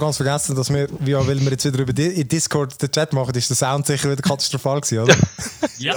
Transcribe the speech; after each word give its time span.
Habe 0.00 0.06
ganz 0.06 0.16
vergessen, 0.16 0.56
dass 0.56 0.72
wir, 0.72 0.88
wie, 1.00 1.14
weil 1.14 1.40
wir 1.40 1.50
jetzt 1.50 1.64
wieder 1.66 1.78
über 1.78 1.98
in 2.02 2.26
Discord 2.26 2.80
den 2.80 2.90
Chat 2.90 3.12
machen, 3.12 3.34
ist 3.34 3.50
der 3.50 3.56
Sound 3.56 3.86
sicher 3.86 4.10
wieder 4.10 4.22
katastrophal 4.22 4.80
gewesen, 4.80 5.00
oder? 5.00 5.14
Ja. 5.76 5.94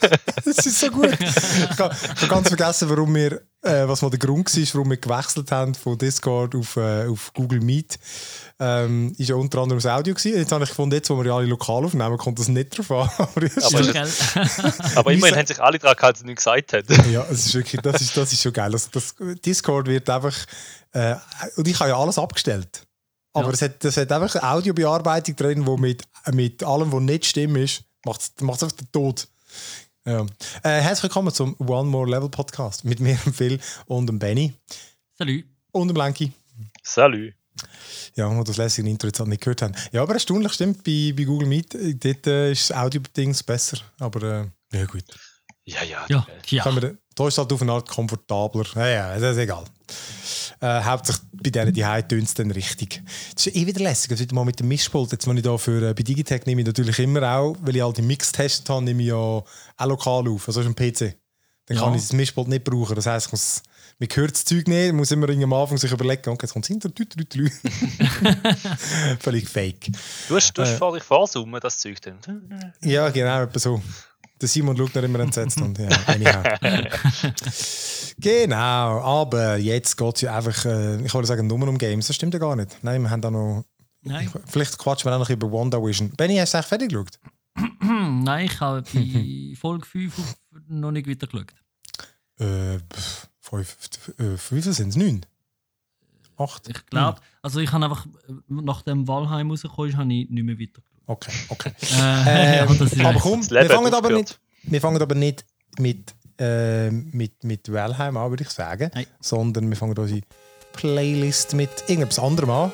das 0.44 0.66
ist 0.66 0.78
so 0.78 0.90
gut. 0.90 1.08
Ich 1.18 1.78
habe, 1.78 1.94
ganz 2.28 2.48
vergessen, 2.48 2.90
warum 2.90 3.14
wir, 3.14 3.40
äh, 3.62 3.88
was 3.88 4.02
mal 4.02 4.10
der 4.10 4.18
Grund 4.18 4.54
war, 4.54 4.74
warum 4.74 4.90
wir 4.90 4.98
gewechselt 4.98 5.50
haben 5.50 5.74
von 5.74 5.96
Discord 5.96 6.54
auf, 6.54 6.76
äh, 6.76 7.06
auf 7.06 7.32
Google 7.32 7.60
Meet. 7.60 7.98
Ähm, 8.60 9.14
ist 9.16 9.30
ja 9.30 9.36
unter 9.36 9.60
anderem 9.60 9.80
das 9.80 9.90
Audio 9.90 10.12
gewesen. 10.14 10.36
Jetzt 10.36 10.52
habe 10.52 10.64
ich 10.64 10.70
gefunden, 10.70 10.96
jetzt, 10.96 11.08
wo 11.08 11.16
wir 11.16 11.24
ja 11.24 11.36
alle 11.36 11.46
lokal 11.46 11.82
aufnehmen, 11.82 12.18
kommt 12.18 12.38
das 12.38 12.48
nicht 12.48 12.76
drauf 12.76 12.90
an. 12.90 13.10
Aber, 13.18 13.92
ja, 13.94 14.06
Aber, 14.96 15.12
immerhin 15.12 15.36
haben 15.36 15.46
sich 15.46 15.62
alle 15.62 15.78
daran 15.78 15.96
gehalten, 15.96 16.14
dass 16.14 16.20
sie 16.20 16.26
nichts 16.26 16.44
gesagt 16.44 16.72
haben. 16.74 17.10
ja, 17.10 17.24
es 17.30 17.46
ist 17.46 17.54
wirklich, 17.54 17.80
das 17.80 18.02
ist, 18.02 18.14
das 18.14 18.32
ist 18.34 18.42
schon 18.42 18.52
geil. 18.52 18.70
Also 18.70 18.88
das 18.92 19.14
Discord 19.46 19.86
wird 19.86 20.10
einfach, 20.10 20.36
äh, 20.92 21.14
und 21.56 21.66
ich 21.66 21.80
habe 21.80 21.88
ja 21.88 21.96
alles 21.96 22.18
abgestellt. 22.18 22.86
Aber 23.34 23.48
Ja. 23.48 23.52
es, 23.54 23.62
hat, 23.62 23.84
es 23.84 23.96
hat 23.96 24.12
einfach 24.12 24.34
eine 24.34 24.50
Audiobearbeitung 24.52 25.36
drin, 25.36 25.66
wo 25.66 25.76
mit, 25.76 26.02
mit 26.32 26.62
allem, 26.62 26.92
was 26.92 27.00
nicht 27.02 27.24
stimmt 27.26 27.56
ist, 27.58 27.82
macht 28.04 28.20
es 28.20 28.32
einfach 28.42 28.72
den 28.72 28.90
Tod. 28.92 29.26
Ja. 30.04 30.26
Äh, 30.62 30.80
herzlich 30.80 31.04
willkommen 31.04 31.32
zum 31.32 31.54
One 31.60 31.88
More 31.88 32.10
Level 32.10 32.28
Podcast 32.28 32.84
mit 32.84 33.00
mir, 33.00 33.16
dem 33.24 33.32
Phil 33.32 33.60
und 33.86 34.06
dem 34.06 34.18
Benny 34.18 34.52
Salut. 35.16 35.44
und 35.70 35.88
dem 35.88 35.96
Lenki. 35.96 36.32
Salü. 36.82 37.32
Ja, 38.16 38.34
wo 38.36 38.42
das 38.42 38.56
lässige 38.56 38.88
Intro 38.90 39.06
jetzt 39.06 39.20
halt 39.20 39.28
nicht 39.28 39.40
gehört 39.42 39.62
haben. 39.62 39.74
Ja, 39.92 40.02
aber 40.02 40.14
erstaunlich 40.14 40.52
stimmt, 40.52 40.82
bei, 40.84 41.14
bei 41.16 41.24
Google 41.24 41.46
Meet, 41.48 41.74
dort 42.04 42.26
äh, 42.26 42.52
ist 42.52 42.68
das 42.70 42.76
Audio-Dings 42.76 43.42
besser. 43.42 43.78
Aber 43.98 44.22
äh, 44.72 44.76
ja 44.76 44.84
gut. 44.86 45.04
Ja, 45.64 45.82
ja. 45.84 46.04
Ja, 46.08 46.26
ja. 46.48 46.64
Da 47.14 47.28
ist 47.28 47.34
es 47.34 47.38
halt 47.38 47.52
auf 47.52 47.62
eine 47.62 47.72
Art 47.72 47.88
komfortabler. 47.88 48.64
Ja, 48.74 48.86
ja, 48.88 49.18
das 49.18 49.32
ist 49.36 49.42
egal. 49.42 49.64
Äh, 50.62 50.80
hauptsächlich 50.84 51.24
bei 51.32 51.50
denen 51.50 51.72
die 51.74 51.82
tönt 51.82 52.22
es 52.22 52.34
dann 52.34 52.52
richtig. 52.52 53.02
Das 53.34 53.48
ist 53.48 53.56
eh 53.56 53.66
wieder 53.66 53.80
lässig. 53.80 54.10
Das 54.10 54.20
wieder 54.20 54.32
mal 54.34 54.44
mit 54.44 54.60
dem 54.60 54.68
Mischpult. 54.68 55.10
Jetzt, 55.10 55.26
wenn 55.26 55.36
ich 55.36 55.42
da 55.42 55.58
für, 55.58 55.90
äh, 55.90 55.92
bei 55.92 56.04
Digitech 56.04 56.46
nehme 56.46 56.60
ich 56.60 56.66
natürlich 56.68 57.00
immer 57.00 57.36
auch, 57.36 57.56
weil 57.62 57.74
ich 57.74 57.82
all 57.82 57.92
die 57.92 58.02
Mix 58.02 58.30
getestet 58.30 58.68
habe, 58.70 58.84
nehme 58.84 59.02
ich 59.02 59.08
ja 59.08 59.16
auch 59.16 59.44
lokal 59.84 60.28
auf, 60.28 60.46
also 60.46 60.60
auf 60.60 60.66
dem 60.66 60.76
PC. 60.76 61.16
Dann 61.66 61.76
kann 61.78 61.88
Ja. 61.90 61.96
ich 61.96 62.02
das 62.02 62.12
Mischpult 62.12 62.46
nicht 62.46 62.62
brauchen. 62.62 62.94
Das 62.94 63.06
heisst, 63.06 63.26
ich 63.26 63.32
muss, 63.32 63.62
man 63.98 64.08
hört 64.12 64.30
das 64.32 64.44
Zeug 64.44 64.68
nicht, 64.68 64.92
muss 64.94 65.10
immer 65.10 65.28
am 65.28 65.52
Anfang 65.52 65.78
sich 65.78 65.90
überlegen, 65.90 66.30
okay, 66.30 66.44
jetzt 66.46 66.52
kommt 66.52 66.64
es 66.64 66.68
hinter. 66.68 66.90
Völlig 69.20 69.48
fake. 69.48 69.88
Du 70.28 70.36
hast, 70.36 70.52
du 70.56 70.62
hast 70.62 70.74
Äh. 70.74 70.78
vor 70.78 70.94
dich 70.94 71.02
vorsummen, 71.02 71.60
das 71.60 71.78
Zeug 71.78 72.00
dann. 72.02 72.18
Ja, 72.82 73.08
genau, 73.10 73.42
etwa 73.42 73.58
so. 73.58 73.82
Der 74.42 74.48
Simon 74.48 74.76
schaut 74.76 74.94
noch 74.94 75.02
immer 75.04 75.20
entsetzt 75.20 75.60
und 75.60 75.78
ja, 75.78 75.88
genau, 78.18 79.00
aber 79.00 79.56
jetzt 79.56 79.96
geht 79.96 80.14
es 80.16 80.20
ja 80.22 80.36
einfach, 80.36 80.64
äh, 80.64 81.00
ich 81.04 81.14
wollte 81.14 81.28
sagen, 81.28 81.46
nur 81.46 81.68
um 81.68 81.78
Games, 81.78 82.08
das 82.08 82.16
stimmt 82.16 82.34
ja 82.34 82.40
gar 82.40 82.56
nicht. 82.56 82.76
Nein, 82.82 83.02
wir 83.02 83.10
haben 83.10 83.20
da 83.22 83.30
noch, 83.30 83.64
Nein. 84.02 84.30
vielleicht 84.46 84.76
quatschen 84.78 85.08
wir 85.10 85.14
auch 85.14 85.20
noch 85.20 85.30
über 85.30 85.50
WandaVision. 85.50 86.10
Benny, 86.10 86.36
hast 86.36 86.54
du 86.54 86.58
eigentlich 86.58 86.66
fertig 86.68 86.88
geschaut? 86.90 87.18
Nein, 87.80 88.46
ich 88.46 88.60
habe 88.60 88.82
bei 88.92 89.54
Folge 89.60 89.86
5 89.86 90.18
auf- 90.18 90.36
noch 90.68 90.90
nicht 90.90 91.08
weiter 91.08 91.26
geschaut. 91.28 91.54
Äh, 92.40 92.78
fünf, 93.40 93.76
äh, 94.18 94.36
viel 94.36 94.62
sind 94.62 94.88
es? 94.88 94.96
Neun? 94.96 95.24
Acht? 96.36 96.68
Ich 96.68 96.86
glaube, 96.86 97.20
also 97.42 97.60
ich 97.60 97.70
habe 97.70 97.84
einfach, 97.84 98.06
nachdem 98.48 99.06
Valheim 99.06 99.50
rausgekommen 99.50 99.90
ist, 99.90 99.96
habe 99.96 100.12
ich 100.12 100.28
nicht 100.28 100.44
mehr 100.44 100.58
weiter. 100.58 100.82
Okay, 101.06 101.32
okay. 101.48 101.72
Äh, 102.26 102.56
ja, 102.58 102.66
das 102.66 102.92
ist 102.92 103.00
aber 103.04 103.18
komm, 103.18 103.48
wir 103.50 103.66
fangen 103.70 103.94
aber 103.94 104.10
nicht, 104.10 104.38
wir 104.62 104.80
fangen 104.80 105.02
aber 105.02 105.14
nicht 105.14 105.44
mit, 105.78 106.14
äh, 106.38 106.90
mit, 106.90 107.44
mit 107.44 107.72
Valheim 107.72 108.16
an, 108.16 108.30
würde 108.30 108.44
ich 108.44 108.50
sagen, 108.50 108.90
Nein. 108.94 109.06
sondern 109.20 109.68
wir 109.68 109.76
fangen 109.76 109.96
unsere 109.96 110.20
Playlist 110.72 111.54
mit 111.54 111.70
irgendetwas 111.88 112.18
anderem 112.18 112.50
an. 112.50 112.72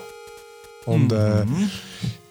Und 0.87 1.13
äh, 1.13 1.45
Mhm. 1.45 1.71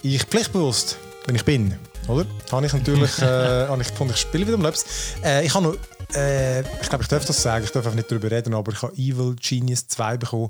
ich 0.02 0.24
pflichtbewusst, 0.24 0.98
wenn 1.26 1.36
ich 1.36 1.46
bin, 1.46 1.76
oder? 2.08 2.26
Habe 2.52 2.66
ich 2.66 2.74
natürlich 2.74 3.20
äh, 3.22 3.68
habe 3.68 3.82
ich 3.82 3.90
gefunden, 3.90 4.14
ich 4.14 4.20
spiele 4.22 4.48
wieder 4.48 4.56
um 4.56 4.62
Labs. 4.64 4.86
Äh, 5.24 5.46
ich 5.46 5.54
habe 5.54 5.66
noch, 5.68 5.76
äh, 6.16 6.62
ich 6.62 6.90
glaube, 6.90 7.04
ich 7.04 7.08
darf 7.10 7.26
das 7.26 7.42
sagen, 7.42 7.66
ich 7.66 7.72
darf 7.72 7.86
einfach 7.86 7.96
nicht 7.96 8.10
darüber 8.10 8.32
reden, 8.32 8.54
aber 8.54 8.72
ich 8.72 8.82
habe 8.82 8.94
Evil 8.96 9.36
Genius 9.36 9.88
2 9.88 10.18
bekommen. 10.18 10.50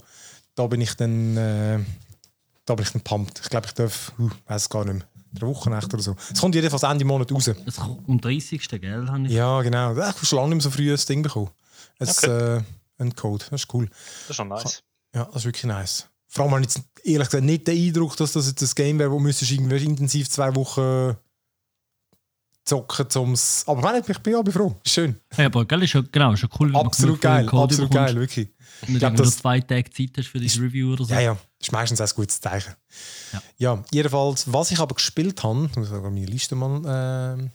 Da 0.55 0.67
bin 0.67 0.81
ich 0.81 0.93
dann, 0.95 1.35
äh, 1.37 1.79
da 2.65 2.75
bin 2.75 2.85
ich 2.85 2.91
dann 2.91 3.01
pumped. 3.01 3.39
Ich 3.43 3.49
glaube, 3.49 3.67
ich 3.67 3.73
darf, 3.73 4.11
uh, 4.19 4.29
weiß 4.47 4.61
es 4.63 4.69
gar 4.69 4.85
nicht 4.85 4.93
mehr, 4.95 5.07
drei 5.37 5.47
Wochen 5.47 5.73
echt 5.73 5.93
oder 5.93 6.03
so. 6.03 6.15
Es 6.31 6.39
kommt 6.39 6.55
jedenfalls 6.55 6.83
Ende 6.83 7.05
Monat 7.05 7.31
raus. 7.31 7.47
Es 7.65 7.75
kommt 7.75 8.07
am 8.07 8.19
30. 8.19 8.67
Gell? 8.67 9.07
Habe 9.07 9.27
ich. 9.27 9.33
Ja, 9.33 9.61
genau. 9.61 9.93
Ich 9.93 9.99
habe 9.99 10.25
schon 10.25 10.37
lange 10.37 10.55
nicht 10.55 10.65
mehr 10.65 10.71
so 10.71 10.71
früh 10.71 10.91
ein 10.91 10.99
Ding 11.07 11.21
bekommen. 11.21 11.49
Ein, 11.99 12.07
äh, 12.07 12.61
ein 12.99 13.15
Code, 13.15 13.45
das 13.49 13.63
ist 13.63 13.73
cool. 13.73 13.87
Das 13.87 14.29
ist 14.31 14.35
schon 14.35 14.47
nice. 14.49 14.83
Ja, 15.13 15.25
das 15.25 15.37
ist 15.37 15.45
wirklich 15.45 15.63
nice. 15.63 16.07
Vor 16.27 16.45
allem 16.45 16.51
habe 16.53 16.61
ich 16.61 16.67
jetzt 16.67 16.81
ehrlich 17.03 17.27
gesagt 17.27 17.43
nicht 17.43 17.67
den 17.67 17.77
Eindruck, 17.77 18.17
dass 18.17 18.33
das 18.33 18.47
jetzt 18.47 18.61
ein 18.61 18.69
Game 18.75 18.99
wäre, 18.99 19.11
wo 19.11 19.19
müsstest 19.19 19.51
du 19.51 19.55
irgendwie 19.55 19.85
intensiv 19.85 20.29
zwei 20.29 20.53
Wochen 20.55 21.15
zocken, 22.67 23.07
um's. 23.21 23.63
Aber 23.67 23.81
wenn 23.83 23.95
nicht, 23.97 24.09
ich 24.09 24.19
bin 24.19 24.43
bin 24.43 24.53
froh. 24.53 24.75
Ist 24.83 24.93
schön. 24.93 25.15
Ja, 25.37 25.45
aber 25.45 25.65
gell, 25.65 25.83
ist 25.83 25.93
ja, 25.93 26.01
genau, 26.11 26.33
ist 26.33 26.43
ja 26.43 26.49
cool. 26.59 26.67
wenn 26.67 26.73
du 26.73 26.79
Absolut 26.79 27.21
geil, 27.21 27.45
absolut 27.45 27.69
bekommst 27.89 27.93
geil, 27.93 28.15
wirklich. 28.15 28.47
Und 28.81 28.89
nicht 28.89 28.99
glaub, 28.99 29.11
irgendwie 29.11 29.23
nur 29.23 29.25
das- 29.25 29.37
zwei 29.37 29.59
Tage 29.61 29.89
Zeit 29.89 30.11
hast 30.17 30.27
für 30.27 30.39
die 30.39 30.59
Review 30.59 30.93
oder 30.93 31.05
so. 31.05 31.13
Ja, 31.13 31.19
ja, 31.21 31.33
das 31.33 31.67
ist 31.67 31.71
meistens 31.71 32.01
auch 32.01 32.07
ein 32.07 32.15
gutes 32.15 32.39
Zeichen. 32.39 32.73
Ja. 33.33 33.41
Ja, 33.57 33.83
jedenfalls, 33.91 34.51
was 34.51 34.71
ich 34.71 34.79
aber 34.79 34.95
gespielt 34.95 35.41
habe, 35.43 35.67
ich 35.71 35.75
muss 35.75 35.89
sogar 35.89 36.11
meine 36.11 36.25
Liste 36.25 36.55
mal. 36.55 37.37
Äh, 37.39 37.49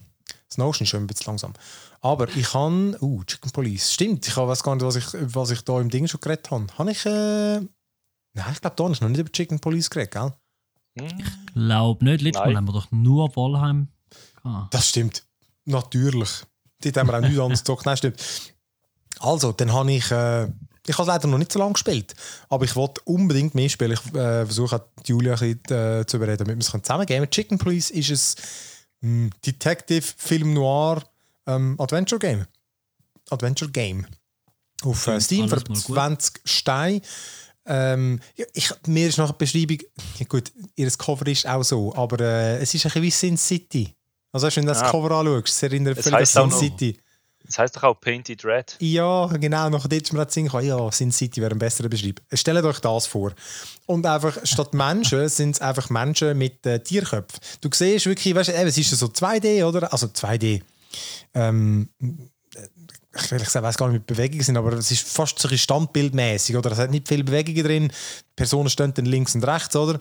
das 0.47 0.57
Notion 0.57 0.83
ist 0.83 0.89
schon 0.89 1.01
ein 1.03 1.07
bisschen 1.07 1.27
langsam. 1.27 1.53
Aber 2.01 2.27
ich 2.35 2.53
habe. 2.53 2.97
Uh, 3.01 3.23
Chicken 3.23 3.51
Police. 3.51 3.93
Stimmt, 3.93 4.27
ich 4.27 4.35
weiß 4.35 4.61
gar 4.61 4.75
nicht, 4.75 4.83
was 4.85 4.95
ich, 4.97 5.05
was 5.13 5.51
ich 5.51 5.61
da 5.61 5.79
im 5.79 5.89
Ding 5.89 6.07
schon 6.07 6.19
geredet 6.19 6.51
habe. 6.51 6.67
Habe 6.77 6.91
ich. 6.91 7.05
Äh, 7.05 7.59
nein, 7.59 8.51
ich 8.51 8.61
glaube, 8.61 8.75
da 8.75 8.83
habe 8.83 8.93
ich 8.93 9.01
noch 9.01 9.09
nicht 9.09 9.19
über 9.19 9.31
Chicken 9.31 9.59
Police 9.59 9.89
geredet, 9.89 10.11
gell? 10.11 10.33
Hm? 10.99 11.23
Glaub 11.53 12.01
nicht. 12.01 12.21
Letztes 12.21 12.41
Nein. 12.43 12.53
Mal 12.53 12.57
haben 12.57 12.67
wir 12.67 12.73
doch 12.73 12.91
nur 12.91 13.35
Valheim 13.35 13.87
gehabt. 14.43 14.73
Das 14.73 14.89
stimmt. 14.89 15.23
Natürlich. 15.65 16.43
Dort 16.81 16.97
haben 16.97 17.07
wir 17.07 17.15
auch 17.15 17.21
nichts 17.21 17.39
anderes 17.39 17.59
gezockt. 17.59 17.85
Nein, 17.85 17.97
stimmt. 17.97 18.21
Also, 19.19 19.51
dann 19.51 19.71
habe 19.73 19.91
ich. 19.91 20.11
Äh, 20.11 20.47
ich 20.85 20.97
habe 20.97 21.03
es 21.03 21.07
leider 21.07 21.27
noch 21.29 21.37
nicht 21.37 21.51
so 21.51 21.59
lange 21.59 21.73
gespielt. 21.73 22.13
Aber 22.49 22.65
ich 22.65 22.75
wollte 22.75 23.01
unbedingt 23.05 23.55
mehr 23.55 23.69
spielen. 23.69 23.93
Ich 23.93 24.05
äh, 24.13 24.45
versuche 24.45 24.75
auch 24.75 25.03
die 25.03 25.11
Julia 25.11 25.35
ein 25.35 25.57
bisschen, 25.57 26.01
äh, 26.01 26.05
zu 26.05 26.17
überreden, 26.17 26.39
damit 26.39 26.57
wir 26.57 26.59
es 26.59 26.83
zusammen 26.83 27.05
können. 27.05 27.29
Chicken 27.29 27.57
Police 27.57 27.89
ist 27.89 28.41
ein 29.01 29.27
mh, 29.27 29.29
Detective 29.45 30.05
Film 30.17 30.53
Noir 30.53 31.01
ähm, 31.47 31.75
Adventure 31.79 32.19
Game. 32.19 32.45
Adventure 33.29 33.71
Game. 33.71 34.05
Auf 34.83 35.07
äh, 35.07 35.21
Steam 35.21 35.47
für 35.47 35.55
alles 35.55 35.69
mal 35.69 35.75
gut. 35.75 35.95
20 35.95 36.41
Steine. 36.43 37.01
Ähm, 37.65 38.19
ich, 38.53 38.69
mir 38.87 39.07
ist 39.07 39.17
nach 39.17 39.31
der 39.31 39.37
Beschreibung, 39.37 39.77
ja 40.19 40.25
gut, 40.25 40.51
ihr 40.75 40.91
Cover 40.91 41.25
ist 41.27 41.47
auch 41.47 41.63
so, 41.63 41.95
aber 41.95 42.19
äh, 42.19 42.57
es 42.57 42.73
ist 42.73 42.85
ein 42.85 42.89
bisschen 42.89 43.03
wie 43.03 43.11
Sin 43.11 43.37
City. 43.37 43.95
Also 44.33 44.47
wenn 44.53 44.65
du 44.65 44.73
das 44.73 44.81
Ah. 44.81 44.91
Cover 44.91 45.11
anschaust, 45.11 45.47
es 45.47 45.63
erinnert 45.63 45.97
Es 45.97 46.09
völlig 46.09 46.35
an 46.35 46.51
Sin 46.51 46.59
City. 46.59 46.97
Das 47.45 47.57
heisst 47.59 47.75
doch 47.75 47.83
auch 47.83 47.99
Painted 47.99 48.43
Red. 48.45 48.77
Ja, 48.79 49.27
genau, 49.27 49.69
nach 49.69 49.85
dort 49.87 50.01
ist 50.01 50.13
mir 50.13 50.23
das 50.25 50.33
Sinn 50.33 50.45
gekommen, 50.45 50.65
ja, 50.65 50.91
Sin 50.91 51.11
City 51.11 51.41
wäre 51.41 51.51
ein 51.51 51.59
besserer 51.59 51.89
Beschreib. 51.89 52.21
Stellt 52.31 52.63
euch 52.63 52.79
das 52.79 53.05
vor. 53.05 53.33
Und 53.85 54.05
einfach, 54.05 54.37
statt 54.43 54.73
Menschen 54.73 55.27
sind 55.29 55.51
es 55.55 55.61
einfach 55.61 55.89
Menschen 55.89 56.37
mit 56.37 56.65
äh, 56.65 56.79
Tierköpfen. 56.79 57.39
Du 57.61 57.69
siehst 57.71 58.05
wirklich, 58.05 58.33
weißt 58.33 58.49
du, 58.49 58.53
eben, 58.53 58.67
es 58.67 58.77
ist 58.77 58.91
ja 58.91 58.97
so 58.97 59.07
2D, 59.07 59.65
oder? 59.65 59.91
Also 59.91 60.07
2D. 60.07 60.61
Ähm, 61.33 61.89
ich 63.15 63.31
will 63.31 63.39
sagen, 63.39 63.65
weiß 63.65 63.77
gar 63.77 63.87
nicht, 63.89 63.99
mit 63.99 64.07
Bewegungen 64.07 64.41
sind, 64.41 64.57
aber 64.57 64.73
es 64.73 64.89
ist 64.89 65.05
fast 65.07 65.37
so 65.37 65.47
standbildmäßig, 65.49 66.55
oder? 66.55 66.71
Es 66.71 66.79
hat 66.79 66.91
nicht 66.91 67.07
viele 67.07 67.23
Bewegungen 67.23 67.63
drin. 67.63 67.87
Die 67.89 68.33
Personen 68.35 68.69
stehen 68.69 68.93
dann 68.93 69.05
links 69.05 69.35
und 69.35 69.43
rechts, 69.45 69.75
oder? 69.75 69.99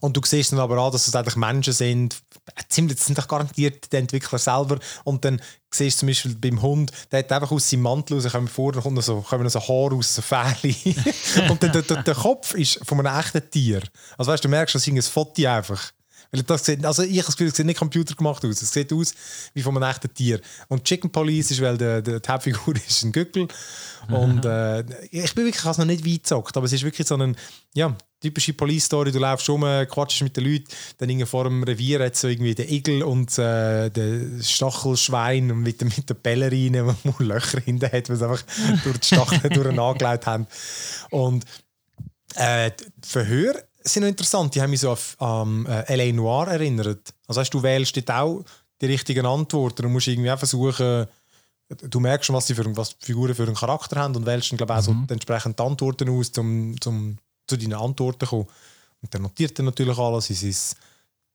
Und 0.00 0.16
du 0.16 0.20
siehst 0.24 0.52
dann 0.52 0.58
aber 0.58 0.78
an, 0.78 0.92
dass 0.92 1.08
es 1.08 1.14
eigentlich 1.14 1.36
Menschen 1.36 1.72
sind, 1.72 2.16
äh, 2.54 2.62
ziemlich, 2.68 2.98
sind 2.98 3.18
doch 3.18 3.28
garantiert 3.28 3.92
die 3.92 3.96
Entwickler 3.96 4.38
selber. 4.38 4.78
Und 5.04 5.24
dann 5.24 5.40
siehst 5.70 5.98
du 5.98 6.00
zum 6.00 6.08
Beispiel 6.08 6.34
beim 6.34 6.62
Hund, 6.62 6.92
der 7.10 7.20
hat 7.20 7.32
einfach 7.32 7.52
aus 7.52 7.68
seinem 7.68 7.82
Mantel 7.82 8.14
raus, 8.14 8.32
kommen 8.32 8.48
vor, 8.48 8.72
dann 8.72 8.82
kommt 8.82 9.02
so, 9.02 9.20
kommen 9.20 9.48
so 9.48 9.60
Haare 9.60 9.94
aus, 9.94 10.14
so 10.14 10.22
Fähli. 10.22 10.76
und 11.48 11.62
dann, 11.62 11.72
der, 11.72 11.82
der, 11.82 12.02
der 12.02 12.14
Kopf 12.14 12.54
ist 12.54 12.80
von 12.84 12.98
einem 12.98 13.18
echten 13.18 13.50
Tier. 13.50 13.82
Also 14.16 14.32
weißt 14.32 14.44
du, 14.44 14.48
du 14.48 14.50
merkst, 14.50 14.74
das 14.74 14.86
ist 14.86 14.92
ein 14.92 15.02
Foto 15.02 15.46
einfach. 15.46 15.92
Weil 16.30 16.42
das 16.42 16.64
sieht, 16.66 16.84
also 16.84 17.02
ich 17.02 17.16
habe 17.16 17.26
das 17.26 17.36
Gefühl, 17.36 17.48
es 17.48 17.56
sieht 17.56 17.64
nicht 17.66 17.78
Computer 17.78 18.14
gemacht 18.14 18.44
aus. 18.44 18.60
Es 18.60 18.70
sieht 18.70 18.92
aus 18.92 19.14
wie 19.54 19.62
von 19.62 19.74
einem 19.76 19.88
echten 19.90 20.12
Tier. 20.12 20.40
Und 20.68 20.84
Chicken 20.84 21.10
Police 21.10 21.50
ist, 21.52 21.60
weil 21.62 21.78
der, 21.78 22.02
der, 22.02 22.20
die 22.20 22.28
Hauptfigur 22.28 22.74
ist 22.88 23.02
ein 23.02 23.12
Gückel. 23.12 23.48
Und 24.08 24.44
äh, 24.44 24.80
ich 25.10 25.34
bin 25.34 25.44
wirklich, 25.44 25.56
ich 25.56 25.64
habe 25.64 25.72
es 25.72 25.78
noch 25.78 25.84
nicht 25.86 26.04
weit 26.04 26.22
gezockt, 26.22 26.56
aber 26.56 26.66
es 26.66 26.72
ist 26.72 26.82
wirklich 26.82 27.06
so 27.06 27.14
eine 27.14 27.34
ja, 27.74 27.94
typische 28.20 28.52
Police-Story. 28.54 29.12
Du 29.12 29.18
läufst 29.18 29.48
rum, 29.48 29.62
quatschst 29.62 30.22
mit 30.22 30.36
den 30.36 30.44
Leuten, 30.44 30.64
dann 30.98 31.08
irgendwie 31.10 31.26
vor 31.26 31.44
dem 31.44 31.62
Revier 31.62 32.04
hat 32.04 32.16
so 32.16 32.28
irgendwie 32.28 32.54
den 32.54 32.68
Igel 32.68 33.02
und 33.02 33.36
äh, 33.38 33.90
den 33.90 34.42
Stachelschwein 34.42 35.46
mit, 35.46 35.80
dem- 35.80 35.88
mit 35.94 36.08
der 36.08 36.14
Ballerine, 36.14 36.96
die 37.18 37.22
Löcher 37.24 37.60
hinten 37.60 37.90
hat, 37.90 38.08
weil 38.08 38.16
sie 38.16 38.28
einfach 38.28 38.44
durch 38.84 38.98
die 38.98 39.06
Stacheln 39.14 39.50
durcheinagelegt 39.52 40.26
haben. 40.26 40.46
Und 41.10 41.44
äh, 42.34 42.70
die 42.78 43.08
Verhöre 43.08 43.67
sind 43.92 44.02
noch 44.02 44.08
interessant. 44.08 44.54
Die 44.54 44.62
haben 44.62 44.70
mich 44.70 44.80
so 44.80 44.96
an 45.18 45.66
ähm, 45.66 45.66
äh, 45.66 45.94
L.A. 45.94 46.12
Noir 46.12 46.48
erinnert. 46.48 47.14
Also 47.26 47.40
heißt, 47.40 47.52
du 47.52 47.62
wählst 47.62 47.96
dort 47.96 48.10
auch 48.10 48.44
die 48.80 48.86
richtigen 48.86 49.26
Antworten 49.26 49.86
und 49.86 49.92
musst 49.92 50.08
irgendwie 50.08 50.30
auch 50.30 50.38
versuchen, 50.38 51.06
du 51.68 52.00
merkst 52.00 52.26
schon, 52.26 52.36
was 52.36 52.46
die, 52.46 52.54
für, 52.54 52.76
was 52.76 52.96
die 52.98 53.06
Figuren 53.06 53.34
für 53.34 53.44
einen 53.44 53.54
Charakter 53.54 54.00
haben 54.00 54.16
und 54.16 54.26
wählst 54.26 54.50
dann, 54.50 54.56
glaube 54.56 54.72
ich, 54.72 54.78
auch 54.78 54.82
so 54.82 54.92
die 54.92 55.12
entsprechenden 55.12 55.66
Antworten 55.66 56.08
aus, 56.08 56.30
um 56.38 56.80
zum, 56.80 57.18
zu 57.46 57.56
deinen 57.56 57.74
Antworten 57.74 58.20
zu 58.20 58.26
kommen. 58.26 58.46
Und 59.02 59.12
der 59.12 59.20
notiert 59.20 59.58
dann 59.58 59.66
natürlich 59.66 59.98
alles 59.98 60.30
in 60.30 60.36
sein, 60.36 60.78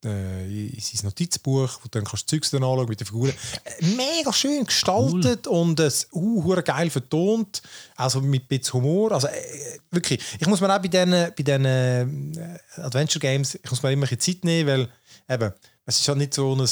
äh, 0.05 0.67
in 0.67 0.79
sein 0.79 1.05
Notizbuch, 1.05 1.79
wo 1.81 1.83
du 1.83 1.89
dann 1.89 2.03
kannst 2.03 2.31
du 2.31 2.35
Zeugs 2.35 2.51
dann 2.51 2.63
anschauen 2.63 2.87
mit 2.87 2.99
den 2.99 3.07
Figuren. 3.07 3.33
Äh, 3.63 3.85
Mega 3.85 4.31
schön 4.33 4.65
gestaltet 4.65 5.47
und 5.47 5.79
es 5.79 6.07
uh, 6.13 6.61
geil 6.63 6.89
vertont, 6.89 7.61
also 7.95 8.21
mit 8.21 8.43
ein 8.43 8.47
bisschen 8.47 8.73
Humor. 8.73 9.11
Also 9.11 9.27
äh, 9.27 9.79
wirklich, 9.91 10.21
ich 10.39 10.47
muss 10.47 10.61
mir 10.61 10.73
auch 10.73 10.81
bei 10.81 10.87
diesen 10.87 11.11
bei 11.11 11.43
den, 11.43 11.65
äh, 11.65 12.05
Adventure 12.77 13.19
Games, 13.19 13.55
ich 13.55 13.69
muss 13.69 13.81
mir 13.83 13.91
immer 13.91 14.05
ein 14.05 14.09
bisschen 14.09 14.35
Zeit 14.35 14.45
nehmen, 14.45 14.69
weil 14.69 14.89
eben, 15.29 15.53
es 15.85 15.99
ist 15.99 16.07
ja 16.07 16.15
nicht 16.15 16.33
so 16.33 16.55
ein 16.55 16.67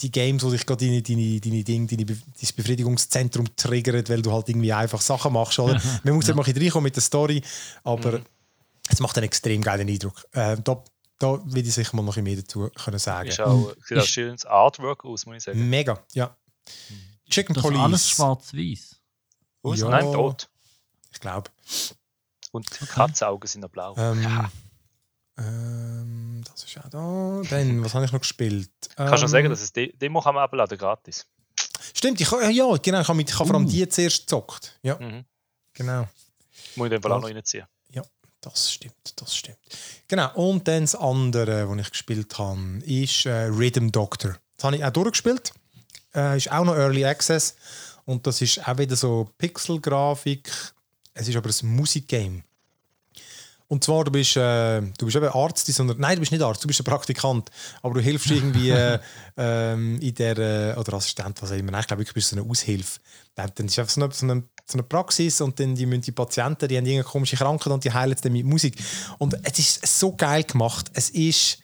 die 0.00 0.10
Games, 0.10 0.42
wo 0.42 0.50
dich 0.50 0.64
gerade 0.64 0.84
deine, 0.86 1.02
deine, 1.02 1.40
deine, 1.40 1.64
Dinge, 1.64 1.86
deine, 1.86 2.04
dein 2.04 2.16
Befriedigungszentrum 2.56 3.56
triggert, 3.56 4.08
weil 4.08 4.22
du 4.22 4.32
halt 4.32 4.48
irgendwie 4.48 4.72
einfach 4.72 5.00
Sachen 5.00 5.32
machst. 5.32 5.58
Oder? 5.58 5.80
Man 6.04 6.14
muss 6.14 6.26
ja. 6.26 6.34
mal 6.34 6.42
ein 6.42 6.46
bisschen 6.46 6.62
reinkommen 6.62 6.84
mit 6.84 6.96
der 6.96 7.02
Story, 7.02 7.42
aber 7.84 8.18
mhm. 8.18 8.24
es 8.88 9.00
macht 9.00 9.16
einen 9.16 9.26
extrem 9.26 9.62
geilen 9.62 9.88
Eindruck. 9.88 10.26
Äh, 10.32 10.56
da, 10.62 10.82
da 11.18 11.40
will 11.44 11.66
ich 11.66 11.74
sicher 11.74 11.96
mal 11.96 12.02
noch 12.02 12.16
ein 12.16 12.24
mehr 12.24 12.36
dazu 12.36 12.70
können 12.70 12.98
sagen. 12.98 13.28
Ist 13.28 13.40
auch, 13.40 13.74
sieht 13.84 13.98
auch 13.98 14.04
schönes 14.04 14.44
Artwork 14.44 15.04
aus, 15.04 15.26
muss 15.26 15.36
ich 15.36 15.42
sagen. 15.42 15.68
Mega, 15.68 15.98
ja. 16.12 16.36
Chicken 17.28 17.54
das 17.54 17.62
Police. 17.62 17.80
alles 17.80 18.10
schwarz-weiß. 18.10 19.00
Ja, 19.64 19.88
Nein, 19.88 20.12
tot. 20.12 20.48
Ich 21.12 21.20
glaube. 21.20 21.50
Und 22.52 22.70
Katzenaugen 22.70 23.46
sind 23.46 23.60
noch 23.62 23.70
blau. 23.70 23.94
Ähm, 23.96 24.22
ja. 24.22 24.50
Ähm, 25.38 26.42
das 26.44 26.64
ist 26.64 26.78
auch 26.78 26.88
da. 26.88 27.42
Dann, 27.50 27.84
was 27.84 27.94
habe 27.94 28.04
ich 28.04 28.12
noch 28.12 28.20
gespielt? 28.20 28.70
Kannst 28.96 29.22
du 29.22 29.26
ähm, 29.26 29.28
sagen, 29.28 29.50
dass 29.50 29.60
es 29.60 29.72
De 29.72 29.94
Demo 29.96 30.20
kann 30.20 30.34
man 30.34 30.44
abladen, 30.44 30.78
gratis? 30.78 31.26
Stimmt, 31.94 32.20
ich, 32.20 32.30
ja, 32.30 32.76
genau, 32.76 33.00
ich 33.00 33.08
habe, 33.08 33.14
mit, 33.14 33.28
ich 33.28 33.38
habe 33.38 33.46
vor 33.46 33.56
allem 33.56 33.66
uh. 33.66 33.70
die 33.70 33.88
zuerst 33.88 34.20
gezockt. 34.20 34.78
Ja, 34.82 34.98
mhm. 34.98 35.24
genau. 35.72 36.08
Muss 36.76 36.86
ich 36.86 36.90
den 36.90 37.02
Fall 37.02 37.12
auch 37.12 37.20
noch 37.20 37.28
reinziehen. 37.28 37.66
Das 38.40 38.72
stimmt, 38.72 39.14
das 39.16 39.36
stimmt. 39.36 39.58
Genau, 40.06 40.32
und 40.34 40.68
dann 40.68 40.82
das 40.82 40.94
andere, 40.94 41.68
was 41.68 41.78
ich 41.78 41.90
gespielt 41.90 42.38
habe, 42.38 42.78
ist 42.84 43.26
äh, 43.26 43.46
Rhythm 43.46 43.90
Doctor. 43.90 44.36
Das 44.56 44.64
habe 44.64 44.76
ich 44.76 44.84
auch 44.84 44.90
durchgespielt. 44.90 45.52
Äh, 46.14 46.36
ist 46.36 46.50
auch 46.50 46.64
noch 46.64 46.76
Early 46.76 47.04
Access. 47.04 47.56
Und 48.04 48.26
das 48.26 48.40
ist 48.40 48.66
auch 48.66 48.78
wieder 48.78 48.96
so 48.96 49.28
Pixel-Grafik. 49.38 50.50
Es 51.14 51.28
ist 51.28 51.36
aber 51.36 51.50
ein 51.50 51.68
Musikgame. 51.68 52.42
Und 53.66 53.84
zwar, 53.84 54.04
du 54.04 54.10
bist, 54.10 54.34
äh, 54.36 54.80
du 54.80 55.04
bist 55.04 55.16
eben 55.16 55.28
Arzt, 55.28 55.66
sondern, 55.66 55.98
nein, 55.98 56.14
du 56.14 56.20
bist 56.20 56.32
nicht 56.32 56.40
Arzt, 56.40 56.64
du 56.64 56.66
bist 56.66 56.80
ein 56.80 56.84
Praktikant, 56.84 57.50
aber 57.82 57.94
du 57.94 58.00
hilfst 58.00 58.30
irgendwie 58.30 58.70
äh, 58.70 58.98
ähm, 59.36 60.00
in 60.00 60.14
der, 60.14 60.38
äh, 60.38 60.78
oder 60.78 60.94
Assistent, 60.94 61.42
was 61.42 61.52
auch 61.52 61.56
immer, 61.56 61.72
nein, 61.72 61.82
ich 61.82 61.86
glaube, 61.86 62.02
du 62.02 62.12
bist 62.14 62.30
so 62.30 62.36
eine 62.36 62.48
Aushilfe. 62.48 62.98
Dann, 63.34 63.50
dann 63.54 63.66
ist 63.66 63.78
einfach 63.78 63.92
so 63.92 64.00
eine, 64.02 64.12
so, 64.12 64.24
eine, 64.24 64.42
so 64.70 64.78
eine, 64.78 64.82
Praxis 64.82 65.40
und 65.40 65.58
dann 65.58 65.74
die, 65.74 65.86
die 66.00 66.12
Patienten, 66.12 66.68
die 66.68 66.76
haben 66.76 66.84
irgendeine 66.84 67.10
komische 67.10 67.36
Krankheit 67.36 67.72
und 67.72 67.84
die 67.84 67.92
heilen 67.92 68.12
es 68.12 68.20
dann 68.20 68.32
mit 68.32 68.44
Musik. 68.44 68.76
Und 69.18 69.36
es 69.42 69.58
ist 69.58 69.98
so 69.98 70.14
geil 70.14 70.44
gemacht. 70.44 70.90
Es 70.94 71.10
ist 71.10 71.58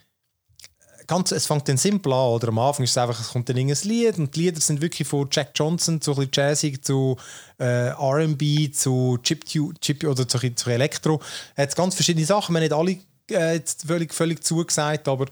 ganz, 1.06 1.32
es 1.32 1.46
fängt 1.46 1.68
dann 1.68 1.76
simpel 1.76 2.12
an, 2.12 2.30
oder 2.30 2.48
am 2.48 2.58
Anfang 2.58 2.84
ist 2.84 2.90
es 2.90 2.98
einfach, 2.98 3.20
es 3.20 3.28
kommt 3.28 3.48
dann 3.48 3.58
ein 3.58 3.68
Lied 3.68 4.18
und 4.18 4.34
die 4.34 4.40
Lieder 4.40 4.60
sind 4.60 4.80
wirklich 4.80 5.06
von 5.06 5.28
Jack 5.30 5.50
Johnson 5.54 6.00
zu 6.00 6.18
ein 6.18 6.28
jazzig, 6.32 6.82
zu 6.82 7.16
äh, 7.58 7.88
R&B, 7.88 8.70
zu 8.70 9.18
Chip, 9.22 9.44
Chip 9.44 10.04
oder 10.04 10.26
zu, 10.26 10.38
zu 10.54 10.70
Elektro. 10.70 11.20
Er 11.54 11.64
hat 11.64 11.76
ganz 11.76 11.94
verschiedene 11.94 12.26
Sachen, 12.26 12.54
wir 12.54 12.60
haben 12.60 12.64
nicht 12.86 13.00
alle 13.30 13.54
äh, 13.54 13.60
völlig, 13.86 14.14
völlig 14.14 14.44
zugesagt, 14.44 15.08
aber 15.08 15.26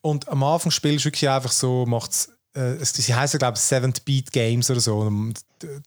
und 0.00 0.28
am 0.28 0.42
Anfang 0.42 0.70
spielst 0.70 1.04
du 1.04 1.08
wirklich 1.08 1.28
einfach 1.28 1.52
so, 1.52 1.86
macht's 1.86 2.28
äh, 2.54 2.84
sie 2.84 3.14
heißen 3.14 3.38
glaube 3.38 3.56
ich 3.56 3.62
Seventh 3.62 4.04
Beat 4.04 4.32
Games 4.32 4.70
oder 4.70 4.80
so. 4.80 4.98
Und 4.98 5.40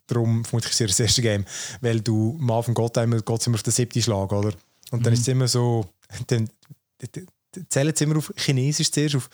darum 0.07 0.45
vermutlich 0.45 0.79
ist 0.79 0.91
das 0.91 0.99
erste 0.99 1.21
Game, 1.21 1.45
weil 1.81 2.01
du 2.01 2.37
am 2.39 2.51
Anfang 2.51 2.75
geht 2.75 2.97
immer, 2.97 3.21
geht's 3.21 3.47
immer 3.47 3.55
auf 3.55 3.63
den 3.63 3.73
siebten 3.73 4.01
Schlag, 4.01 4.31
oder? 4.31 4.53
Und 4.91 5.05
dann 5.05 5.13
mhm. 5.13 5.13
ist 5.13 5.21
es 5.21 5.27
immer 5.27 5.47
so, 5.47 5.85
dann, 6.27 6.49
zählen 7.69 7.93
sie 7.95 8.03
immer 8.03 8.17
auf 8.17 8.33
Chinesisch 8.35 8.91
zuerst, 8.91 9.15
auf 9.15 9.29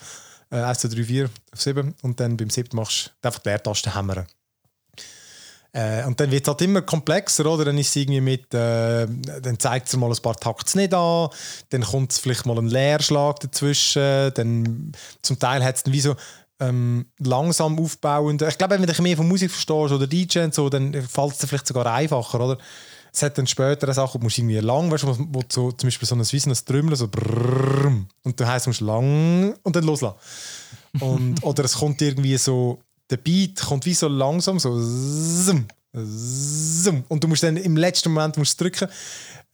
äh, 0.50 0.56
1, 0.56 0.78
2, 0.80 0.88
3, 0.88 1.04
4, 1.04 1.30
auf 1.52 1.62
7 1.62 1.94
und 2.02 2.20
dann 2.20 2.36
beim 2.36 2.50
7 2.50 2.76
machst 2.76 3.14
du 3.20 3.28
einfach 3.28 3.40
die 3.40 3.48
Leertaste 3.48 3.94
hämmern. 3.94 4.26
Äh, 5.72 6.04
und 6.04 6.20
dann 6.20 6.30
wird 6.30 6.42
es 6.44 6.48
halt 6.48 6.62
immer 6.62 6.82
komplexer, 6.82 7.46
oder? 7.46 7.64
Dann 7.64 7.78
ist 7.78 7.88
es 7.88 7.96
irgendwie 7.96 8.20
mit, 8.20 8.54
äh, 8.54 9.06
dann 9.06 9.58
zeigt 9.58 9.88
es 9.88 9.96
mal 9.96 10.10
ein 10.10 10.22
paar 10.22 10.36
Takte 10.36 10.78
nicht 10.78 10.94
an, 10.94 11.30
dann 11.70 11.82
kommt 11.82 12.12
vielleicht 12.12 12.46
mal 12.46 12.56
ein 12.58 12.68
Leerschlag 12.68 13.40
dazwischen, 13.40 14.32
dann 14.34 14.92
zum 15.22 15.38
Teil 15.38 15.64
hat 15.64 15.74
es 15.74 15.82
dann 15.82 15.92
wie 15.92 16.00
so 16.00 16.14
ähm, 16.60 17.06
langsam 17.18 17.78
aufbauend. 17.78 18.42
Ich 18.42 18.58
glaube, 18.58 18.78
wenn 18.78 18.86
du 18.86 19.02
mehr 19.02 19.16
von 19.16 19.28
Musik 19.28 19.50
verstehst 19.50 19.92
oder 19.92 20.06
DJ 20.06 20.40
und 20.40 20.54
so, 20.54 20.68
dann 20.68 20.92
fällt 20.92 21.32
es 21.32 21.38
dir 21.38 21.46
vielleicht 21.46 21.66
sogar 21.66 21.86
einfacher, 21.86 22.40
oder? 22.40 22.58
Es 23.12 23.22
hat 23.22 23.38
dann 23.38 23.46
später 23.46 23.86
eine 23.86 23.94
Sache, 23.94 24.18
wo 24.20 24.26
du 24.26 24.34
irgendwie 24.36 24.58
lang, 24.58 24.90
weißt, 24.90 25.06
wo, 25.06 25.16
wo 25.18 25.42
so, 25.48 25.70
zum 25.70 25.86
Beispiel 25.86 26.08
so 26.08 26.16
ein, 26.16 26.20
wie 26.20 26.38
so 26.38 26.50
ein 26.50 26.56
Trümmeln, 26.66 26.96
so 26.96 27.06
brrrr, 27.06 27.92
und 28.24 28.40
du 28.40 28.46
heisst, 28.46 28.66
du 28.66 28.70
musst 28.70 28.80
lang 28.80 29.54
und 29.62 29.76
dann 29.76 29.84
loslassen. 29.84 30.16
Und, 31.00 31.42
oder 31.42 31.64
es 31.64 31.76
kommt 31.76 32.02
irgendwie 32.02 32.36
so, 32.36 32.80
der 33.10 33.16
Beat 33.18 33.60
kommt 33.60 33.86
wie 33.86 33.94
so 33.94 34.08
langsam, 34.08 34.58
so 34.58 34.72
und 37.08 37.22
du 37.22 37.28
musst 37.28 37.44
dann 37.44 37.56
im 37.56 37.76
letzten 37.76 38.12
Moment 38.12 38.36
musst 38.36 38.60
drücken. 38.60 38.88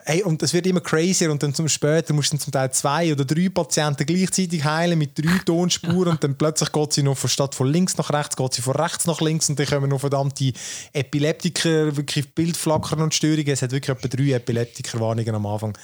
Hey, 0.05 0.23
und 0.23 0.43
es 0.43 0.53
wird 0.53 0.67
immer 0.67 0.81
crazier 0.81 1.31
und 1.31 1.43
dann 1.43 1.55
zum 1.55 1.69
später 1.69 2.15
musst 2.15 2.33
du 2.33 2.39
zum 2.39 2.53
Teil 2.53 2.73
zwei 2.73 3.13
oder 3.13 3.25
drei 3.25 3.49
Patienten 3.49 4.07
gleichzeitig 4.07 4.65
heilen 4.65 4.99
mit 4.99 5.19
drei 5.19 5.39
Tonspuren 5.45 6.13
und 6.13 6.25
dann 6.25 6.37
plötzlich 6.37 6.73
geht 6.73 6.93
sie 6.93 7.03
noch 7.03 7.19
von 7.19 7.29
statt 7.29 7.55
von 7.55 7.71
links 7.71 7.97
nach 7.97 8.11
rechts, 8.11 8.37
geht 8.37 8.55
sie 8.55 8.63
von 8.63 8.77
rechts 8.77 9.07
nach 9.07 9.21
links 9.21 9.49
und 9.49 9.59
dann 9.59 9.67
kommen 9.67 9.91
noch 9.91 10.01
verdammte 10.01 10.53
Epileptiker, 10.93 11.97
wirklich 11.97 12.35
Bildflackern 12.35 13.03
und 13.03 13.15
Störungen. 13.15 13.49
Es 13.49 13.63
hat 13.63 13.73
wirklich 13.73 13.97
etwa 13.97 14.09
drei 14.09 14.33
Epileptikerwarnungen 14.33 15.35
am 15.35 15.47
Anfang. 15.47 15.79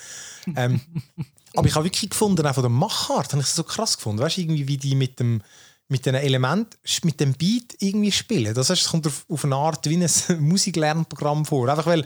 Ähm, 0.57 0.81
aber 1.55 1.67
ich 1.67 1.75
habe 1.75 1.85
wirklich 1.85 2.11
gefunden, 2.11 2.47
auch 2.47 2.55
von 2.55 2.63
der 2.63 2.71
Machart, 2.71 3.33
habe 3.33 3.43
ich 3.43 3.49
es 3.49 3.55
so 3.55 3.65
krass 3.65 3.97
gefunden. 3.97 4.23
Weißt 4.23 4.39
du, 4.39 4.41
irgendwie 4.41 4.69
wie 4.69 4.79
die 4.79 4.95
mit 4.95 5.21
dem 5.21 5.43
mit 5.89 6.05
den 6.05 6.17
Elementen, 6.17 6.77
mit 7.05 7.21
dem 7.21 7.35
Beat 7.35 7.77
irgendwie 7.79 8.11
spielen. 8.11 8.55
Das 8.55 8.71
heißt, 8.71 8.83
es 8.83 8.89
kommt 8.89 9.07
auf, 9.07 9.25
auf 9.29 9.45
eine 9.45 9.55
Art 9.55 9.89
wie 9.89 9.97
ein 9.97 10.11
Musiklernprogramm 10.41 11.45
vor. 11.45 11.69
Einfach 11.69 11.87
weil 11.87 12.05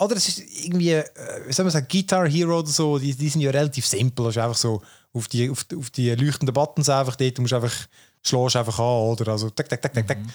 oder 0.00 0.16
es 0.16 0.28
ist 0.28 0.38
irgendwie, 0.64 0.92
äh, 0.92 1.04
wie 1.46 1.52
soll 1.52 1.64
man 1.64 1.72
sagen, 1.72 1.86
Guitar 1.90 2.28
Hero 2.28 2.58
oder 2.58 2.68
so, 2.68 2.98
die, 2.98 3.14
die 3.14 3.28
sind 3.28 3.42
ja 3.42 3.50
relativ 3.50 3.86
simpel. 3.86 4.26
Es 4.26 4.36
ist 4.36 4.42
einfach 4.42 4.56
so 4.56 4.82
auf 5.12 5.28
die, 5.28 5.50
auf, 5.50 5.66
auf 5.76 5.90
die 5.90 6.10
leuchtenden 6.10 6.54
Buttons 6.54 6.88
einfach 6.88 7.16
dort, 7.16 7.36
du 7.36 7.42
musst 7.42 7.52
einfach, 7.52 7.74
schlägst 8.22 8.56
einfach 8.56 8.78
an, 8.78 8.84
oder? 8.84 9.32
Also, 9.32 9.50
tak, 9.50 9.68
tak, 9.68 9.82
tak, 9.82 9.92
tak, 9.92 10.06
tak. 10.06 10.18
Mhm. 10.18 10.30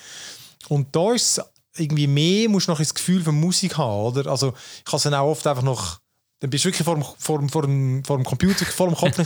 Und 0.69 0.95
da 0.95 1.13
ist 1.13 1.41
irgendwie 1.77 2.07
mehr, 2.07 2.47
musst 2.47 2.67
du 2.67 2.71
noch 2.71 2.79
das 2.79 2.93
Gefühl 2.93 3.23
von 3.23 3.39
Musik 3.39 3.77
haben, 3.77 4.05
oder? 4.05 4.29
Also, 4.29 4.53
ich 4.85 4.85
habe 4.87 4.97
es 4.97 5.03
dann 5.03 5.13
auch 5.15 5.31
oft 5.31 5.47
einfach 5.47 5.63
noch 5.63 5.99
dann 6.39 6.49
bist 6.49 6.65
du 6.65 6.69
wirklich 6.69 6.83
vor 6.83 6.95
dem, 6.95 7.05
vor 7.17 7.39
dem, 7.39 7.49
vor 7.49 7.61
dem, 7.61 8.03
vor 8.03 8.17
dem 8.17 8.25
Computer, 8.25 8.65
vor 8.65 8.87
dem 8.87 8.95
Kopf. 8.95 9.17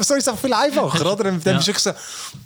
so 0.00 0.14
ist 0.14 0.22
es 0.22 0.28
auch 0.28 0.38
viel 0.38 0.54
einfacher, 0.54 1.12
oder? 1.12 1.24
Dann 1.24 1.40
bist 1.40 1.46
du 1.46 1.54
wirklich 1.54 1.78
so 1.78 1.92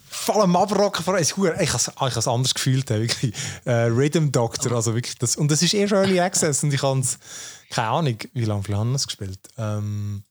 voll 0.09 0.43
am 0.43 0.57
Abrocken. 0.57 1.05
Vor, 1.05 1.17
ich 1.17 1.37
habe 1.37 2.09
es 2.09 2.29
anders 2.29 2.55
gefühlt. 2.55 2.91
Wirklich. 2.91 3.35
Äh, 3.65 3.85
Rhythm 3.85 4.33
Doctor, 4.33 4.73
also 4.73 4.95
wirklich 4.95 5.17
das, 5.17 5.37
und 5.37 5.49
das 5.51 5.63
ist 5.63 5.75
erst 5.75 5.93
Early 5.93 6.19
Access 6.19 6.65
und 6.65 6.75
ich 6.75 6.83
habe 6.83 7.01
es, 7.01 7.19
keine 7.71 7.89
Ahnung, 7.89 8.19
wie 8.33 8.45
lange 8.45 8.65
haben 8.77 8.91
wir 8.91 8.97
es 8.97 9.07
gespielt. 9.07 9.39
Ähm, 9.57 10.25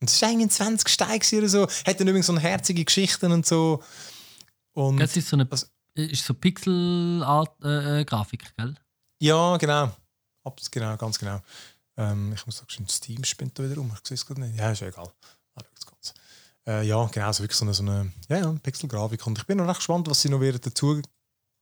und 0.00 0.10
es 0.10 0.22
war 0.22 0.30
eigentlich 0.30 0.52
20 0.52 0.88
Steine 0.88 1.20
oder 1.38 1.48
so. 1.48 1.68
Hat 1.86 2.00
dann 2.00 2.08
übrigens 2.08 2.26
so 2.26 2.38
herzige 2.38 2.84
Geschichten 2.84 3.32
und 3.32 3.44
so. 3.44 3.82
Und 4.72 4.98
das 4.98 5.14
ist 5.16 5.28
so 5.28 5.36
eine 5.36 5.46
ist 5.94 6.24
so 6.24 6.34
Pixel-Grafik, 6.34 8.42
äh, 8.42 8.48
gell? 8.56 8.76
Ja, 9.18 9.56
genau. 9.56 9.94
Abs 10.44 10.70
genau, 10.70 10.96
ganz 10.96 11.18
genau. 11.18 11.40
Ähm, 11.96 12.32
ich 12.34 12.44
muss 12.46 12.58
sagen, 12.58 12.86
Steam 12.88 13.24
spinnt 13.24 13.58
da 13.58 13.64
wieder 13.64 13.76
rum. 13.76 13.90
Ich 13.94 14.06
sehe 14.06 14.14
es 14.14 14.26
gerade 14.26 14.40
nicht. 14.40 14.56
Ja, 14.56 14.70
ist 14.70 14.80
ja 14.80 14.88
egal. 14.88 15.10
Ah, 15.54 15.62
äh, 16.66 16.86
ja, 16.86 17.06
genau, 17.06 17.32
so 17.32 17.42
wirklich 17.42 17.56
so 17.56 17.64
eine, 17.64 17.74
so 17.74 17.82
eine 17.82 18.12
ja, 18.28 18.38
ja, 18.38 18.54
Pixel-Grafik. 18.62 19.26
Und 19.26 19.38
ich 19.38 19.46
bin 19.46 19.58
noch 19.58 19.68
recht 19.68 19.78
gespannt, 19.78 20.08
was 20.10 20.20
sie 20.20 20.28
noch 20.28 20.40
werden 20.40 20.60
dazu, 20.62 21.00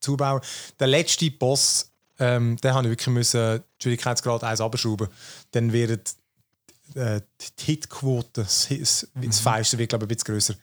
dazu 0.01 0.17
bauen. 0.17 0.41
Der 0.81 0.87
letzte 0.87 1.31
Boss, 1.31 1.91
ähm, 2.19 2.57
den 2.57 2.73
habe 2.73 2.87
ich 2.87 2.93
wirklich 2.93 3.09
müssen 3.09 3.63
Schwierigkeitsgrad 3.81 4.43
1 4.45 4.61
abschrauben. 4.61 5.09
Dann 5.51 5.73
wird 5.73 6.15
äh, 6.95 7.21
die 7.59 7.65
Hitquote, 7.65 8.43
das, 8.43 8.69
das, 8.69 9.09
mhm. 9.15 9.27
das 9.27 9.41
Feinste 9.41 9.79
wird, 9.79 9.91
glaube 9.91 10.05
ich, 10.05 10.11
ein 10.11 10.17
bisschen 10.17 10.35
grösser. 10.35 10.55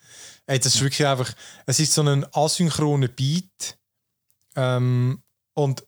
Äh, 0.48 0.60
das 0.60 0.75
ist 0.75 0.81
wirklich 0.81 1.07
einfach, 1.07 1.31
es 1.67 1.79
ist 1.79 1.93
so 1.93 2.01
ein 2.01 2.25
asynchroner 2.33 3.10
Beat. 3.10 3.77
Ähm, 4.55 5.21
und 5.53 5.83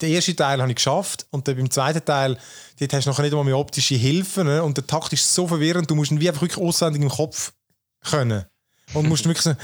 den 0.00 0.12
ersten 0.12 0.36
Teil 0.36 0.60
habe 0.60 0.70
ich 0.70 0.76
geschafft 0.76 1.26
und 1.30 1.46
dann 1.46 1.56
beim 1.56 1.70
zweiten 1.70 2.04
Teil 2.04 2.38
dort 2.78 2.92
hast 2.92 3.06
du 3.06 3.10
noch 3.10 3.18
nicht 3.18 3.32
einmal 3.32 3.44
mehr 3.44 3.58
optische 3.58 3.94
Hilfen 3.94 4.46
ne? 4.46 4.62
und 4.62 4.76
der 4.76 4.86
Takt 4.86 5.12
ist 5.12 5.32
so 5.32 5.46
verwirrend, 5.46 5.90
du 5.90 5.94
musst 5.94 6.10
ihn 6.10 6.20
wie 6.20 6.28
einfach 6.28 6.42
wirklich 6.42 6.64
auswendig 6.64 7.02
im 7.02 7.08
Kopf 7.08 7.52
können 8.02 8.44
und 8.92 9.08
musst 9.08 9.24
wirklich 9.24 9.42
so 9.44 9.54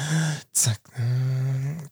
zack, 0.53 0.81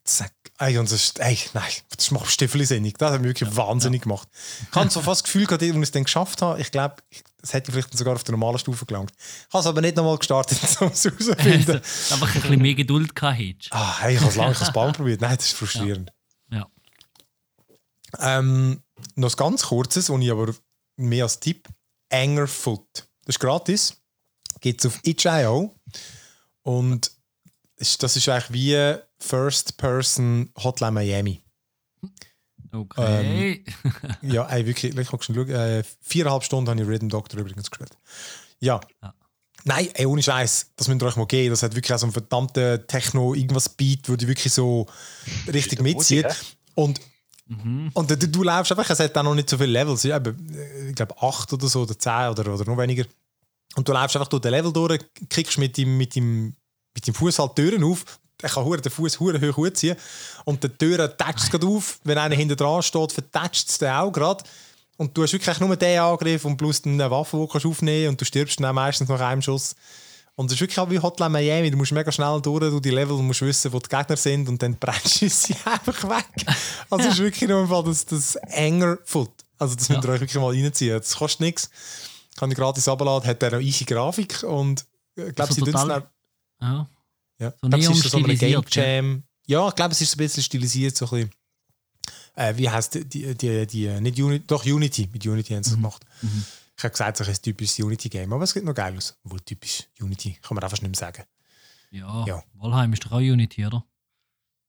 zack. 0.04 0.32
Ey, 0.60 0.76
und 0.76 0.90
das, 0.90 1.12
ey, 1.18 1.38
nein, 1.54 1.70
das 1.96 2.10
macht 2.10 2.28
Stiffelsinnig. 2.32 2.94
Das 2.98 3.12
hat 3.12 3.20
mich 3.20 3.28
wirklich 3.28 3.56
wahnsinnig 3.56 4.02
gemacht. 4.02 4.26
Ich 4.68 4.76
habe 4.76 4.90
so 4.90 5.00
fast 5.00 5.20
das 5.20 5.24
Gefühl 5.24 5.46
gehabt, 5.46 5.62
als 5.62 5.70
ich 5.70 5.76
es 5.76 5.90
dann 5.92 6.02
geschafft 6.02 6.42
habe, 6.42 6.60
ich 6.60 6.72
glaube, 6.72 6.96
das 7.40 7.52
hätte 7.52 7.70
ich 7.70 7.74
vielleicht 7.74 7.96
sogar 7.96 8.14
auf 8.14 8.24
der 8.24 8.32
normalen 8.32 8.58
Stufe 8.58 8.84
gelangt. 8.84 9.12
Ich 9.16 9.52
habe 9.52 9.60
es 9.60 9.66
aber 9.66 9.80
nicht 9.80 9.96
nochmal 9.96 10.18
gestartet, 10.18 10.58
um 10.80 10.88
es 10.88 11.04
herauszufinden. 11.04 11.76
Einfach 11.76 12.34
ein 12.34 12.40
bisschen 12.40 12.62
mehr 12.62 12.74
Geduld 12.74 13.14
gehabt 13.14 13.68
Ah, 13.70 14.00
hey, 14.00 14.14
ich 14.14 14.20
habe 14.20 14.30
es 14.30 14.36
lange, 14.36 14.52
ich 14.52 14.60
habe 14.60 14.88
es 14.88 14.96
probiert. 14.96 15.20
Nein, 15.20 15.36
das 15.36 15.46
ist 15.46 15.56
frustrierend. 15.56 16.10
Ja. 16.10 16.17
Ähm, 18.18 18.82
noch 19.16 19.30
ein 19.30 19.36
ganz 19.36 19.64
kurzes, 19.64 20.10
was 20.10 20.20
ich 20.20 20.30
aber 20.30 20.54
mehr 20.96 21.24
als 21.24 21.40
Tipp, 21.40 21.68
Angerfoot. 22.10 22.88
Das 23.24 23.36
ist 23.36 23.40
gratis. 23.40 23.96
Gibt 24.60 24.84
es 24.84 24.86
auf 24.86 25.00
itch.io. 25.04 25.74
Und 26.62 27.12
das 27.76 28.16
ist 28.16 28.28
eigentlich 28.28 28.52
wie 28.52 28.96
First 29.20 29.76
Person 29.76 30.50
Hotline 30.56 30.92
Miami. 30.92 31.42
Okay. 32.72 33.64
Ja, 34.22 34.46
ey, 34.48 34.66
wirklich, 34.66 34.96
ich 34.96 35.12
habe 35.12 35.22
schon 35.22 35.34
geschaut, 35.34 35.50
äh, 35.50 35.82
viereinhalb 36.00 36.44
Stunden 36.44 36.68
habe 36.68 36.80
ich 36.82 36.86
Rhythm 36.86 37.08
Doctor 37.08 37.40
übrigens 37.40 37.70
gespielt. 37.70 37.96
Ja. 38.60 38.80
Ja. 39.02 39.14
Nein, 39.64 39.88
ey, 39.94 40.06
ohne 40.06 40.22
Scheiß, 40.22 40.72
das 40.76 40.88
müsst 40.88 41.02
ihr 41.02 41.06
euch 41.06 41.16
mal 41.16 41.26
geben. 41.26 41.50
Das 41.50 41.62
hat 41.62 41.74
wirklich 41.74 41.92
auch 41.92 41.98
so 41.98 42.06
einen 42.06 42.12
verdammten 42.12 42.86
Techno-Irgendwas-Beat, 42.86 44.08
wo 44.08 44.16
die 44.16 44.28
wirklich 44.28 44.52
so 44.52 44.86
richtig 45.52 45.80
mitzieht. 45.80 46.26
Und, 46.74 47.00
Mhm. 47.48 47.90
und 47.94 48.10
du, 48.10 48.16
du 48.16 48.42
läufst 48.42 48.70
einfach, 48.72 48.90
es 48.90 49.00
hat 49.00 49.16
auch 49.16 49.22
noch 49.22 49.34
nicht 49.34 49.48
so 49.48 49.56
viele 49.56 49.72
Levels, 49.72 50.04
ich 50.04 50.94
glaube 50.94 51.14
acht 51.20 51.50
oder 51.52 51.66
so, 51.66 51.82
oder 51.82 51.98
zehn 51.98 52.28
oder, 52.28 52.54
oder 52.54 52.64
noch 52.64 52.76
weniger. 52.76 53.04
Und 53.74 53.88
du 53.88 53.92
läufst 53.92 54.16
einfach 54.16 54.28
durch 54.28 54.42
den 54.42 54.50
Level 54.50 54.72
durch, 54.72 55.00
kriegst 55.28 55.58
mit 55.58 55.76
dem, 55.76 55.96
mit 55.96 56.14
dem, 56.14 56.54
mit 56.94 57.06
dem 57.06 57.14
Fuß 57.14 57.38
halt 57.38 57.56
Türen 57.56 57.84
auf. 57.84 58.04
Er 58.40 58.48
kann 58.48 58.70
den 58.70 58.92
Fuß 58.92 59.18
hure 59.18 59.40
hoch 59.40 59.56
hochziehen. 59.56 59.96
Und 60.44 60.62
die 60.62 60.68
Türen 60.68 61.10
tätscht 61.16 61.44
es 61.44 61.50
gerade 61.50 61.66
auf. 61.66 61.98
Wenn 62.04 62.18
einer 62.18 62.34
hinter 62.34 62.56
dran 62.56 62.82
steht, 62.82 63.12
vertätscht 63.12 63.68
es 63.68 63.78
den 63.78 63.90
auch 63.90 64.12
gerade. 64.12 64.44
Und 64.96 65.16
du 65.16 65.22
hast 65.22 65.32
wirklich 65.32 65.60
nur 65.60 65.76
den 65.76 66.00
Angriff 66.00 66.44
und 66.44 66.56
plus 66.56 66.84
eine 66.84 67.10
Waffe, 67.10 67.36
die 67.36 67.58
du 67.58 67.68
aufnehmen 67.68 68.04
kannst. 68.04 68.10
Und 68.10 68.20
du 68.20 68.24
stirbst 68.24 68.60
dann 68.60 68.74
meistens 68.74 69.08
nach 69.08 69.20
einem 69.20 69.42
Schuss. 69.42 69.74
Und 70.38 70.46
es 70.46 70.52
ist 70.52 70.60
wirklich 70.60 70.78
auch 70.78 70.88
wie 70.88 71.00
Hotline 71.00 71.30
Miami. 71.30 71.68
Du 71.68 71.76
musst 71.76 71.90
mega 71.90 72.12
schnell 72.12 72.40
durch, 72.40 72.60
durch 72.60 72.80
die 72.80 72.90
Level, 72.90 73.16
du 73.16 73.22
musst 73.22 73.40
wissen, 73.42 73.72
wo 73.72 73.80
die 73.80 73.88
Gegner 73.88 74.16
sind 74.16 74.48
und 74.48 74.62
dann 74.62 74.76
brennst 74.76 75.20
du 75.20 75.28
sie 75.28 75.54
einfach 75.64 76.04
weg. 76.08 76.46
Also 76.88 77.08
es 77.08 77.14
ist 77.14 77.18
wirklich 77.22 77.48
nur 77.50 77.66
Fall 77.66 77.82
das, 77.82 78.06
das 78.06 78.36
enger 78.36 78.98
Foot. 79.04 79.32
Also 79.58 79.74
das 79.74 79.88
müsst 79.88 80.04
ihr 80.04 80.08
euch 80.10 80.20
wirklich 80.20 80.40
mal 80.40 80.54
reinziehen. 80.54 80.96
Das 80.96 81.16
kostet 81.16 81.40
nichts. 81.40 81.68
Kann 82.36 82.52
ich 82.52 82.56
gratis 82.56 82.86
abladen, 82.86 83.28
hat 83.28 83.42
auch 83.42 83.50
noch 83.50 83.58
easy 83.60 83.84
Grafik 83.84 84.44
und 84.44 84.84
ich 85.16 85.34
glaube, 85.34 85.42
Also 85.42 85.54
sie 85.54 85.60
total- 85.72 85.88
dann- 85.88 86.06
Ja. 86.60 86.88
ja. 87.40 87.50
so 87.50 87.54
ich 87.66 87.70
glaube, 87.70 87.78
es 87.98 88.04
ist 88.04 88.10
so 88.12 88.18
eine 88.18 88.36
Game? 88.36 88.62
Jam. 88.70 89.22
Ja, 89.48 89.68
ich 89.68 89.74
glaube, 89.74 89.92
es 89.92 90.00
ist 90.00 90.14
ein 90.14 90.18
bisschen 90.18 90.42
stilisiert, 90.44 90.96
so 90.96 91.06
ein 91.06 91.10
bisschen. 91.10 91.30
Äh, 92.36 92.56
wie 92.56 92.70
heißt 92.70 92.94
die, 92.94 93.04
die, 93.04 93.34
die, 93.34 93.66
die 93.66 93.88
nicht 94.00 94.20
Unity, 94.20 94.44
doch 94.46 94.64
Unity, 94.64 95.08
mit 95.12 95.26
Unity 95.26 95.54
haben 95.54 95.64
sie 95.64 95.70
es 95.70 95.76
Mhm. 95.76 95.80
gemacht. 95.82 96.04
Ich 96.78 96.84
habe 96.84 96.92
gesagt, 96.92 97.20
es 97.20 97.26
ist 97.28 97.40
ein 97.40 97.42
typisches 97.42 97.78
Unity-Game, 97.80 98.32
aber 98.32 98.44
es 98.44 98.50
sieht 98.52 98.64
noch 98.64 98.72
geil 98.74 98.96
aus. 98.96 99.18
Wohl 99.24 99.40
typisch 99.40 99.88
Unity, 100.00 100.38
kann 100.40 100.54
man 100.54 100.62
einfach 100.64 100.80
nicht 100.80 100.90
mehr 100.90 100.94
sagen. 100.98 101.24
Ja. 101.90 102.24
Ja. 102.24 102.42
Valheim 102.54 102.92
ist 102.92 103.04
doch 103.04 103.12
auch 103.12 103.16
Unity, 103.18 103.66
oder? 103.66 103.84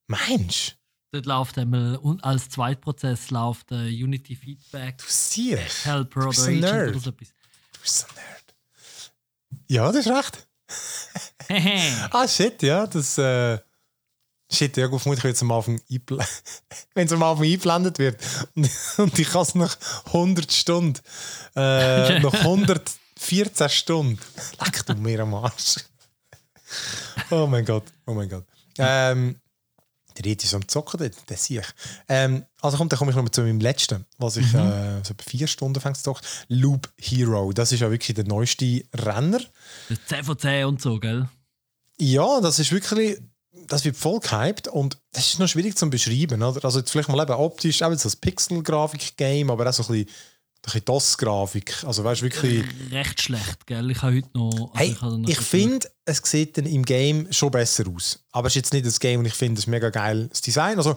Mensch, 0.07 0.75
Dort 1.11 1.25
läuft 1.25 1.57
einmal 1.57 1.95
und 1.97 2.23
als 2.23 2.49
Zweitprozess 2.49 3.31
läuft 3.31 3.71
äh, 3.71 3.87
Unity 4.03 4.35
Feedback, 4.35 4.97
du 4.99 5.05
siehst, 5.07 5.85
Helper 5.85 6.19
Du 6.21 6.27
oder 6.27 6.29
bist 6.29 6.47
ein 6.47 6.59
Nerd. 6.59 6.89
oder 6.89 6.99
so 6.99 7.09
etwas. 7.09 7.27
du 7.73 7.79
bist 7.81 8.07
ein 8.09 8.15
Nerd. 8.15 8.55
Ja, 9.67 9.91
das 9.91 10.05
ist 10.05 10.11
recht. 10.11 10.47
Ah, 12.11 12.27
shit, 12.27 12.61
ja, 12.61 12.85
das. 12.85 13.17
Äh, 13.17 13.57
shit, 14.51 14.75
ja, 14.77 14.87
gut, 14.87 15.01
vermutlich 15.01 15.23
wird 15.23 15.35
es 15.35 15.41
am 15.41 15.51
Anfang 15.51 15.81
einbl- 15.89 16.25
wenn 16.93 17.07
es 17.07 17.13
am 17.13 17.23
Anfang 17.23 17.45
eingeblendet 17.45 17.99
wird. 17.99 18.19
Und, 18.55 18.69
und 18.97 19.19
ich 19.19 19.29
kann 19.29 19.41
es 19.41 19.55
nach 19.55 19.77
100 20.07 20.51
Stunden, 20.51 20.99
äh, 21.55 22.19
nach 22.21 22.33
114 22.33 23.69
Stunden. 23.69 24.19
Leck 24.63 24.85
du 24.85 24.95
mir 24.95 25.19
am 25.21 25.33
Arsch. 25.35 25.77
Oh 27.31 27.47
mein 27.47 27.65
Gott, 27.65 27.85
oh 28.05 28.13
mein 28.13 28.29
Gott. 28.29 28.45
Ähm, 28.77 29.39
der 30.17 30.25
Ried 30.25 30.43
ist 30.43 30.53
am 30.53 30.67
Zocken, 30.67 30.99
der, 30.99 31.11
der 31.29 31.37
sehe 31.37 31.61
ich. 31.61 31.67
Ähm, 32.07 32.45
also 32.61 32.77
komm, 32.77 32.89
dann 32.89 32.99
komme 32.99 33.11
ich 33.11 33.15
noch 33.15 33.23
mal 33.23 33.31
zu 33.31 33.41
meinem 33.41 33.59
letzten, 33.59 34.05
was 34.17 34.37
ich 34.37 34.53
äh, 34.53 35.01
so 35.03 35.13
vier 35.25 35.47
Stunden 35.47 35.79
fängt 35.79 35.97
zu 35.97 36.03
zocken. 36.03 36.25
Loop 36.49 36.89
Hero, 36.97 37.53
das 37.53 37.71
ist 37.71 37.79
ja 37.79 37.89
wirklich 37.89 38.15
der 38.15 38.25
neueste 38.25 38.83
Renner. 38.93 39.39
Das 39.87 39.97
ist 39.97 40.09
10 40.09 40.23
von 40.25 40.37
10 40.37 40.65
und 40.65 40.81
so, 40.81 40.99
gell? 40.99 41.29
Ja, 41.99 42.41
das 42.41 42.59
ist 42.59 42.71
wirklich, 42.71 43.17
das 43.67 43.85
wird 43.85 43.95
voll 43.97 44.19
gehypt 44.19 44.67
und 44.67 44.97
das 45.11 45.27
ist 45.27 45.39
noch 45.39 45.47
schwierig 45.47 45.77
zu 45.77 45.89
beschreiben. 45.89 46.41
Oder? 46.41 46.63
Also 46.63 46.79
jetzt 46.79 46.91
vielleicht 46.91 47.09
mal 47.09 47.21
eben 47.21 47.33
optisch, 47.33 47.81
auch 47.81 47.93
so 47.93 48.09
ein 48.09 48.15
Pixel-Grafik-Game, 48.21 49.49
aber 49.49 49.69
auch 49.69 49.73
so 49.73 49.83
ein 49.83 49.87
bisschen, 49.87 50.07
ein 50.07 50.61
bisschen 50.63 50.85
DOS-Grafik. 50.85 51.83
Also 51.85 52.03
weißt 52.03 52.21
wirklich... 52.21 52.63
Recht 52.91 53.21
schlecht, 53.21 53.65
gell? 53.65 53.89
Ich 53.91 54.01
habe 54.01 54.17
heute 54.17 54.29
noch. 54.33 54.71
also 54.73 54.73
Hey, 54.75 54.95
ich 55.27 55.37
so- 55.37 55.41
finde, 55.43 55.89
es 56.05 56.21
sieht 56.23 56.57
dann 56.57 56.65
im 56.65 56.83
Game 56.83 57.31
schon 57.31 57.51
besser 57.51 57.85
aus. 57.93 58.19
Aber 58.31 58.47
es 58.47 58.51
ist 58.53 58.57
jetzt 58.57 58.73
nicht 58.73 58.85
das 58.85 58.99
Game, 58.99 59.19
und 59.19 59.25
ich 59.25 59.33
finde, 59.33 59.59
es 59.59 59.65
ist 59.65 59.67
mega 59.67 59.89
geiles 59.89 60.41
Design. 60.41 60.77
Also, 60.77 60.95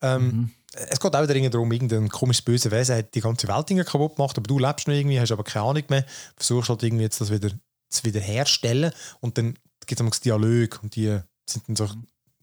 ähm, 0.00 0.50
Es 0.74 0.98
geht 0.98 1.14
auch 1.14 1.28
wieder 1.28 1.50
darum, 1.50 1.70
irgendein 1.70 2.08
komisches 2.08 2.42
böse 2.42 2.70
Wesen 2.70 2.96
hat 2.96 3.14
die 3.14 3.20
ganze 3.20 3.46
Welt 3.46 3.86
kaputt 3.86 4.16
gemacht, 4.16 4.38
aber 4.38 4.46
du 4.46 4.58
lebst 4.58 4.88
noch 4.88 4.94
irgendwie, 4.94 5.20
hast 5.20 5.30
aber 5.30 5.44
keine 5.44 5.66
Ahnung 5.66 5.84
mehr. 5.90 6.06
Versuchst 6.36 6.70
halt 6.70 6.82
irgendwie 6.82 7.04
jetzt 7.04 7.20
das 7.20 7.30
wieder 7.30 7.50
zu 7.90 8.04
wiederherstellen 8.04 8.90
und 9.20 9.36
dann 9.36 9.58
gibt 9.86 10.00
es 10.00 10.20
Dialog 10.20 10.80
und 10.82 10.96
die 10.96 11.18
sind 11.52 11.68
dann 11.68 11.76
so, 11.76 11.88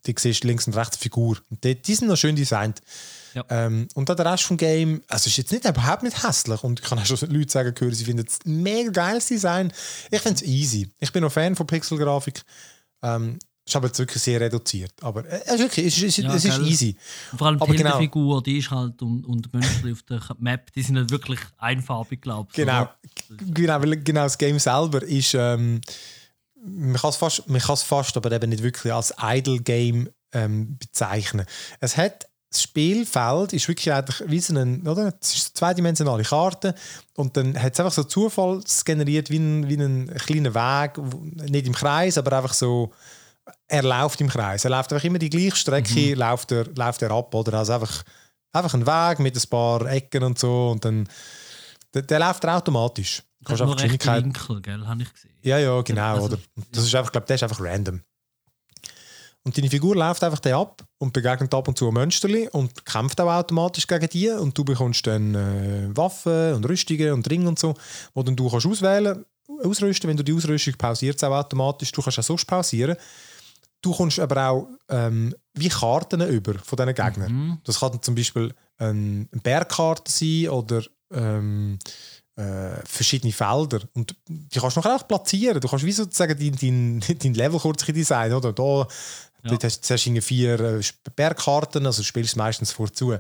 die 0.05 0.15
siehst 0.17 0.43
links 0.43 0.67
und 0.67 0.75
rechts 0.75 0.97
Figur. 0.97 1.37
Und 1.49 1.63
die, 1.63 1.81
die 1.81 1.95
sind 1.95 2.07
noch 2.07 2.17
schön 2.17 2.35
designt. 2.35 2.81
Ja. 3.33 3.43
Ähm, 3.49 3.87
und 3.93 4.09
dann 4.09 4.17
der 4.17 4.25
Rest 4.25 4.43
vom 4.43 4.57
Game, 4.57 5.01
also 5.07 5.27
ist 5.27 5.37
jetzt 5.37 5.51
nicht 5.51 5.65
überhaupt 5.65 6.03
nicht 6.03 6.23
hässlich 6.23 6.63
und 6.63 6.79
ich 6.79 6.85
kann 6.85 6.99
auch 6.99 7.05
schon 7.05 7.17
Leute 7.29 7.51
sagen, 7.51 7.75
hören, 7.77 7.93
sie 7.93 8.05
finden 8.05 8.25
es 8.25 8.39
ein 8.45 8.63
mega 8.63 8.89
geiles 8.91 9.27
Design. 9.27 9.71
Ich 10.09 10.21
finde 10.21 10.35
es 10.35 10.43
easy. 10.43 10.89
Ich 10.99 11.11
bin 11.11 11.23
auch 11.23 11.31
Fan 11.31 11.55
von 11.55 11.67
Pixelgrafik. 11.67 12.41
Ähm, 13.01 13.37
ist 13.69 13.75
aber 13.75 13.87
jetzt 13.87 13.99
wirklich 13.99 14.21
sehr 14.23 14.41
reduziert. 14.41 14.93
Aber 15.01 15.25
äh, 15.25 15.41
es 15.45 15.53
ist 15.53 15.59
wirklich, 15.59 15.85
es 15.85 16.03
ist, 16.03 16.17
Ja, 16.17 16.33
es 16.33 16.45
ist 16.45 16.59
easy. 16.59 16.95
Und 17.31 17.37
vor 17.37 17.47
allem 17.47 17.61
aber 17.61 17.71
die 17.71 17.77
genau. 17.77 17.91
Hinterfigur, 17.91 18.41
die 18.41 18.57
ist 18.57 18.71
halt 18.71 19.01
und, 19.01 19.23
und 19.25 19.45
die 19.45 19.49
Münzen 19.53 19.91
auf 19.91 20.01
der 20.03 20.21
Map, 20.39 20.73
die 20.73 20.81
sind 20.81 20.95
nicht 20.95 21.11
wirklich 21.11 21.39
einfarbig, 21.57 22.21
glaube 22.21 22.49
ich. 22.49 22.55
Genau, 22.55 22.81
oder? 22.81 22.95
genau, 23.53 23.81
weil 23.81 23.97
genau 23.97 24.23
das 24.23 24.37
Game 24.37 24.57
selber 24.57 25.03
ist, 25.03 25.35
ähm, 25.35 25.81
man 26.63 26.95
kann 26.95 27.09
es 27.09 27.15
fast, 27.15 27.47
man 27.47 27.61
kann 27.61 27.73
es 27.73 27.83
fast, 27.83 28.17
aber 28.17 28.31
eben 28.31 28.49
nicht 28.49 28.63
wirklich 28.63 28.93
als 28.93 29.13
Idle 29.21 29.59
Game 29.59 30.09
ähm, 30.33 30.77
bezeichnen. 30.77 31.45
Es 31.79 31.97
hat 31.97 32.27
das 32.51 32.63
Spielfeld 32.63 33.53
ist 33.53 33.67
wirklich 33.67 33.93
eigentlich 33.93 34.23
wie 34.25 34.39
so 34.39 34.57
ein, 34.57 34.87
oder? 34.87 35.13
Es 35.21 35.35
ist 35.35 35.47
eine 35.47 35.53
zweidimensionale 35.53 36.23
Karte 36.23 36.73
und 37.15 37.37
dann 37.37 37.61
hat 37.61 37.73
es 37.73 37.79
einfach 37.79 37.93
so 37.93 38.03
zufallsgeneriert 38.03 39.29
wie 39.29 39.37
ein, 39.37 39.69
wie 39.69 39.75
ein 39.75 40.07
kleiner 40.15 40.55
Weg, 40.55 40.97
nicht 41.47 41.67
im 41.67 41.73
Kreis, 41.73 42.17
aber 42.17 42.37
einfach 42.37 42.53
so, 42.53 42.91
er 43.67 43.83
läuft 43.83 44.19
im 44.21 44.29
Kreis. 44.29 44.65
Er 44.65 44.71
läuft 44.71 44.91
einfach 44.91 45.03
immer 45.03 45.19
die 45.19 45.29
gleiche 45.29 45.55
Strecke, 45.55 46.15
läuft, 46.15 46.51
er, 46.51 46.65
läuft 46.75 47.03
er 47.03 47.11
ab, 47.11 47.33
oder? 47.35 47.59
Also 47.59 47.73
einfach, 47.73 48.03
einfach 48.51 48.73
ein 48.73 48.87
Weg 48.87 49.19
mit 49.19 49.35
ein 49.35 49.49
paar 49.49 49.85
Ecken 49.85 50.23
und 50.23 50.39
so 50.39 50.69
und 50.71 50.83
dann 50.83 51.07
der, 51.93 52.01
der 52.01 52.19
läuft 52.19 52.43
er 52.43 52.57
automatisch. 52.57 53.23
Du 53.41 53.45
kannst 53.45 53.61
einfach 53.61 53.75
Geschwindigkeit. 53.75 54.23
Winkel, 54.23 54.61
gell? 54.61 54.87
Habe 54.87 55.03
ich 55.03 55.13
gesehen. 55.13 55.28
Ja, 55.41 55.58
ja, 55.58 55.81
genau, 55.81 56.15
Also, 56.15 56.25
oder? 56.25 56.38
Das 56.72 56.86
ist 56.86 56.96
einfach, 56.96 57.12
glaube 57.12 57.27
der 57.27 57.36
ist 57.36 57.43
einfach 57.43 57.62
random. 57.62 58.01
Und 59.43 59.58
deine 59.58 59.69
Figur 59.69 59.96
läuft 59.96 60.24
einfach 60.24 60.39
den 60.39 60.53
ab 60.53 60.84
und 60.98 61.13
begegnet 61.13 61.53
ab 61.53 61.67
und 61.67 61.77
zu 61.77 61.89
Mönsterli 61.89 62.50
und 62.50 62.86
kämpft 62.86 63.19
auch 63.22 63.31
automatisch 63.31 63.88
gegen 63.88 64.10
die 64.10 64.29
und 64.29 64.58
du 64.58 64.65
bekommst 64.65 65.08
dann 65.08 65.34
äh, 65.34 65.96
Waffen 65.96 66.53
und 66.53 66.67
Rüstungen 66.67 67.13
und 67.13 67.29
Ringe 67.29 67.48
und 67.48 67.58
so, 67.58 67.74
wo 68.13 68.22
dann 68.22 68.36
du 68.36 68.50
kannst 68.50 68.67
auswählen, 68.67 69.25
ausrüsten. 69.63 70.10
Wenn 70.10 70.17
du 70.17 70.24
die 70.24 70.34
Ausrüstung 70.34 70.75
pausierst, 70.77 71.19
es 71.19 71.24
auch 71.24 71.34
automatisch. 71.34 71.91
Du 71.91 72.01
kannst 72.01 72.19
auch 72.19 72.24
sonst 72.24 72.46
pausieren. 72.46 72.98
Du 73.81 73.93
kommst 73.93 74.19
aber 74.19 74.50
auch 74.50 74.67
ähm, 74.89 75.34
wie 75.53 75.69
Karten 75.69 76.22
über 76.22 76.55
von 76.60 76.75
diesen 76.75 76.93
Gegnern. 76.93 77.31
Mhm. 77.31 77.58
Das 77.63 77.79
kann 77.79 78.01
zum 78.01 78.15
Beispiel 78.15 78.53
ein 78.77 79.29
eine 79.31 79.41
Bergkarte 79.41 80.12
sein 80.12 80.50
oder 80.50 80.84
ähm, 81.12 81.79
äh, 82.39 82.81
verschiedene 82.86 83.34
Felder. 83.34 83.81
Und 83.93 84.15
die 84.27 84.60
kannst 84.60 84.77
du 84.77 84.79
nachher 84.79 84.96
auch 84.96 85.08
platzieren. 85.08 85.60
Du 85.60 85.67
kannst 85.67 85.86
wie 85.86 85.91
sozusagen 85.91 86.39
dein, 86.39 87.01
dein, 87.01 87.17
dein 87.19 87.34
Level 87.34 87.60
kurz 87.60 87.86
designen. 87.86 88.34
Oder? 88.34 88.53
Da, 88.53 88.88
Ja. 89.43 89.51
Dort 89.51 89.63
hast 89.63 89.77
du 89.77 89.81
zuerst 89.88 90.05
irgendwie 90.05 90.22
vier 90.22 90.60
äh, 90.60 90.81
Bergkarten, 91.15 91.86
also 91.86 92.01
du 92.01 92.05
spielst 92.05 92.36
meistens 92.36 92.72
vorzu. 92.72 93.15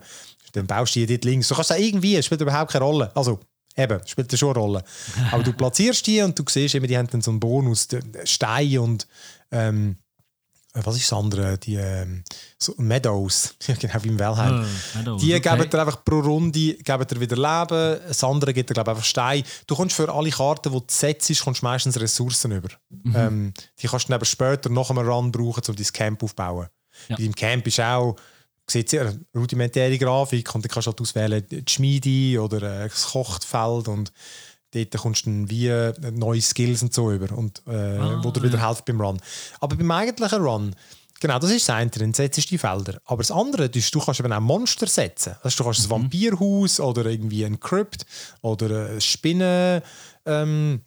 Dann 0.51 0.67
baust 0.67 0.95
du 0.95 0.99
die 0.99 1.07
dort 1.07 1.25
links. 1.25 1.47
Du 1.47 1.55
kannst 1.55 1.71
auch 1.71 1.77
irgendwie, 1.77 2.21
spielt 2.21 2.41
überhaupt 2.41 2.71
keine 2.71 2.83
Rolle. 2.83 3.11
Also, 3.15 3.39
eben, 3.75 3.99
spielt 4.05 4.37
schon 4.37 4.49
eine 4.49 4.59
Rolle. 4.59 4.83
Aber 5.31 5.43
du 5.43 5.53
platzierst 5.53 6.05
die 6.07 6.21
und 6.21 6.37
du 6.37 6.43
siehst 6.47 6.75
immer, 6.75 6.87
die 6.87 6.97
haben 6.97 7.07
dann 7.07 7.21
so 7.21 7.31
einen 7.31 7.39
Bonus, 7.39 7.87
Stein 8.25 8.79
und 8.79 9.07
ähm, 9.51 9.95
äh, 9.95 10.08
was 10.85 10.95
ist 10.95 11.11
das 11.11 11.17
andere? 11.17 11.57
Die 11.57 11.75
ähm, 11.75 12.23
so 12.57 12.73
Meadows, 12.77 13.55
genau 13.79 14.03
wie 14.03 14.09
im. 14.09 14.63
Äh, 14.63 14.97
Meadows, 14.97 15.21
Die 15.21 15.35
okay. 15.35 15.57
geben 15.57 15.69
dir 15.69 15.79
einfach 15.79 16.03
pro 16.03 16.19
Runde 16.19 16.73
geben 16.73 17.07
dir 17.07 17.19
wieder 17.19 17.35
Leben, 17.35 17.99
das 18.07 18.23
andere 18.23 18.53
gibt 18.53 18.69
dir 18.69 18.73
glaube 18.73 18.91
einfach 18.91 19.03
Stein. 19.03 19.43
Du 19.67 19.75
kommst 19.75 19.95
für 19.95 20.13
alle 20.13 20.29
Karten, 20.29 20.71
die 20.71 20.79
du 20.79 20.85
setzt, 20.89 21.43
kommst 21.43 21.63
meistens 21.63 21.99
Ressourcen 21.99 22.51
über. 22.51 22.69
Mhm. 22.89 23.15
Ähm, 23.15 23.53
die 23.81 23.87
kannst 23.87 24.05
du 24.05 24.09
dann 24.09 24.15
aber 24.15 24.25
später 24.25 24.69
noch 24.69 24.89
einmal 24.89 25.07
Run 25.07 25.31
brauchen, 25.31 25.63
um 25.67 25.75
dein 25.75 25.85
Camp 25.85 26.23
aufzubauen. 26.23 26.67
Ja. 27.07 27.15
Bei 27.15 27.23
deinem 27.23 27.35
Camp 27.35 27.67
ist 27.67 27.79
auch 27.79 28.15
sieht 28.71 28.89
sehr 28.89 29.13
rudimentäre 29.35 29.97
Grafik 29.97 30.53
und 30.53 30.63
dann 30.63 30.69
kannst 30.69 30.87
du 30.87 30.91
halt 30.91 31.01
auswählen 31.01 31.43
die 31.49 31.63
Schmiede 31.67 32.41
oder 32.41 32.83
äh, 32.83 32.89
das 32.89 33.07
Kochtfeld 33.11 33.87
und 33.87 34.11
dort 34.73 34.97
kommst 34.97 35.25
du 35.25 35.29
dann 35.31 35.49
wie 35.49 35.67
äh, 35.67 35.93
neue 36.11 36.41
Skills 36.41 36.81
und 36.81 36.93
so 36.93 37.11
über 37.11 37.35
und 37.35 37.61
äh, 37.67 37.97
Ah, 37.97 38.19
wo 38.23 38.31
dir 38.31 38.43
wieder 38.43 38.57
ja. 38.57 38.67
helfen 38.67 38.83
beim 38.85 39.01
Run. 39.01 39.21
Aber 39.59 39.75
beim 39.75 39.91
eigentlichen 39.91 40.41
Run 40.41 40.75
Genau, 41.21 41.37
das 41.37 41.51
ist 41.51 41.67
das 41.67 41.75
eine, 41.75 41.89
dann 41.89 42.13
setzt 42.13 42.37
du 42.37 42.41
die 42.43 42.57
Felder. 42.57 43.01
Aber 43.03 43.17
das 43.17 43.29
andere, 43.29 43.69
du, 43.69 43.79
du 43.79 43.99
kannst 43.99 44.21
eben 44.21 44.31
auch 44.31 44.39
Monster 44.39 44.87
setzen. 44.87 45.35
Also 45.43 45.57
du 45.57 45.63
kannst 45.65 45.81
ein 45.85 45.89
Vampirhaus 45.89 46.79
oder 46.79 47.05
irgendwie 47.07 47.45
ein 47.45 47.59
Crypt 47.59 48.05
oder 48.41 48.91
ein 48.91 49.01
Spinnen, 49.01 49.81
ähm, 50.25 50.81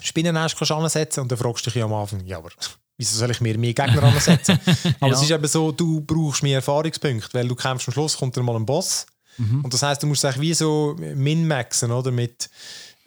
Spinnennest 0.00 0.56
kannst 0.56 0.70
du 0.70 0.74
ansetzen 0.76 1.20
und 1.20 1.30
dann 1.30 1.38
fragst 1.38 1.66
du 1.66 1.70
dich 1.70 1.78
ja 1.78 1.84
am 1.84 1.92
Anfang, 1.92 2.24
ja, 2.24 2.38
aber 2.38 2.50
wieso 2.96 3.18
soll 3.18 3.30
ich 3.30 3.40
mir 3.42 3.58
mehr 3.58 3.74
Gegner 3.74 4.02
ansetzen? 4.02 4.58
aber 5.00 5.12
es 5.12 5.22
ist 5.22 5.30
eben 5.30 5.46
so, 5.46 5.72
du 5.72 6.00
brauchst 6.00 6.42
mehr 6.42 6.56
Erfahrungspunkte, 6.56 7.34
weil 7.34 7.48
du 7.48 7.54
kämpfst 7.54 7.88
am 7.88 7.92
Schluss, 7.92 8.16
kommt 8.16 8.36
dann 8.36 8.44
mal 8.44 8.56
ein 8.56 8.66
Boss 8.66 9.06
und 9.38 9.72
das 9.72 9.82
heißt, 9.82 10.02
du 10.02 10.06
musst 10.06 10.24
es 10.24 10.40
wie 10.40 10.54
so 10.54 10.96
min-maxen, 10.98 11.90
oder? 11.90 12.10
Mit 12.10 12.48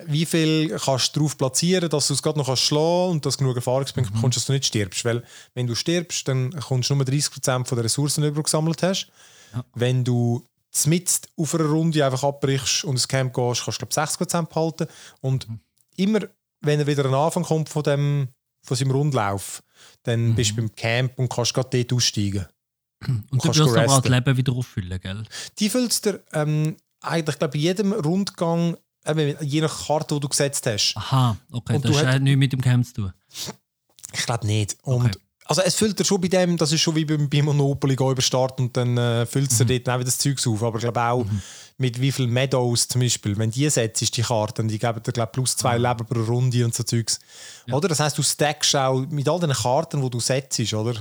wie 0.06 0.25
viel 0.25 0.77
kannst 0.77 1.15
du 1.15 1.22
drauf 1.22 1.38
platzieren, 1.38 1.89
dass 1.89 2.08
du 2.08 2.13
es 2.13 2.24
gerade 2.24 2.38
noch 2.39 2.48
kannst 2.48 2.63
schlagen 2.63 3.12
und 3.12 3.25
dass 3.25 3.36
du 3.36 3.44
genug 3.44 3.58
Erfahrungspunkte 3.58 4.13
bekommst, 4.13 4.38
dass 4.38 4.46
du 4.46 4.53
nicht 4.53 4.65
stirbst. 4.65 5.03
Weil 5.06 5.24
wenn 5.53 5.68
du 5.68 5.75
stirbst, 5.75 6.27
dann 6.27 6.51
kommst 6.51 6.89
du 6.89 6.96
nur 6.96 7.06
30% 7.06 7.65
von 7.65 7.75
der 7.75 7.86
Ressourcen, 7.86 8.24
die 8.24 8.32
du 8.32 8.44
gesammelt 8.44 8.82
hast. 8.84 9.12
Wenn 9.74 10.03
du 10.03 10.46
mitten 10.86 11.27
auf 11.36 11.56
einer 11.56 11.65
Runde 11.65 12.06
einfach 12.06 12.24
abbrichst 12.24 12.84
und 12.84 12.94
ins 12.94 13.08
Camp 13.08 13.34
gehst, 13.34 13.63
kannst 13.65 13.82
du 13.82 13.86
glaube 13.86 14.10
60% 14.10 14.46
behalten. 14.48 14.88
Und 15.22 15.48
immer, 15.98 16.22
wenn 16.62 16.79
er 16.79 16.88
wieder 16.88 17.06
an 17.06 17.12
den 17.12 17.20
Anfang 17.20 17.44
kommt 17.44 17.70
von, 17.70 17.84
dem, 17.84 18.29
von 18.65 18.77
seinem 18.77 18.91
Rundlauf, 18.91 19.63
dann 20.03 20.36
bist 20.36 20.51
du 20.51 20.58
beim 20.58 20.74
Camp 20.75 21.18
und 21.18 21.29
kannst 21.29 21.53
gerade 21.53 21.70
dort 21.70 21.94
aussteigen. 21.94 22.46
Und 23.08 23.25
du 23.32 23.38
kannst 23.39 23.60
wirst 23.60 23.77
aber 23.77 23.94
auch 23.94 24.01
das. 24.01 24.12
Leben 24.12 24.38
wieder 24.38 24.53
auffüllen, 24.53 25.00
gell? 25.00 25.24
Die 25.58 25.70
füllst 25.70 26.06
dir 26.06 26.22
ähm, 26.34 26.77
eigentlich 27.01 27.39
glaube 27.39 27.58
in 27.58 27.63
jedem 27.63 27.94
Rundgang, 27.94 28.77
eben, 29.08 29.36
je 29.41 29.62
nach 29.62 29.88
Karte, 29.88 30.15
die 30.15 30.20
du 30.22 30.29
gesetzt 30.29 30.65
hast. 30.65 30.94
Aha, 30.96 31.38
okay, 31.51 31.75
Und 31.75 31.86
das 31.86 31.91
du 31.91 31.98
hat 32.00 32.08
hat- 32.08 32.22
nichts 32.22 32.39
mit 32.39 32.53
dem 32.53 32.62
Camp 32.62 32.86
zu 32.86 32.94
tun. 32.94 33.13
Ich 34.13 34.25
glaube 34.25 34.46
nicht. 34.48 34.77
Und, 34.84 35.06
Okay. 35.06 35.12
Also 35.46 35.63
es 35.63 35.74
füllt 35.74 35.98
er 36.00 36.06
schon 36.06 36.22
bei 36.22 36.27
dem, 36.27 36.58
das 36.58 36.72
ist 36.72 36.82
schon 36.82 36.94
wie 36.96 37.06
beim, 37.06 37.27
bei 37.27 37.41
Monopoly, 37.41 37.96
geh 37.96 38.12
über 38.12 38.22
Start 38.22 38.60
und 38.60 38.77
dann 38.77 38.96
äh, 39.00 39.25
füllt 39.25 39.51
es 39.51 39.58
dir 39.58 39.65
dort 39.65 39.89
auch 39.89 39.96
wieder 39.96 40.06
das 40.06 40.20
Zeug 40.20 40.38
auf. 40.46 40.62
Aber 40.62 40.77
ich 40.77 40.84
glaube 40.84 41.01
auch 41.01 41.25
mit 41.79 42.00
wie 42.00 42.12
viel 42.12 42.27
Meadows 42.27 42.88
zum 42.88 43.01
Beispiel, 43.01 43.36
wenn 43.36 43.50
die 43.50 43.68
setzt, 43.68 44.15
die 44.15 44.22
Karte, 44.22 44.63
die 44.65 44.77
geben 44.77 45.01
dir 45.01 45.12
glaub, 45.12 45.32
plus 45.32 45.58
zwei 45.58 45.79
Leben 45.79 46.06
pro 46.06 46.20
Runde 46.22 46.63
und 46.63 46.75
so 46.75 46.84
Zeugs. 46.84 47.20
Oder? 47.72 47.88
Das 47.88 48.00
heißt, 48.00 48.15
du 48.15 48.22
stackst 48.22 48.75
auch 48.75 49.00
mit 49.10 49.27
all 49.27 49.39
den 49.39 49.50
Karten, 49.53 50.03
die 50.03 50.10
du 50.12 50.20
setzt, 50.20 50.72
oder? 50.72 50.94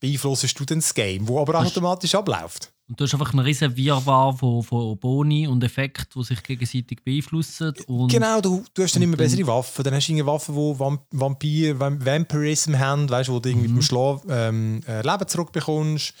Beeinflussest 0.00 0.58
du 0.58 0.64
dann 0.64 0.78
das 0.80 0.94
Game, 0.94 1.28
wo 1.28 1.38
aber 1.42 1.58
automatisch 1.60 2.14
abläuft. 2.14 2.71
Und 2.88 2.98
du 2.98 3.04
hast 3.04 3.14
einfach 3.14 3.32
einen 3.32 3.44
riesen 3.44 3.76
Wirrwarr 3.76 4.36
von, 4.36 4.62
von 4.62 4.98
Boni 4.98 5.46
und 5.46 5.62
Effekten, 5.64 6.20
die 6.20 6.24
sich 6.26 6.42
gegenseitig 6.42 7.02
beeinflussen. 7.04 7.72
Und 7.86 8.10
Genau, 8.10 8.40
du, 8.40 8.64
du 8.74 8.82
hast 8.82 8.94
dann 8.94 9.02
immer 9.02 9.16
bessere 9.16 9.46
Waffen. 9.46 9.84
Dann 9.84 9.94
hast 9.94 10.08
du 10.08 10.26
Waffen, 10.26 10.54
die 10.54 10.78
Vamp 10.78 11.02
Vampir, 11.12 11.78
Vamp 11.78 12.04
Vampirism 12.04 12.78
haben, 12.78 13.08
weißt, 13.08 13.30
wo 13.30 13.38
du 13.38 13.48
irgendwie 13.48 13.68
beim 13.68 13.82
Schlafen 13.82 14.28
ähm, 14.30 14.80
äh, 14.86 15.00
Leben 15.02 15.28
zurückbekommst. 15.28 16.12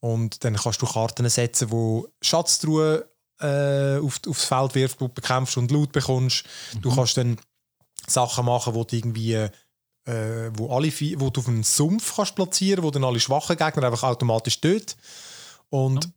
Und 0.00 0.44
dann 0.44 0.56
kannst 0.56 0.80
du 0.80 0.86
Karten 0.86 1.28
setzen, 1.28 1.70
wo 1.70 2.06
Schatztruhen 2.22 3.02
äh, 3.40 3.98
auf, 3.98 4.20
aufs 4.26 4.44
Feld 4.44 4.74
wirft, 4.74 5.00
wo 5.00 5.08
du 5.08 5.14
bekämpfst 5.14 5.56
und 5.56 5.70
Loot 5.70 5.92
bekommst. 5.92 6.44
Du 6.80 6.94
kannst 6.94 7.16
dann 7.16 7.38
Sachen 8.06 8.46
machen, 8.46 8.74
wo 8.74 8.84
du 8.84 8.96
irgendwie 8.96 9.34
äh, 10.06 10.50
wo, 10.54 10.74
alle, 10.74 10.92
wo 11.18 11.30
du 11.30 11.40
auf 11.40 11.48
einen 11.48 11.62
Sumpf 11.62 12.16
kannst 12.16 12.36
platzieren, 12.36 12.84
wo 12.84 12.90
dann 12.90 13.04
alle 13.04 13.20
schwachen 13.20 13.56
Gegner 13.56 13.84
einfach 13.84 14.02
automatisch 14.04 14.60
tötet. 14.60 14.96
Und 15.74 16.08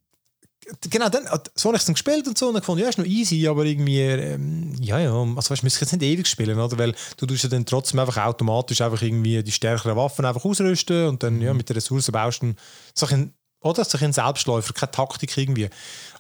genau, 0.87 1.09
dann, 1.09 1.25
so 1.55 1.69
habe 1.69 1.77
ich 1.77 1.81
es 1.81 1.85
dann 1.85 1.95
gespielt 1.95 2.27
und 2.27 2.37
so 2.37 2.47
und 2.47 2.53
dann 2.53 2.61
gefunden, 2.61 2.83
ja, 2.83 2.89
ist 2.89 2.99
noch 2.99 3.05
easy, 3.05 3.47
aber 3.47 3.65
irgendwie, 3.65 4.01
ähm, 4.01 4.75
ja, 4.79 4.99
ja, 4.99 5.11
also 5.11 5.49
weißt, 5.49 5.63
du 5.63 5.65
müsstest 5.65 5.81
jetzt 5.81 5.99
nicht 5.99 6.03
ewig 6.11 6.27
spielen, 6.27 6.59
oder? 6.59 6.77
Weil 6.77 6.93
du 7.17 7.25
tust 7.25 7.43
ja 7.43 7.49
dann 7.49 7.65
trotzdem 7.65 7.99
einfach 7.99 8.23
automatisch 8.23 8.82
einfach 8.82 9.01
irgendwie 9.01 9.41
die 9.41 9.51
stärkeren 9.51 9.95
Waffen 9.95 10.25
einfach 10.25 10.45
ausrüsten 10.45 11.08
und 11.08 11.23
dann, 11.23 11.41
ja, 11.41 11.55
mit 11.55 11.67
den 11.67 11.73
Ressourcen 11.73 12.12
baust 12.12 12.43
du 12.43 12.53
so 12.93 13.08
ein, 13.08 13.34
oder? 13.62 13.84
So 13.84 13.97
ein 13.97 14.13
Selbstläufer, 14.13 14.73
keine 14.73 14.91
Taktik 14.91 15.36
irgendwie. 15.36 15.71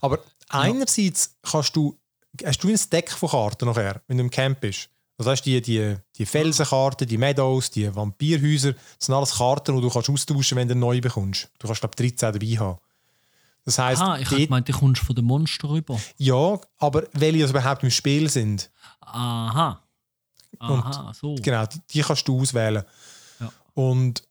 Aber 0.01 0.17
einerseits 0.49 1.35
kannst 1.43 1.75
du, 1.75 1.95
hast 2.43 2.63
du 2.63 2.69
ein 2.69 2.79
Deck 2.91 3.11
von 3.11 3.29
Karten 3.29 3.65
nachher, 3.65 4.01
wenn 4.07 4.17
du 4.17 4.23
im 4.23 4.31
Camp 4.31 4.61
bist. 4.61 4.89
Also 5.19 5.29
hast 5.29 5.43
du 5.43 5.51
die, 5.51 5.61
die, 5.61 5.95
die 6.17 6.25
Felsenkarten, 6.25 7.07
die 7.07 7.17
Meadows, 7.19 7.69
die 7.69 7.93
Vampirhäuser, 7.95 8.73
das 8.73 9.05
sind 9.05 9.13
alles 9.13 9.35
Karten, 9.35 9.75
die 9.75 9.81
du 9.81 9.91
kannst 9.91 10.09
austauschen 10.09 10.57
wenn 10.57 10.67
du 10.67 10.75
neu 10.75 11.01
bekommst. 11.01 11.49
Du 11.59 11.67
kannst, 11.67 11.81
glaube 11.81 11.93
ich, 11.99 12.15
13 12.15 12.33
dabei 12.33 12.57
haben. 12.57 12.79
Das 13.67 13.79
heisst, 13.79 14.01
Aha, 14.01 14.17
ich 14.17 14.29
gemeint, 14.29 14.69
du 14.69 14.71
kommst 14.71 15.01
von 15.01 15.13
den 15.13 15.25
Monster 15.25 15.67
rüber. 15.67 15.99
ja, 16.15 16.57
aber 16.77 17.03
welche 17.11 17.41
also 17.41 17.51
überhaupt 17.51 17.83
im 17.83 17.91
Spiel 17.91 18.29
sind, 18.29 18.71
Aha. 19.01 19.83
Aha, 20.59 21.13
so. 21.13 21.35
genau, 21.35 21.65
die, 21.65 21.79
die 21.89 22.01
kannst 22.01 22.25
du 22.29 22.39
auswählen. 22.39 22.85
Ja. 23.41 23.51
Und 23.73 24.23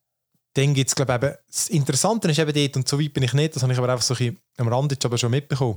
dann 0.54 0.72
gibt 0.72 0.88
es, 0.88 0.94
glaube 0.94 1.12
ich, 1.12 1.22
eben, 1.22 1.36
das 1.48 1.68
Interessante 1.68 2.30
ist 2.30 2.38
eben 2.38 2.50
dort, 2.54 2.76
und 2.76 2.88
so 2.88 2.98
weit 2.98 3.12
bin 3.12 3.24
ich 3.24 3.34
nicht, 3.34 3.54
das 3.54 3.62
habe 3.62 3.74
ich 3.74 3.78
aber 3.78 3.90
einfach 3.90 4.02
so 4.02 4.14
ein 4.14 4.18
bisschen 4.18 4.40
am 4.56 4.68
Rand 4.68 4.92
jetzt 4.92 5.04
aber 5.04 5.18
schon 5.18 5.30
mitbekommen, 5.30 5.76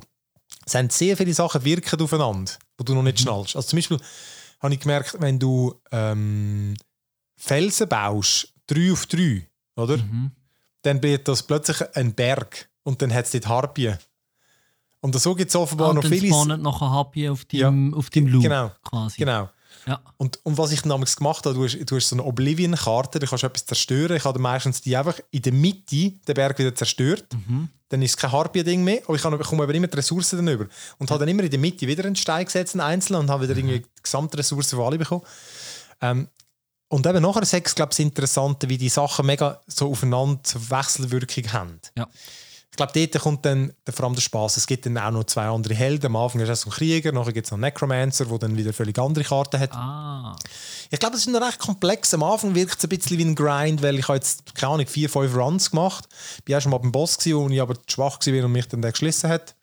es 0.65 0.74
haben 0.74 0.89
sehr 0.89 1.17
viele 1.17 1.34
Sachen 1.34 1.65
wirken 1.65 2.02
aufeinander, 2.02 2.54
die 2.80 2.86
du 2.86 2.95
noch 2.95 3.04
nicht 3.04 3.19
schnallst. 3.19 3.58
Also 3.58 3.67
zum 3.67 3.78
Beispiel 3.78 4.00
habe 4.62 4.74
ich 4.74 4.80
gemerkt, 4.80 5.17
wenn 5.19 5.38
du 5.38 5.76
ähm, 5.91 6.78
Felsen 7.36 7.89
baust, 7.89 8.54
drei 8.67 8.93
auf 8.93 9.06
drei, 9.06 9.45
oder? 9.76 9.98
Mhm. 9.98 10.32
Dann 10.84 11.04
wird 11.04 11.28
das 11.28 11.43
plötzlich 11.43 11.84
ein 11.98 12.13
Berg 12.13 12.68
und 12.89 13.02
dann 13.02 13.13
hat 13.13 13.25
es 13.25 13.32
dort 13.32 13.47
Harpien. 13.47 13.97
Und 15.02 15.17
so 15.19 15.34
gibt 15.36 15.49
es 15.49 15.56
offenbar 15.56 15.88
Ah, 15.88 15.89
und 15.91 15.95
noch 15.97 16.02
dann 16.04 16.12
viele... 16.12 16.28
spawnen 16.28 16.62
nachher 16.62 16.93
Happy 16.97 17.30
auf 17.30 17.45
deinem, 17.45 17.93
auf 17.93 18.10
deinem 18.10 18.28
Loop. 18.28 18.43
Genau, 18.43 18.71
Quasi. 18.84 19.17
genau. 19.17 19.49
Ja. 19.88 20.02
Und, 20.17 20.39
und 20.43 20.58
was 20.58 20.71
ich 20.73 20.82
damals 20.82 21.15
gemacht 21.15 21.45
habe, 21.45 21.56
du 21.56 21.63
hast, 21.63 21.78
du 21.89 21.95
hast 21.95 22.10
so 22.10 22.15
eine 22.15 22.25
Oblivion-Karte, 22.25 23.17
da 23.19 23.25
kannst 23.28 23.43
du 23.43 23.47
etwas 23.47 23.65
zerstören. 23.65 24.17
Ich 24.17 24.25
habe 24.25 24.38
meistens 24.39 24.82
die 24.82 24.97
einfach 24.97 25.17
in 25.32 25.41
der 25.41 25.54
Mitte 25.54 26.12
den 26.28 26.34
Berg 26.34 26.60
wieder 26.60 26.75
zerstört. 26.75 27.25
Dann 27.88 28.02
ist 28.02 28.12
es 28.12 28.17
kein 28.17 28.32
Harpie-Ding 28.32 28.84
mehr, 28.84 29.02
aber 29.06 29.15
ich 29.15 29.23
habe- 29.23 29.38
bekomme 29.38 29.63
aber 29.63 29.73
immer 29.73 29.88
die 29.88 29.95
Ressourcen 29.95 30.36
dann 30.45 30.47
über. 30.54 30.67
Und 30.97 31.10
habe 31.10 31.19
dann 31.19 31.30
immer 31.30 31.43
in 31.43 31.49
der 31.49 31.60
Mitte 31.60 31.88
wieder 31.88 32.04
einen 32.04 32.17
Stein 32.17 32.43
gesetzt, 32.45 32.73
einen 32.75 32.82
einzelnen, 32.82 33.21
und 33.21 33.30
habe 33.30 33.43
wieder 33.47 33.56
irgendwie 33.58 33.80
die 33.80 34.04
gesamte 34.04 34.38
Ressourcen 34.38 34.75
von 34.75 34.86
alle 34.86 34.97
bekommen. 34.97 35.23
Ähm, 36.02 36.28
und 36.89 37.06
eben 37.08 37.21
nachher 37.21 37.41
es, 37.43 37.52
glaube 37.52 37.63
ich, 37.91 37.97
das 37.97 37.99
Interessante, 37.99 38.67
wie 38.67 38.78
die 38.78 38.89
Sachen 38.89 39.25
mega 39.28 39.62
so 39.67 39.89
aufeinander 39.91 40.41
Wechselwirkung 40.69 41.54
haben. 41.54 41.80
Ja. 41.97 42.08
Ich 42.71 42.77
glaube, 42.77 42.93
dort 42.93 43.23
kommt 43.23 43.45
dann 43.45 43.73
der, 43.86 43.93
vor 43.93 44.05
allem 44.05 44.15
der 44.15 44.21
Spaß. 44.21 44.58
Es 44.58 44.67
gibt 44.67 44.86
dann 44.86 44.97
auch 44.97 45.12
noch 45.12 45.25
zwei 45.25 45.47
andere 45.47 45.73
Helden. 45.73 46.05
Am 46.05 46.15
Anfang 46.15 46.39
ist 46.41 46.49
es 46.49 46.62
so 46.62 46.69
ein 46.69 46.73
Krieger, 46.73 47.12
nachher 47.12 47.34
gibt 47.34 47.45
es 47.45 47.51
noch 47.51 47.58
einen 47.58 47.63
Necromancer, 47.63 48.25
der 48.25 48.38
dann 48.38 48.55
wieder 48.55 48.73
völlig 48.73 48.97
andere 48.99 49.25
Karten 49.25 49.60
hat. 49.60 49.73
Ah. 49.73 50.36
Ich 50.89 50.99
glaube, 50.99 51.13
das 51.13 51.25
ist 51.25 51.32
noch 51.32 51.41
recht 51.41 51.60
komplex. 51.60 52.13
Am 52.13 52.23
Anfang 52.23 52.55
wirkt 52.55 52.77
es 52.77 52.84
ein 52.84 52.89
bisschen 52.89 53.17
wie 53.17 53.25
ein 53.25 53.36
Grind, 53.36 53.82
weil 53.82 53.99
ich 53.99 54.08
habe 54.08 54.17
jetzt, 54.17 54.55
keine 54.55 54.73
Ahnung, 54.73 54.88
vier, 54.88 55.10
fünf 55.10 55.36
Runs 55.36 55.71
gemacht. 55.71 56.08
Ich 56.45 56.51
war 56.51 56.58
auch 56.58 56.62
schon 56.62 56.71
mal 56.71 56.77
beim 56.77 56.91
Boss, 56.91 57.17
gewesen, 57.17 57.38
wo 57.38 57.49
ich 57.49 57.62
aber 57.62 57.75
schwach 57.88 58.19
war 58.25 58.45
und 58.45 58.51
mich 58.51 58.67
dann 58.67 58.82
der 58.82 58.91
geschlissen 58.91 59.29
hat. 59.29 59.55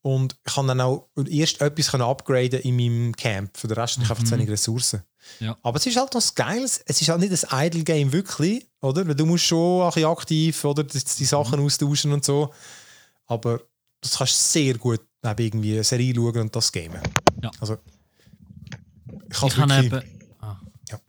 Und 0.00 0.36
ich 0.44 0.54
kann 0.54 0.66
dann 0.66 0.80
auch 0.80 1.08
erst 1.28 1.60
etwas 1.60 1.94
upgraden 1.94 2.60
in 2.60 2.76
meinem 2.76 3.14
Camp. 3.14 3.56
Für 3.56 3.68
den 3.68 3.78
Rest 3.78 3.96
habe 3.96 4.04
ich 4.04 4.10
einfach 4.10 4.24
zu 4.24 4.32
wenig 4.32 4.50
Ressourcen. 4.50 5.02
Ja. 5.40 5.56
Aber 5.62 5.76
es 5.78 5.86
ist 5.86 5.96
halt 5.96 6.14
noch 6.14 6.34
geil. 6.34 6.62
Es 6.62 7.00
ist 7.00 7.08
halt 7.08 7.20
nicht 7.20 7.52
ein 7.52 7.66
Idle-Game 7.66 8.12
wirklich, 8.12 8.66
oder? 8.80 9.06
Weil 9.06 9.14
du 9.14 9.26
musst 9.26 9.44
schon 9.44 9.82
ein 9.82 9.88
bisschen 9.88 10.08
aktiv 10.08 10.64
oder 10.64 10.84
die, 10.84 10.98
die 10.98 11.24
Sachen 11.24 11.60
austauschen 11.60 12.12
und 12.12 12.24
so. 12.24 12.52
Aber 13.26 13.60
das 14.00 14.18
kannst 14.18 14.34
du 14.34 14.60
sehr 14.60 14.78
gut 14.78 15.00
neben 15.22 15.44
irgendwie 15.44 15.74
eine 15.74 15.84
Serie 15.84 16.14
schauen 16.14 16.38
und 16.38 16.56
das 16.56 16.72
gamen. 16.72 17.00
Ja. 17.42 17.50
Also, 17.60 17.78
ich, 19.30 19.42
Ich 19.42 19.56
habe 19.56 19.86
eben, 19.86 20.02
ah. 20.40 20.60
Ja. 20.88 21.00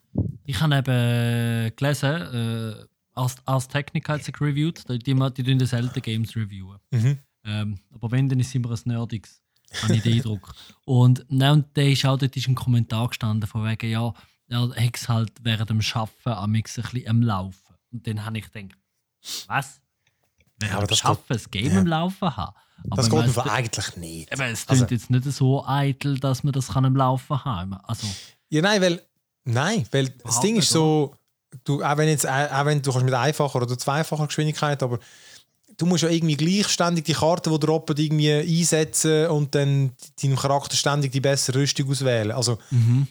ich 0.45 0.61
habe 0.61 0.75
eben 0.77 1.75
gelesen, 1.75 2.09
äh, 2.09 2.85
als, 3.15 3.35
als 3.45 3.67
Technica 3.67 4.13
hat 4.13 4.23
sich 4.23 4.39
reviewed, 4.39 4.87
die, 4.89 4.99
die, 4.99 5.13
die 5.13 5.43
tun 5.43 5.65
selten 5.65 6.01
Games 6.01 6.35
reviewen. 6.35 6.77
Mhm. 6.91 7.19
Ähm, 7.45 7.79
aber 7.91 8.11
wenn, 8.11 8.29
dann 8.29 8.39
ist 8.39 8.47
es 8.47 8.55
immer 8.55 8.71
ein 8.71 8.79
Nerdiges, 8.85 9.41
habe 9.81 9.95
ich 9.95 10.03
den 10.03 10.13
Eindruck. 10.13 10.53
Und, 10.85 11.25
nein, 11.29 11.51
und 11.51 11.65
da 11.73 11.81
ist 11.81 12.05
auch 12.05 12.17
dort 12.17 12.35
ist 12.35 12.47
ein 12.47 12.55
Kommentar 12.55 13.07
gestanden, 13.07 13.47
von 13.47 13.65
wegen, 13.65 13.89
ja, 13.89 14.13
er 14.49 14.61
hat 14.85 15.09
halt 15.09 15.31
während 15.41 15.69
dem 15.69 15.81
Arbeiten 15.93 16.29
am 16.29 16.53
ein 16.53 16.61
bisschen 16.63 17.07
am 17.07 17.21
Laufen. 17.21 17.75
Und 17.91 18.05
dann 18.07 18.25
habe 18.25 18.37
ich 18.37 18.51
gedacht, 18.51 18.77
was? 19.47 19.81
Während 20.59 20.81
dem 20.81 20.87
das 20.87 21.05
Arbeiten 21.05 21.23
das 21.29 21.49
Game 21.49 21.73
ja. 21.73 21.79
am 21.79 21.87
Laufen 21.87 22.35
haben? 22.35 22.55
Aber 22.89 22.95
Das 22.97 23.09
geht 23.09 23.37
aber 23.37 23.51
eigentlich 23.51 23.95
nicht. 23.97 24.31
Eben, 24.31 24.41
es 24.41 24.67
Also- 24.67 24.85
klingt 24.85 24.91
jetzt 24.91 25.09
nicht 25.09 25.23
so 25.31 25.65
eitel, 25.65 26.19
dass 26.19 26.43
man 26.43 26.53
das 26.53 26.69
kann 26.69 26.85
am 26.85 26.95
Laufen 26.95 27.43
haben 27.43 27.73
Also, 27.83 28.07
Ja, 28.49 28.61
nein, 28.61 28.81
weil, 28.81 29.01
nein, 29.45 29.85
weil 29.91 30.09
das 30.09 30.39
Ding 30.41 30.57
ist 30.57 30.69
so, 30.69 31.15
du, 31.63 31.83
auch 31.83 31.97
wenn 31.97 32.09
jetzt, 32.09 32.27
auch 32.27 32.65
wenn 32.65 32.81
du 32.81 32.91
kannst 32.91 33.05
mit 33.05 33.13
einfacher 33.13 33.61
oder 33.61 33.77
zweifacher 33.77 34.27
Geschwindigkeit, 34.27 34.83
aber 34.83 34.99
du 35.77 35.85
musst 35.85 36.03
ja 36.03 36.09
irgendwie 36.09 36.35
gleichständig 36.35 37.05
die 37.05 37.13
Karte, 37.13 37.49
die 37.49 37.59
droppen, 37.59 37.97
irgendwie 37.97 38.31
einsetzen 38.31 39.27
und 39.27 39.55
dann 39.55 39.91
deinem 40.21 40.35
Charakter 40.35 40.75
ständig 40.75 41.11
die 41.11 41.21
bessere 41.21 41.59
Rüstung 41.59 41.89
auswählen. 41.89 42.31
Also, 42.31 42.57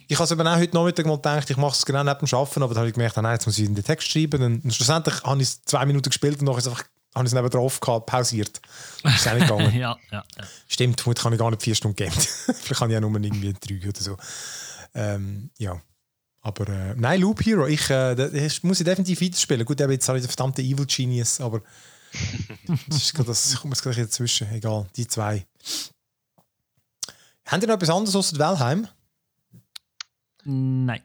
ich 0.08 0.16
habe 0.16 0.24
es 0.24 0.30
eben 0.30 0.46
auch 0.46 0.56
heute 0.56 0.74
Nachmittag 0.74 1.06
mal 1.06 1.16
gedacht, 1.16 1.50
ich 1.50 1.56
mache 1.56 1.76
es 1.76 1.86
genau 1.86 2.02
neben 2.04 2.26
dem 2.26 2.38
Arbeiten, 2.38 2.62
aber 2.62 2.74
dann 2.74 2.80
habe 2.80 2.88
ich 2.88 2.94
gemerkt, 2.94 3.18
ah, 3.18 3.22
nein, 3.22 3.34
jetzt 3.34 3.46
muss 3.46 3.58
ich 3.58 3.64
in 3.64 3.74
den 3.74 3.84
Text 3.84 4.08
schreiben. 4.08 4.42
Und 4.62 4.74
schlussendlich 4.74 5.22
habe 5.22 5.40
ich 5.42 5.48
es 5.48 5.64
zwei 5.64 5.84
Minuten 5.86 6.10
gespielt 6.10 6.40
und 6.40 6.46
nachher 6.46 6.58
ist 6.58 6.68
einfach, 6.68 6.84
habe 7.14 7.26
ich 7.26 7.32
es 7.32 7.34
neben 7.34 7.50
drauf 7.50 7.80
gehabt, 7.80 8.06
pausiert. 8.06 8.60
Ist 9.04 9.28
auch 9.28 9.34
nicht 9.34 9.48
gegangen. 9.48 9.74
ja, 9.78 9.96
ja, 10.10 10.24
ja. 10.36 10.44
Stimmt, 10.68 11.00
vermutlich 11.00 11.24
habe 11.24 11.34
ich 11.34 11.38
gar 11.40 11.50
nicht 11.50 11.62
vier 11.62 11.74
Stunden 11.74 11.96
gegamed. 11.96 12.22
Vielleicht 12.60 12.80
habe 12.80 12.92
ich 12.92 12.96
auch 12.96 13.00
nur 13.00 13.12
irgendwie 13.12 13.52
drei 13.52 13.88
oder 13.88 14.00
so. 14.00 14.16
Ähm, 14.94 15.50
ja. 15.58 15.80
Aber 16.44 16.68
äh, 16.68 16.94
nein, 16.96 17.20
Loop 17.20 17.44
Hero, 17.44 17.66
ich 17.66 17.88
äh, 17.88 18.16
das 18.16 18.64
muss 18.64 18.80
ich 18.80 18.84
definitiv 18.84 19.20
weiterspielen. 19.20 19.64
Gut, 19.64 19.78
jetzt 19.78 20.08
habe 20.08 20.18
ich 20.18 20.24
den 20.24 20.28
verdammten 20.28 20.64
Evil 20.64 20.86
Genius, 20.86 21.40
aber 21.40 21.62
das, 22.88 23.12
das 23.12 23.56
kommt 23.60 23.74
jetzt 23.74 23.82
gleich 23.82 23.96
dazwischen. 23.96 24.50
Egal, 24.52 24.86
die 24.96 25.06
zwei. 25.06 25.46
Haben 27.46 27.60
ihr 27.62 27.68
noch 27.68 27.74
etwas 27.74 27.90
anderes 27.90 28.14
außer 28.16 28.38
Valheim? 28.38 28.88
Nein. 30.44 31.02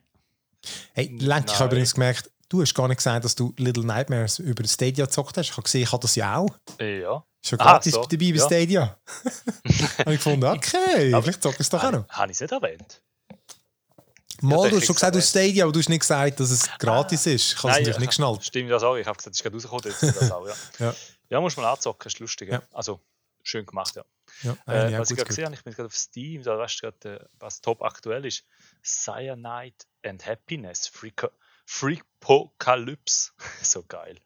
Hey, 0.93 1.15
Lenk, 1.19 1.45
ich 1.49 1.55
habe 1.59 1.67
übrigens 1.67 1.93
gemerkt, 1.93 2.29
du 2.49 2.61
hast 2.61 2.73
gar 2.73 2.87
nicht 2.87 2.97
gesagt, 2.97 3.23
dass 3.25 3.35
du 3.35 3.53
Little 3.57 3.85
Nightmares 3.85 4.39
über 4.39 4.65
Stadia 4.67 5.05
gezockt 5.05 5.37
hast. 5.37 5.45
Ich 5.45 5.51
habe 5.51 5.63
gesehen, 5.63 5.83
ich 5.83 5.91
habe 5.91 6.01
das 6.01 6.15
ja 6.15 6.37
auch. 6.37 6.49
Ja. 6.79 7.23
Ist 7.43 7.51
ja 7.51 7.57
gratis 7.57 7.93
so. 7.93 8.01
dabei 8.03 8.17
bei 8.31 8.37
Ja. 8.37 8.45
Stadia. 8.45 8.99
habe 9.99 10.13
ich 10.13 10.17
gefunden, 10.23 10.43
okay, 10.45 11.13
Aber- 11.13 11.23
vielleicht 11.23 11.43
zockst 11.43 11.59
du 11.59 11.63
es 11.63 11.69
doch 11.69 11.83
auch 11.83 11.91
noch. 11.91 12.09
Habe 12.09 12.31
ich 12.31 12.37
es 12.37 12.41
nicht 12.41 12.51
erwähnt? 12.51 13.01
Mal, 14.41 14.63
Ja, 14.65 14.69
du 14.69 14.75
hast 14.77 14.85
schon 14.85 14.95
gesagt, 14.95 15.15
du 15.15 15.19
erwähnt. 15.19 15.29
Stadia, 15.29 15.63
aber 15.63 15.73
du 15.73 15.79
hast 15.79 15.89
nicht 15.89 15.99
gesagt, 16.01 16.39
dass 16.39 16.49
es 16.51 16.69
gratis 16.79 17.25
ist. 17.25 17.53
Ich 17.53 17.57
habe 17.57 17.69
es 17.69 17.77
natürlich 17.77 17.95
ja, 17.95 17.99
nicht 17.99 18.09
geschnallt. 18.09 18.43
Stimmt, 18.45 18.71
das 18.71 18.83
auch. 18.83 18.95
Ich 18.95 19.07
habe 19.07 19.17
gesagt, 19.17 19.33
es 19.35 19.39
ist 19.39 19.43
gerade 19.43 19.55
rausgekommen. 19.55 19.83
Jetzt 19.85 20.03
ist 20.03 20.21
das 20.21 20.31
auch, 20.31 20.47
ja. 20.47 20.53
Ja. 20.79 20.95
ja, 21.29 21.41
muss 21.41 21.57
man 21.57 21.65
anzocken, 21.65 22.07
ist 22.07 22.19
lustig. 22.19 22.49
Ja. 22.49 22.55
Ja. 22.55 22.63
Also, 22.73 22.99
schön 23.43 23.65
gemacht, 23.65 23.95
ja. 23.95 24.03
Ja, 24.43 24.51
Äh, 24.51 24.55
nein, 24.67 24.91
ja, 24.93 24.99
was 24.99 25.09
ich 25.09 25.17
gerade 25.17 25.27
gesehen 25.29 25.45
habe, 25.45 25.55
ich 25.55 25.63
bin 25.63 25.73
gerade 25.73 25.87
auf 25.87 25.95
Steam, 25.95 26.43
da 26.43 26.57
weißt 26.59 26.83
du 26.83 26.91
gerade, 26.91 27.19
äh, 27.21 27.25
was 27.39 27.61
top 27.61 27.81
aktuell 27.81 28.25
ist. 28.25 28.43
Cyanide 28.83 29.75
and 30.05 30.25
Happiness, 30.25 30.91
Freapocalypse. 31.65 33.31
so 33.63 33.83
geil. 33.87 34.17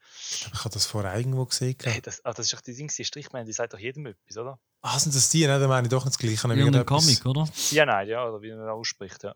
Ich 0.53 0.59
habe 0.59 0.69
das 0.69 0.85
vorher 0.85 1.15
irgendwo 1.15 1.45
gesehen. 1.45 1.75
Hey, 1.83 2.01
das, 2.01 2.23
ah, 2.25 2.33
das 2.33 2.47
ist 2.47 2.53
doch 2.53 2.61
die 2.61 2.75
Dings, 2.75 2.95
die 2.95 3.05
Strichmännchen, 3.05 3.47
die 3.47 3.53
sagt 3.53 3.73
doch 3.73 3.79
jedem 3.79 4.05
etwas, 4.07 4.37
oder? 4.37 4.59
Ah, 4.81 4.97
sind 4.99 5.15
das 5.15 5.29
die? 5.29 5.45
Nein, 5.47 5.59
dann 5.59 5.69
meine 5.69 5.87
ich 5.87 5.91
doch 5.91 6.03
nicht 6.05 6.15
das 6.15 6.19
Gleiche. 6.19 6.47
Gerade 6.47 6.79
etwas- 6.79 6.85
Comic, 6.85 7.25
oder? 7.25 7.47
Cyanide, 7.53 8.11
ja, 8.11 8.25
oder 8.27 8.41
wie 8.41 8.49
man 8.49 8.59
das 8.65 8.69
ausspricht, 8.69 9.23
ja. 9.23 9.35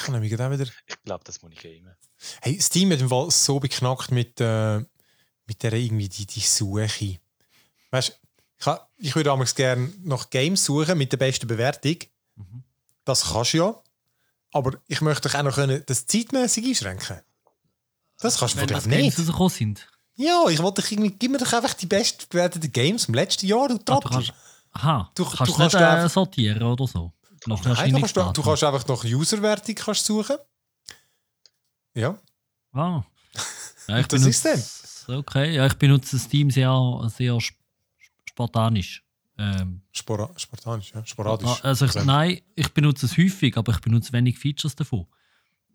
Ich 0.00 0.08
nämlich 0.08 0.30
gerade 0.30 0.46
auch 0.46 0.58
wieder... 0.58 0.70
Ich 0.86 1.02
glaube, 1.04 1.24
das 1.24 1.42
muss 1.42 1.52
ich 1.52 1.60
gamen. 1.60 1.94
Hey, 2.40 2.60
Steam 2.60 2.90
hat 2.92 3.00
im 3.00 3.08
Fall 3.08 3.30
so 3.30 3.58
beknackt 3.60 4.10
mit, 4.10 4.40
äh, 4.40 4.78
mit 5.46 5.62
der 5.62 5.72
irgendwie 5.72 6.08
die, 6.08 6.26
die 6.26 6.40
Suche. 6.40 7.18
Weißt 7.90 8.08
du, 8.60 8.70
ich, 8.98 9.08
ich 9.08 9.14
würde 9.16 9.30
damals 9.30 9.54
gerne 9.54 9.92
nach 10.02 10.30
Games 10.30 10.64
suchen 10.64 10.98
mit 10.98 11.10
der 11.12 11.16
besten 11.16 11.46
Bewertung. 11.46 11.96
Mhm. 12.36 12.62
Das 13.04 13.32
kannst 13.32 13.54
du 13.54 13.58
ja. 13.58 13.82
Aber 14.52 14.78
ich 14.86 15.00
möchte 15.00 15.28
auch 15.36 15.42
noch 15.42 15.54
können, 15.54 15.82
das 15.86 16.06
zeitmäßig 16.06 16.66
einschränken. 16.66 17.20
Das 18.20 18.38
kannst 18.38 18.56
du 18.60 18.66
das 18.66 18.84
ich 18.86 18.90
Games 18.90 19.18
nicht. 19.18 19.18
rausgekommen 19.18 19.50
sind. 19.50 19.88
Ja, 20.16 20.48
ich 20.48 20.60
wollte 20.60 20.82
dich 20.82 20.92
irgendwie, 20.92 21.10
gib 21.16 21.30
mir 21.30 21.38
doch 21.38 21.52
einfach 21.52 21.74
die 21.74 21.86
besten 21.86 22.24
bewerteten 22.28 22.72
Games 22.72 23.04
im 23.06 23.14
letzten 23.14 23.46
Jahr, 23.46 23.68
du 23.68 23.74
Ah, 23.74 23.78
du 23.78 23.84
Trottel. 23.84 24.10
kannst, 24.10 24.32
aha, 24.72 25.10
Du- 25.14 25.22
du, 25.24 25.30
du 25.30 25.36
kannst 25.36 25.58
nicht 25.58 25.74
äh, 25.74 26.08
sortieren 26.08 26.62
oder 26.62 26.86
so. 26.88 27.12
Nach 27.46 27.56
Nein, 27.56 27.62
du, 27.62 27.64
kannst, 27.64 27.64
du, 27.64 27.68
Erscheinungsdatum. 28.20 28.32
du 28.34 28.42
kannst 28.42 28.64
einfach 28.64 28.86
nach 28.88 29.04
Userwertung 29.04 29.74
kannst 29.74 30.04
suchen. 30.04 30.36
Ja, 31.94 32.18
Ah. 32.72 33.02
Ja, 33.88 33.98
ich 34.00 34.06
Das 34.08 34.22
ist 34.24 34.44
benutze- 34.46 35.18
Okay, 35.18 35.54
ja, 35.54 35.66
ich 35.66 35.74
benutze 35.74 36.18
Steam 36.18 36.50
sehr, 36.50 36.70
sehr 37.16 37.34
sp- 37.40 37.56
spartanisch. 38.28 39.02
Ähm, 39.38 39.80
Spora 39.92 40.28
spartanisch, 40.36 40.92
ja. 40.94 41.04
sporadisch. 41.06 41.64
also 41.64 41.86
ich, 41.86 41.94
nein, 42.04 42.40
ich 42.54 42.68
benutze 42.74 43.06
es 43.06 43.16
häufig, 43.16 43.56
aber 43.56 43.72
ich 43.72 43.80
benutze 43.80 44.12
wenig 44.12 44.38
Features 44.38 44.74
davon. 44.76 45.06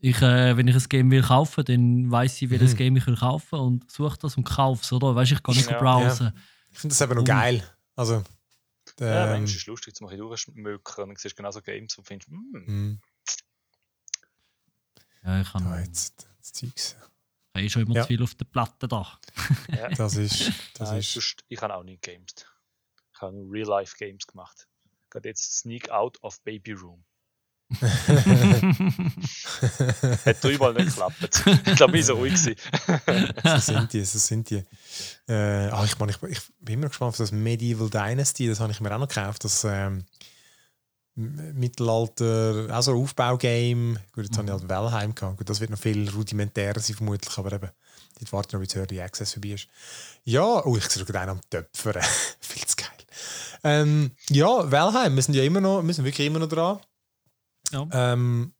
Ich, 0.02 0.22
äh, 0.22 0.56
wenn 0.58 0.68
ich 0.68 0.76
ein 0.76 0.84
Game 0.90 1.10
will 1.12 1.24
kaufen, 1.24 1.64
dann 1.66 2.12
weiß 2.12 2.42
ich, 2.42 2.50
welches 2.50 2.74
Mhm. 2.74 2.78
Game 2.78 2.98
ich 2.98 3.08
will 3.08 3.16
kaufen 3.18 3.58
und 3.58 3.90
suche 3.90 4.18
das 4.20 4.36
und 4.38 4.44
kaufe 4.44 4.82
es, 4.84 4.92
oder? 4.92 5.16
Weißt, 5.16 5.32
ich 5.32 5.42
kann 5.42 5.56
nicht 5.56 5.70
Ja. 5.72 5.80
browsen. 5.80 6.32
Ich 6.72 6.78
finde 6.80 6.94
das 6.94 7.02
eben 7.02 7.16
noch 7.16 7.24
geil. 7.24 7.64
Also, 7.96 8.22
Ja, 9.00 9.24
ähm, 9.24 9.30
manchmal 9.30 9.44
ist 9.46 9.56
es 9.56 9.66
lustig, 9.66 9.96
zum 9.96 10.08
ein 10.08 10.12
bisschen 10.12 10.28
durchschmökern 10.28 11.04
und 11.04 11.10
dann 11.10 11.16
siehst 11.18 11.34
du 11.34 11.38
genauso 11.38 11.62
Games 11.62 11.98
und 11.98 12.06
findest, 12.06 12.30
hm, 12.30 12.64
mh, 12.66 12.98
Ja, 15.24 15.42
ich 15.42 15.54
habe 15.54 15.64
da 15.64 15.80
jetzt, 15.80 16.28
das 16.40 16.54
Zeugs. 16.54 16.96
eh 17.56 17.70
schon 17.70 17.84
immer 17.84 17.96
Ja. 17.96 18.02
zu 18.02 18.08
viel 18.10 18.22
auf 18.24 18.36
der 18.36 18.46
Platte 18.46 18.88
da. 18.88 19.20
ja. 19.70 19.90
Das 19.98 20.16
ist, 20.16 20.52
das 20.74 20.90
Nein, 20.90 21.00
ist, 21.00 21.14
sonst, 21.14 21.44
ich 21.48 21.62
habe 21.62 21.74
auch 21.76 21.84
nie 21.84 21.98
games. 21.98 22.34
Ich 23.14 23.22
habe 23.22 23.34
nur 23.36 23.52
Real-Life-Games 23.52 24.28
gemacht. 24.28 24.68
Gerade 25.10 25.30
jetzt 25.30 25.60
Sneak 25.60 25.90
Out 25.90 26.22
of 26.24 26.42
Baby 26.42 26.74
Room. 26.74 27.06
Hat 30.26 30.44
dreimal 30.44 30.74
nicht 30.74 30.88
geklappt. 30.88 31.44
Ich 31.66 31.76
glaube, 31.76 31.98
ich 31.98 32.08
war 32.08 32.16
so 32.16 32.18
ruhig. 32.20 32.38
so 33.44 33.58
sind 33.58 33.94
die, 33.94 34.04
so 34.04 34.20
sind 34.20 34.50
die. 34.50 34.64
Äh, 35.28 35.70
ah, 35.70 35.84
ich, 35.86 35.98
mein, 36.00 36.10
ich, 36.10 36.22
ich 36.24 36.40
bin 36.60 36.76
immer 36.76 36.88
gespannt 36.88 37.10
auf 37.10 37.18
das 37.18 37.32
Medieval 37.32 37.90
Dynasty, 37.90 38.48
das 38.48 38.60
habe 38.60 38.72
ich 38.72 38.82
mir 38.82 38.94
auch 38.94 39.00
noch 39.00 39.08
gekauft. 39.08 39.44
Das 39.44 39.64
ähm, 39.64 40.06
Mittelalter, 41.16 42.68
auch 42.72 42.82
so 42.82 42.92
ein 42.92 42.98
Aufbaugame. 42.98 44.02
Gut, 44.14 44.26
jetzt 44.26 44.38
habe 44.38 44.48
ich 44.48 44.54
halt 44.54 44.68
Valheim 44.68 45.14
gehabt. 45.14 45.38
Gut, 45.38 45.50
das 45.50 45.60
wird 45.60 45.70
noch 45.70 45.80
viel 45.80 46.10
rudimentärer 46.10 46.80
sein, 46.80 46.96
vermutlich, 46.96 47.38
aber 47.38 47.54
eben, 47.54 47.70
dort 48.20 48.34
warten 48.34 48.54
wir, 48.54 48.60
bis 48.60 48.76
Early 48.76 49.02
Access 49.02 49.34
vorbei 49.34 49.50
ist. 49.50 49.68
Ja, 50.24 50.66
oh, 50.66 50.76
ich 50.76 50.86
sehe 50.86 51.06
gerade 51.06 51.20
einen 51.20 51.32
am 51.32 51.42
Töpfern. 51.50 52.02
viel 52.40 52.66
zu 52.66 52.76
geil. 52.76 52.88
Ähm, 53.64 54.12
ja, 54.30 54.72
Valheim, 54.72 55.16
wir 55.16 55.24
sind 55.24 55.36
ja 55.36 55.44
immer 55.44 55.62
noch, 55.62 55.84
wir 55.84 55.94
sind 55.94 56.06
wirklich 56.06 56.28
immer 56.28 56.40
noch 56.40 56.50
dran. 56.50 56.80
Ja. 57.74 57.88
Ähm, 58.14 58.54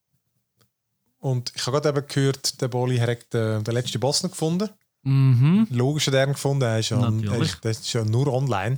und 1.20 1.54
ich 1.56 1.66
habe 1.66 1.80
gerade 1.80 1.98
eben 2.00 2.08
gehört, 2.08 2.60
der 2.62 2.68
Boli 2.68 2.98
hat 2.98 3.34
den, 3.34 3.64
den 3.64 3.74
letzten 3.74 4.00
Boss 4.00 4.24
noch 4.24 4.32
gefunden. 4.32 4.70
Mhm. 5.04 5.68
Logisch 5.70 6.08
hat 6.08 6.14
er 6.16 6.26
ihn 6.28 6.34
gefunden, 6.34 6.64
er 6.64 6.80
ist 6.80 6.90
ja, 6.90 7.00
er 7.02 7.42
ist, 7.42 7.60
das 7.64 7.80
ist 7.80 7.94
ja 7.94 8.04
nur 8.04 8.28
online. 8.34 8.78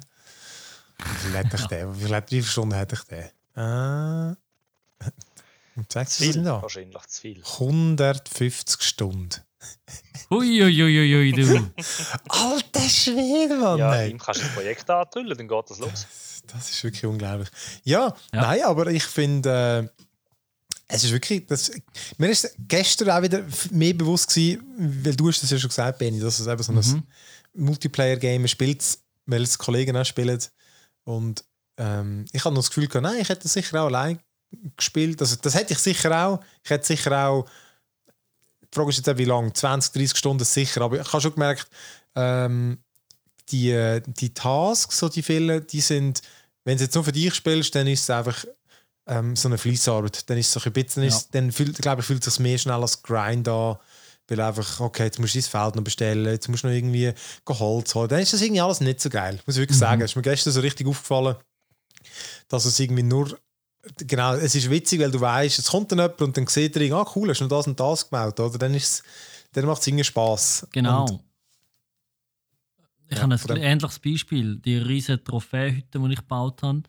Wie 0.98 1.28
viel 1.28 1.38
hat 1.38 1.54
ich 1.54 1.65
den? 1.67 1.95
Wie, 2.00 2.10
wie 2.10 2.41
viele 2.41 2.76
hätte 2.76 2.95
ich 2.95 3.04
den? 3.04 3.26
Äh, 3.56 4.36
und 5.76 5.91
sagst 5.91 6.17
Zu 6.17 6.24
viel, 6.24 6.43
da? 6.43 6.62
wahrscheinlich 6.62 7.02
zu 7.08 7.21
viel. 7.21 7.43
150 7.43 8.82
Stunden. 8.84 9.41
Uiuiuiui, 10.32 11.32
du. 11.32 11.71
Alter 12.30 12.89
Schwede, 12.89 13.56
Mann! 13.58 13.78
Ja, 13.78 14.04
ihm 14.06 14.17
kannst 14.17 14.41
du 14.41 14.45
ein 14.45 14.54
Projekt 14.54 14.89
antrüllen, 14.89 15.38
dann 15.38 15.48
geht 15.48 15.69
das 15.69 15.80
los. 15.80 16.06
Das 16.48 16.69
ist 16.69 16.84
wirklich 16.84 17.06
unglaublich. 17.06 17.50
Ja, 17.84 18.13
Ja. 18.34 18.41
nein, 18.41 18.63
aber 18.63 18.88
ich 18.88 19.04
finde, 19.04 19.89
äh, 19.95 20.04
es 20.88 21.04
ist 21.04 21.12
wirklich, 21.12 21.45
das, 21.48 21.71
mir 22.17 22.30
ist 22.30 22.56
gestern 22.67 23.10
auch 23.10 23.21
wieder 23.21 23.43
mehr 23.71 23.93
bewusst 23.93 24.30
gewesen, 24.30 24.63
weil 25.04 25.15
du 25.15 25.30
hast 25.30 25.41
das 25.41 25.50
ja 25.50 25.58
schon 25.58 25.69
gesagt, 25.69 25.98
Benny, 25.98 26.19
dass 26.19 26.39
es 26.39 26.48
eben 26.48 26.62
so 26.62 26.71
ein 26.71 27.04
Multiplayer-Game 27.54 28.48
spielt, 28.48 28.84
weil 29.26 29.43
es 29.43 29.58
Kollegen 29.58 29.98
auch 29.98 30.06
spielen. 30.06 30.39
Und 31.04 31.43
ähm, 31.78 32.26
ich 32.32 32.43
habe 32.45 32.54
noch 32.54 32.62
das 32.62 32.69
Gefühl 32.69 32.88
gehabt, 32.88 33.04
nein, 33.04 33.21
ich 33.21 33.30
hätte 33.30 33.48
sicher 33.48 33.82
auch 33.82 33.88
allein 33.88 34.19
gespielt. 34.78 35.21
Also, 35.21 35.36
das 35.41 35.56
hätte 35.56 35.74
ich 35.74 35.80
sicher 35.80 36.26
auch. 36.26 36.39
Ich 36.63 36.69
hätte 36.69 36.86
sicher 36.86 37.28
auch, 37.28 37.45
die 38.62 38.76
Frage 38.76 38.89
ist 38.89 38.98
jetzt 38.98 39.10
auch, 39.10 39.17
wie 39.17 39.26
lange, 39.26 39.54
20, 39.54 39.93
30 39.93 40.17
Stunden 40.17 40.45
sicher, 40.45 40.82
aber 40.82 41.00
ich 41.00 41.12
habe 41.12 41.21
schon 41.21 41.34
gemerkt, 41.34 41.67
ähm, 42.15 42.78
die, 43.50 43.71
äh, 43.71 44.02
die 44.06 44.34
Tasks, 44.34 45.00
so 45.00 45.10
die 45.10 45.24
vielen, 45.24 45.65
die 45.67 45.82
sind, 45.82 46.21
wenn 46.63 46.78
du 46.78 46.84
jetzt 46.84 46.95
nur 46.95 47.04
für 47.04 47.12
dich 47.12 47.34
spielst, 47.34 47.76
dann 47.76 47.88
ist 47.88 48.04
es 48.04 48.10
einfach 48.10 48.45
ähm, 49.08 49.36
so 49.36 49.48
eine 49.48 49.58
Fließarbeit. 49.58 50.30
Dann 50.30 50.38
ist 50.38 50.48
es 50.48 50.54
so 50.54 50.60
ein 50.68 50.74
bisschen, 50.74 51.02
dann, 51.04 51.10
Ja. 51.10 51.15
ist, 51.18 51.34
dann 51.36 51.52
fühlt, 51.52 51.78
glaube 51.82 52.02
ich, 52.02 52.08
fühlt 52.08 52.26
es 52.26 52.34
sich 52.36 52.39
mehr 52.41 52.58
schnell 52.58 52.82
als 52.82 53.02
Grind 53.04 53.48
an, 53.48 53.78
weil 54.28 54.41
einfach, 54.41 54.80
okay, 54.80 55.04
jetzt 55.06 55.20
musst 55.20 55.36
du 55.36 55.39
dein 55.39 55.50
Feld 55.50 55.76
noch 55.76 55.84
bestellen, 55.84 56.26
jetzt 56.26 56.48
musst 56.48 56.63
du 56.63 56.68
noch 56.68 56.74
irgendwie 56.76 57.13
Holz 57.48 57.94
holen. 57.96 58.10
Dann 58.10 58.20
ist 58.20 58.34
das 58.34 58.41
irgendwie 58.41 58.62
alles 58.62 58.82
nicht 58.82 59.00
so 59.02 59.10
geil, 59.10 59.39
muss 59.46 59.56
ich 59.56 59.62
wirklich 59.62 59.78
sagen. 59.78 60.02
Es 60.02 60.12
ist 60.12 60.15
mir 60.15 60.22
gestern 60.24 60.54
so 60.54 60.62
richtig 60.62 60.88
aufgefallen, 60.88 61.36
dass 62.48 62.65
es 62.65 62.80
irgendwie 62.80 63.04
nur 63.04 63.38
Genau, 63.98 64.34
es 64.34 64.56
ist 64.56 64.68
witzig, 64.72 65.00
weil 65.00 65.12
du 65.12 65.22
weißt, 65.22 65.60
es 65.60 65.68
kommt 65.70 65.91
dann 65.91 66.00
jemand 66.00 66.20
und 66.20 66.36
dann 66.36 66.48
sieht 66.48 66.76
er, 66.76 66.96
ah 66.96 67.06
cool, 67.15 67.30
hast 67.30 67.41
du 67.41 67.44
noch 67.44 67.50
das 67.56 67.68
und 67.68 67.80
das 67.80 68.10
gemeldet, 68.10 68.39
oder? 68.39 68.58
Dann, 68.58 68.74
ist's- 68.74 69.04
dann 69.52 69.65
macht 69.65 69.80
es 69.82 69.86
irgendwie 69.88 70.04
Spass. 70.04 70.65
Genau. 70.72 71.06
Und, 71.06 71.20
ich 73.08 73.18
Ja, 73.18 73.24
habe 73.24 73.36
ein 73.36 73.58
ähnliches 73.58 74.00
Beispiel. 74.00 74.56
Die 74.58 74.78
riesige 74.78 75.24
Trophäehütte, 75.24 76.00
die 76.00 76.13
ich 76.13 76.18
gebaut 76.20 76.63
habe. 76.63 76.82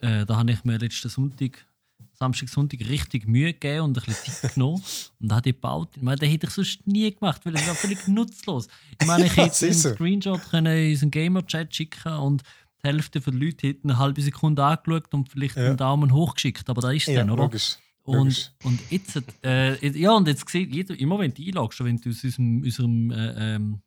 Äh, 0.00 0.24
da 0.26 0.36
habe 0.36 0.50
ich 0.52 0.64
mir 0.64 0.78
letzten 0.78 1.08
Sonntag, 1.08 1.64
Samstag, 2.12 2.48
Sonntag 2.48 2.80
richtig 2.88 3.26
Mühe 3.26 3.52
gegeben 3.52 3.82
und 3.84 3.98
ein 3.98 4.04
bisschen 4.04 4.32
Zeit 4.34 4.54
genommen. 4.54 4.82
Und 5.20 5.32
habe 5.32 5.42
die 5.42 5.52
gebaut. 5.52 5.90
Ich 5.96 6.02
meine, 6.02 6.16
das 6.18 6.28
hätte 6.28 6.46
ich 6.46 6.52
sonst 6.52 6.86
nie 6.86 7.12
gemacht, 7.14 7.40
weil 7.44 7.54
es 7.54 7.66
war 7.66 7.74
völlig 7.74 8.06
nutzlos. 8.08 8.68
Ich 9.00 9.06
meine, 9.06 9.26
ich 9.26 9.36
hätte 9.36 9.66
einen. 9.66 9.74
Screenshot 9.74 10.42
können 10.50 10.76
in 10.76 10.92
unseren 10.92 11.10
Gamer-Chat 11.10 11.74
schicken 11.74 12.12
und 12.14 12.42
die 12.82 12.88
Hälfte 12.88 13.20
der 13.20 13.32
Leute 13.32 13.68
hätten 13.68 13.90
eine 13.90 13.98
halbe 13.98 14.22
Sekunde 14.22 14.64
angeschaut 14.64 15.12
und 15.12 15.28
vielleicht 15.30 15.56
Ja. 15.56 15.66
einen 15.66 15.76
Daumen 15.76 16.12
hoch 16.12 16.34
geschickt. 16.34 16.68
Aber 16.70 16.80
da 16.80 16.90
ist 16.92 17.08
es 17.08 17.14
ja, 17.14 17.20
dann, 17.20 17.30
oder? 17.30 17.44
logisch. 17.44 17.76
Und, 18.04 18.54
und 18.62 18.78
jetzt, 18.88 19.20
äh, 19.44 19.88
ja, 19.98 20.12
und 20.12 20.28
jetzt 20.28 20.48
sieht 20.48 20.72
jeder, 20.72 20.96
immer 20.96 21.18
wenn 21.18 21.34
du 21.34 21.42
einloggst, 21.42 21.82
wenn 21.82 21.96
du 21.96 22.10
aus 22.10 22.22
unserem, 22.22 22.62
unserem 22.62 23.10
äh, 23.10 23.54
ähm, 23.56 23.80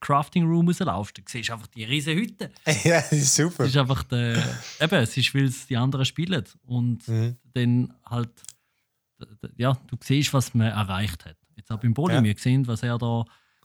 Crafting 0.00 0.44
Room 0.46 0.68
rauslaufst, 0.68 1.18
dann 1.18 1.24
siehst 1.26 1.48
du 1.48 1.54
einfach 1.54 1.66
die 1.68 1.84
riesen 1.84 2.14
Hütte. 2.14 2.50
ja, 2.84 3.00
das 3.00 3.12
ist 3.12 3.34
super. 3.34 3.64
Es 3.64 3.70
ist 3.70 3.76
einfach 3.76 4.02
der, 4.04 4.36
eben, 4.80 4.94
es 4.96 5.16
ist, 5.16 5.34
weil 5.34 5.44
es 5.44 5.66
die 5.66 5.76
anderen 5.76 6.04
spielen. 6.04 6.44
Und 6.66 7.06
Mhm. 7.08 7.36
dann 7.54 7.94
halt, 8.04 8.30
ja, 9.56 9.72
du 9.88 9.96
siehst, 10.02 10.32
was 10.34 10.54
man 10.54 10.68
erreicht 10.68 11.24
hat. 11.24 11.36
Jetzt 11.56 11.70
auch 11.70 11.80
beim 11.80 11.94
Boli, 11.94 12.14
Ja. 12.14 12.22
wir 12.22 12.34
gesehen, 12.34 12.66
was 12.66 12.82
er 12.82 12.98
da 12.98 13.24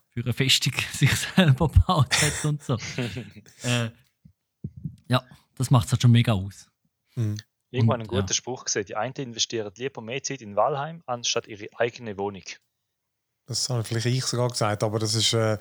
für 0.09 0.21
eine 0.21 0.33
Festung 0.33 0.73
sich 0.93 1.11
selber 1.13 1.67
gebaut 1.69 2.13
hat 2.21 2.45
und 2.45 2.63
so. 2.63 2.75
äh, 3.63 3.89
ja, 5.09 5.21
das 5.55 5.69
macht 5.69 5.85
es 5.87 5.91
halt 5.91 6.01
schon 6.01 6.11
mega 6.11 6.31
aus. 6.33 6.69
Mhm. 7.15 7.37
Irgendwann 7.73 8.01
einen 8.01 8.07
guten 8.07 8.27
ja. 8.27 8.33
Spruch 8.33 8.65
gesehen. 8.65 8.85
Die 8.85 8.95
einen 8.95 9.13
investieren 9.13 9.71
lieber 9.77 10.01
mehr 10.01 10.21
Zeit 10.23 10.41
in 10.41 10.55
Walheim 10.55 11.03
anstatt 11.05 11.47
ihre 11.47 11.67
eigene 11.77 12.17
Wohnung. 12.17 12.43
Das 13.51 13.69
habe 13.69 13.83
vielleicht 13.83 14.05
ich 14.05 14.23
sogar 14.25 14.49
gesagt, 14.49 14.81
aber 14.81 14.97
das 14.97 15.13
ist. 15.13 15.33
Äh, 15.33 15.57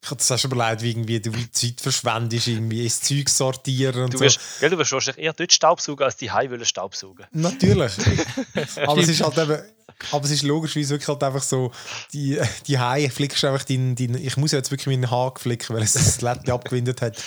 ich 0.00 0.06
habe 0.10 0.16
das 0.16 0.30
auch 0.30 0.38
schon 0.38 0.52
überlegt, 0.52 0.82
wie 0.82 0.90
irgendwie 0.90 1.20
du 1.20 1.32
Zeit 1.50 1.80
verschwendest, 1.80 2.46
irgendwie 2.46 2.84
ins 2.84 3.00
Zeug 3.00 3.28
sortieren 3.28 4.04
und 4.04 4.14
Du 4.14 4.18
so. 4.18 4.24
wirst, 4.24 4.38
gell, 4.60 4.70
du 4.70 4.78
wirst 4.78 4.92
wahrscheinlich 4.92 5.24
eher 5.24 5.32
dort 5.32 5.52
Staubsaugen, 5.52 6.04
als 6.04 6.16
die 6.16 6.30
Heim 6.30 6.50
wollen 6.52 6.64
Staubsaugen. 6.64 7.26
Natürlich. 7.32 7.92
aber 8.86 8.98
es 9.00 9.08
ist 9.08 9.22
halt 9.22 9.38
eben. 9.38 9.62
Aber 10.10 10.24
es 10.24 10.30
ist 10.30 10.42
logischerweise 10.42 10.90
wirklich 10.90 11.08
halt 11.08 11.22
einfach 11.22 11.42
so, 11.42 11.70
die, 12.12 12.38
die 12.66 12.78
Haie 12.78 13.10
flickst 13.10 13.44
einfach 13.44 13.64
deinen, 13.64 13.94
deinen, 13.94 14.16
ich 14.16 14.36
muss 14.36 14.52
jetzt 14.52 14.70
wirklich 14.70 14.86
meinen 14.86 15.10
Haar 15.10 15.32
flicken, 15.38 15.76
weil 15.76 15.82
es 15.82 15.92
das 15.92 16.20
Lättchen 16.20 16.50
abgewindet 16.50 17.00
hat. 17.02 17.22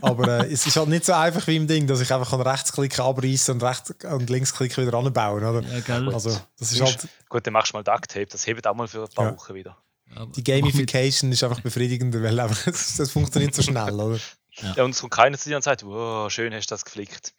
Aber 0.00 0.44
äh, 0.44 0.52
es 0.52 0.66
ist 0.66 0.76
halt 0.76 0.88
nicht 0.88 1.04
so 1.04 1.12
einfach 1.14 1.46
wie 1.46 1.56
im 1.56 1.66
Ding, 1.66 1.86
dass 1.86 2.00
ich 2.00 2.12
einfach 2.12 2.32
an 2.32 2.40
Rechtsklick 2.40 2.98
abreißen 2.98 3.54
und 3.54 3.62
rechts 3.62 3.94
und 4.04 4.28
linksklick 4.30 4.76
wieder 4.76 4.94
anbauen, 4.94 5.44
oder? 5.44 5.62
Ja, 5.62 5.80
gell? 5.80 6.12
Also, 6.12 6.38
das 6.58 6.72
ist 6.72 6.80
halt, 6.80 7.08
Gut, 7.28 7.46
dann 7.46 7.52
machst 7.52 7.72
du 7.72 7.76
mal 7.76 7.82
Duct 7.84 8.10
Tape, 8.10 8.26
das 8.26 8.46
hebt 8.46 8.66
auch 8.66 8.74
mal 8.74 8.88
für 8.88 9.02
ein 9.04 9.08
paar 9.14 9.26
Ja. 9.26 9.36
Wochen 9.36 9.54
wieder. 9.54 9.76
Die 10.36 10.42
Gamification 10.42 11.30
ist 11.32 11.44
einfach 11.44 11.60
befriedigender, 11.60 12.22
weil 12.22 12.38
einfach, 12.40 12.64
das, 12.66 13.10
funktioniert 13.10 13.54
so 13.54 13.62
schnell, 13.62 13.94
oder? 13.94 14.18
Ja. 14.60 14.74
Ja, 14.76 14.84
und 14.84 14.90
es 14.90 15.00
kommt 15.00 15.12
keiner 15.12 15.38
zu 15.38 15.48
dir 15.48 15.56
und 15.56 15.62
sagt, 15.62 15.84
wow, 15.84 16.30
schön 16.32 16.52
hast 16.52 16.66
du 16.70 16.74
das 16.74 16.84
geflickt. 16.84 17.32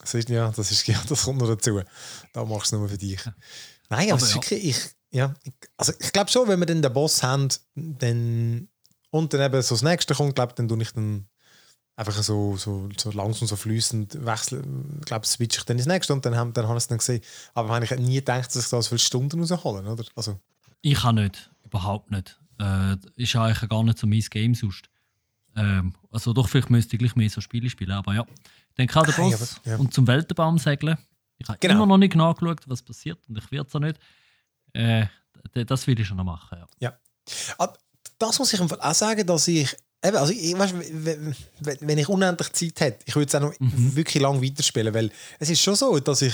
Das 0.00 0.14
ist, 0.14 0.28
ja, 0.28 0.50
das 0.50 0.70
ist, 0.70 0.86
ja, 0.88 1.00
das 1.08 1.24
kommt 1.24 1.38
noch 1.40 1.48
dazu. 1.48 1.80
Da 2.32 2.44
machst 2.44 2.72
du 2.72 2.76
es 2.76 2.80
nur 2.80 2.88
für 2.88 2.98
dich. 2.98 3.20
Nein, 3.88 4.10
aber, 4.12 4.22
Aber 4.22 4.28
ja. 4.28 4.34
wirklich, 4.34 4.64
ich, 4.64 4.76
ja, 5.10 5.34
also 5.76 5.92
ich 5.98 6.12
glaube 6.12 6.30
schon, 6.30 6.46
wenn 6.48 6.60
wir 6.60 6.66
dann 6.66 6.82
den 6.82 6.92
Boss 6.92 7.22
haben, 7.22 7.48
dann, 7.74 8.68
und 9.10 9.34
dann 9.34 9.40
eben 9.40 9.62
so 9.62 9.74
das 9.74 9.82
nächste 9.82 10.14
kommt, 10.14 10.34
glaube 10.36 10.54
dann 10.54 10.68
tue 10.68 10.80
ich 10.82 10.92
dann 10.92 11.26
einfach 11.96 12.12
so, 12.22 12.56
so, 12.56 12.88
so 12.96 13.10
langsam, 13.10 13.46
so 13.48 13.56
fließend 13.56 14.24
wechseln. 14.24 14.98
Ich 15.00 15.06
glaube, 15.06 15.26
switche 15.26 15.58
ich 15.58 15.64
dann 15.64 15.76
ins 15.76 15.86
nächste 15.86 16.12
und 16.12 16.24
dann, 16.24 16.36
haben- 16.36 16.52
dann 16.52 16.66
habe 16.66 16.78
ich 16.78 16.84
es 16.84 16.88
dann 16.88 16.98
gesehen. 16.98 17.20
Aber 17.54 17.82
ich 17.82 17.90
nie 17.98 18.14
gedacht, 18.16 18.46
dass 18.54 18.64
ich 18.64 18.70
da 18.70 18.80
so 18.80 18.88
viele 18.90 19.00
Stunden 19.00 19.40
rausholen, 19.40 19.86
oder? 19.86 20.04
Also, 20.14 20.38
Ich 20.80 20.98
kann 21.00 21.16
nicht, 21.16 21.50
überhaupt 21.64 22.10
nicht. 22.10 22.40
Äh, 22.58 22.96
ist 23.16 23.34
eigentlich 23.36 23.68
gar 23.68 23.82
nicht 23.82 23.98
so 23.98 24.06
mein 24.06 24.20
Game 24.30 24.54
sonst. 24.54 24.88
Ähm, 25.56 25.94
also 26.12 26.32
doch, 26.32 26.48
vielleicht 26.48 26.70
müsste 26.70 26.94
ich 26.94 27.00
gleich 27.00 27.16
mehr 27.16 27.28
so 27.28 27.40
Spiele 27.40 27.68
spielen, 27.68 27.90
aber 27.90 28.14
ja. 28.14 28.24
Dann 28.80 28.86
kann 28.88 29.04
der 29.04 29.12
Boss 29.12 29.34
aber- 29.64 29.70
ja. 29.70 29.76
und 29.76 29.92
zum 29.92 30.06
Weltenbaum 30.06 30.58
segeln. 30.58 30.96
Ich 31.38 31.48
habe 31.48 31.58
Genau. 31.60 31.74
immer 31.74 31.86
noch 31.86 31.98
nicht 31.98 32.14
nachgeschaut, 32.14 32.60
was 32.66 32.82
passiert 32.82 33.18
und 33.28 33.36
ich 33.38 33.50
werde 33.50 33.68
es 33.68 33.74
auch 33.74 33.80
nicht. 33.80 33.98
Äh, 34.72 35.06
das 35.66 35.86
will 35.86 35.98
ich 35.98 36.06
schon 36.06 36.16
noch 36.16 36.24
machen, 36.24 36.58
ja. 36.80 36.96
Ah, 37.58 37.72
das 38.18 38.38
muss 38.38 38.52
ich 38.52 38.60
auch 38.60 38.94
sagen, 38.94 39.26
dass 39.26 39.48
ich. 39.48 39.76
Eben, 40.02 40.16
also 40.16 40.32
ich, 40.32 40.58
weißt, 40.58 40.74
wenn, 41.80 41.98
ich 41.98 42.08
unendlich 42.08 42.52
Zeit 42.54 42.80
hätte, 42.80 43.04
ich 43.04 43.14
würde 43.16 43.26
es 43.28 43.34
auch 43.34 43.40
noch 43.40 43.52
wirklich 43.60 44.22
lang 44.22 44.42
weiterspielen, 44.42 44.94
weil 44.94 45.10
es 45.38 45.50
ist 45.50 45.60
schon 45.60 45.74
so, 45.74 45.98
dass 46.00 46.22
ich, 46.22 46.32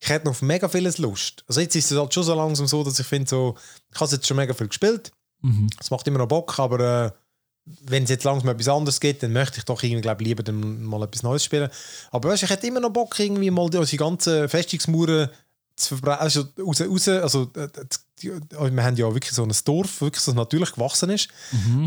ich 0.00 0.08
hätte 0.08 0.26
noch 0.26 0.32
auf 0.32 0.42
mega 0.42 0.68
vieles 0.68 0.98
Lust. 0.98 1.42
Also 1.48 1.60
jetzt 1.60 1.74
ist 1.74 1.90
es 1.90 1.98
halt 1.98 2.14
schon 2.14 2.22
so 2.22 2.32
langsam 2.34 2.68
so, 2.68 2.84
dass 2.84 2.96
ich 3.00 3.06
finde, 3.06 3.28
so, 3.28 3.56
ich 3.90 3.96
habe 3.96 4.04
es 4.04 4.12
jetzt 4.12 4.26
schon 4.28 4.36
mega 4.36 4.54
viel 4.54 4.68
gespielt, 4.68 5.10
Mhm. 5.40 5.68
es 5.80 5.90
macht 5.90 6.06
immer 6.06 6.18
noch 6.18 6.28
Bock, 6.28 6.56
aber 6.60 7.06
äh, 7.06 7.10
wenn 7.82 8.04
es 8.04 8.10
jetzt 8.10 8.24
langsam 8.24 8.48
etwas 8.48 8.68
anderes 8.68 9.00
gibt, 9.00 9.22
dann 9.22 9.32
möchte 9.32 9.58
ich 9.58 9.64
doch 9.64 9.82
irgendwie, 9.82 10.02
glaub, 10.02 10.20
lieber 10.20 10.42
dann 10.42 10.82
mal 10.82 11.02
etwas 11.02 11.22
Neues 11.22 11.44
spielen. 11.44 11.68
Aber 12.10 12.30
weißt, 12.30 12.42
ich 12.42 12.50
hätte 12.50 12.66
immer 12.66 12.80
noch 12.80 12.90
Bock, 12.90 13.18
irgendwie 13.18 13.50
mal 13.50 13.68
die, 13.70 13.78
unsere 13.78 13.96
ganzen 13.96 14.48
Festungsmauern 14.48 15.28
zu 15.76 15.96
verbreiten. 15.96 16.22
Also, 16.22 16.44
raus, 16.58 16.80
raus, 16.80 17.08
also, 17.08 17.50
äh, 17.54 17.68
die, 18.22 18.32
wir 18.32 18.84
haben 18.84 18.96
ja 18.96 19.12
wirklich 19.12 19.32
so 19.32 19.44
ein 19.44 19.52
Dorf, 19.64 20.00
wirklich 20.00 20.22
so 20.22 20.32
natürlich 20.32 20.72
gewachsen 20.72 21.10
ist. 21.10 21.28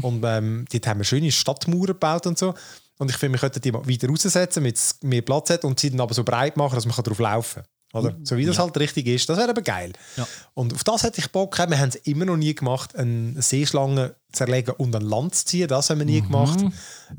Und 0.02 0.24
ähm, 0.26 0.66
dort 0.72 0.88
haben 0.88 1.00
wir 1.00 1.04
schöne 1.04 1.32
Stadtmauern 1.32 1.88
gebaut 1.88 2.26
und 2.26 2.38
so. 2.38 2.54
Und 2.98 3.10
ich 3.10 3.18
finde, 3.18 3.38
wir 3.38 3.40
könnten 3.40 3.62
die 3.62 3.72
mal 3.72 3.88
weiter 3.88 4.08
raussetzen, 4.08 4.64
damit 4.64 4.76
es 4.76 4.98
mehr 5.02 5.24
Platz 5.24 5.50
hat 5.50 5.66
und 5.66 5.80
sie 5.80 5.90
dann 5.90 6.02
aber 6.02 6.14
so 6.14 6.24
breit 6.24 6.56
machen, 6.56 6.76
dass 6.76 6.86
man 6.86 6.96
drauf 6.96 7.20
laufen 7.20 7.64
kann. 7.64 7.71
Oder? 7.94 8.18
So 8.24 8.38
wie 8.38 8.46
das 8.46 8.58
halt 8.58 8.78
richtig 8.78 9.08
ist. 9.08 9.28
Das 9.28 9.38
wäre 9.38 9.50
aber 9.50 9.62
geil. 9.62 9.92
Ja. 10.16 10.28
Und 10.54 10.74
auf 10.74 10.84
das 10.84 11.04
hätte 11.04 11.20
ich 11.20 11.32
Bock. 11.32 11.58
Wir 11.58 11.80
haben 11.80 11.90
es 11.90 11.96
immer 11.96 12.26
noch 12.26 12.38
nie 12.38 12.56
gemacht, 12.56 12.96
eine 12.96 13.42
Seeschlange 13.42 14.16
zu 14.32 14.44
erlegen 14.46 14.72
und 14.72 14.96
an 14.96 15.02
Land 15.02 15.36
zu 15.36 15.46
ziehen. 15.46 15.68
Das 15.68 15.90
haben 15.90 16.00
wir 16.00 16.06
nie 16.06 16.22
gemacht. 16.22 16.60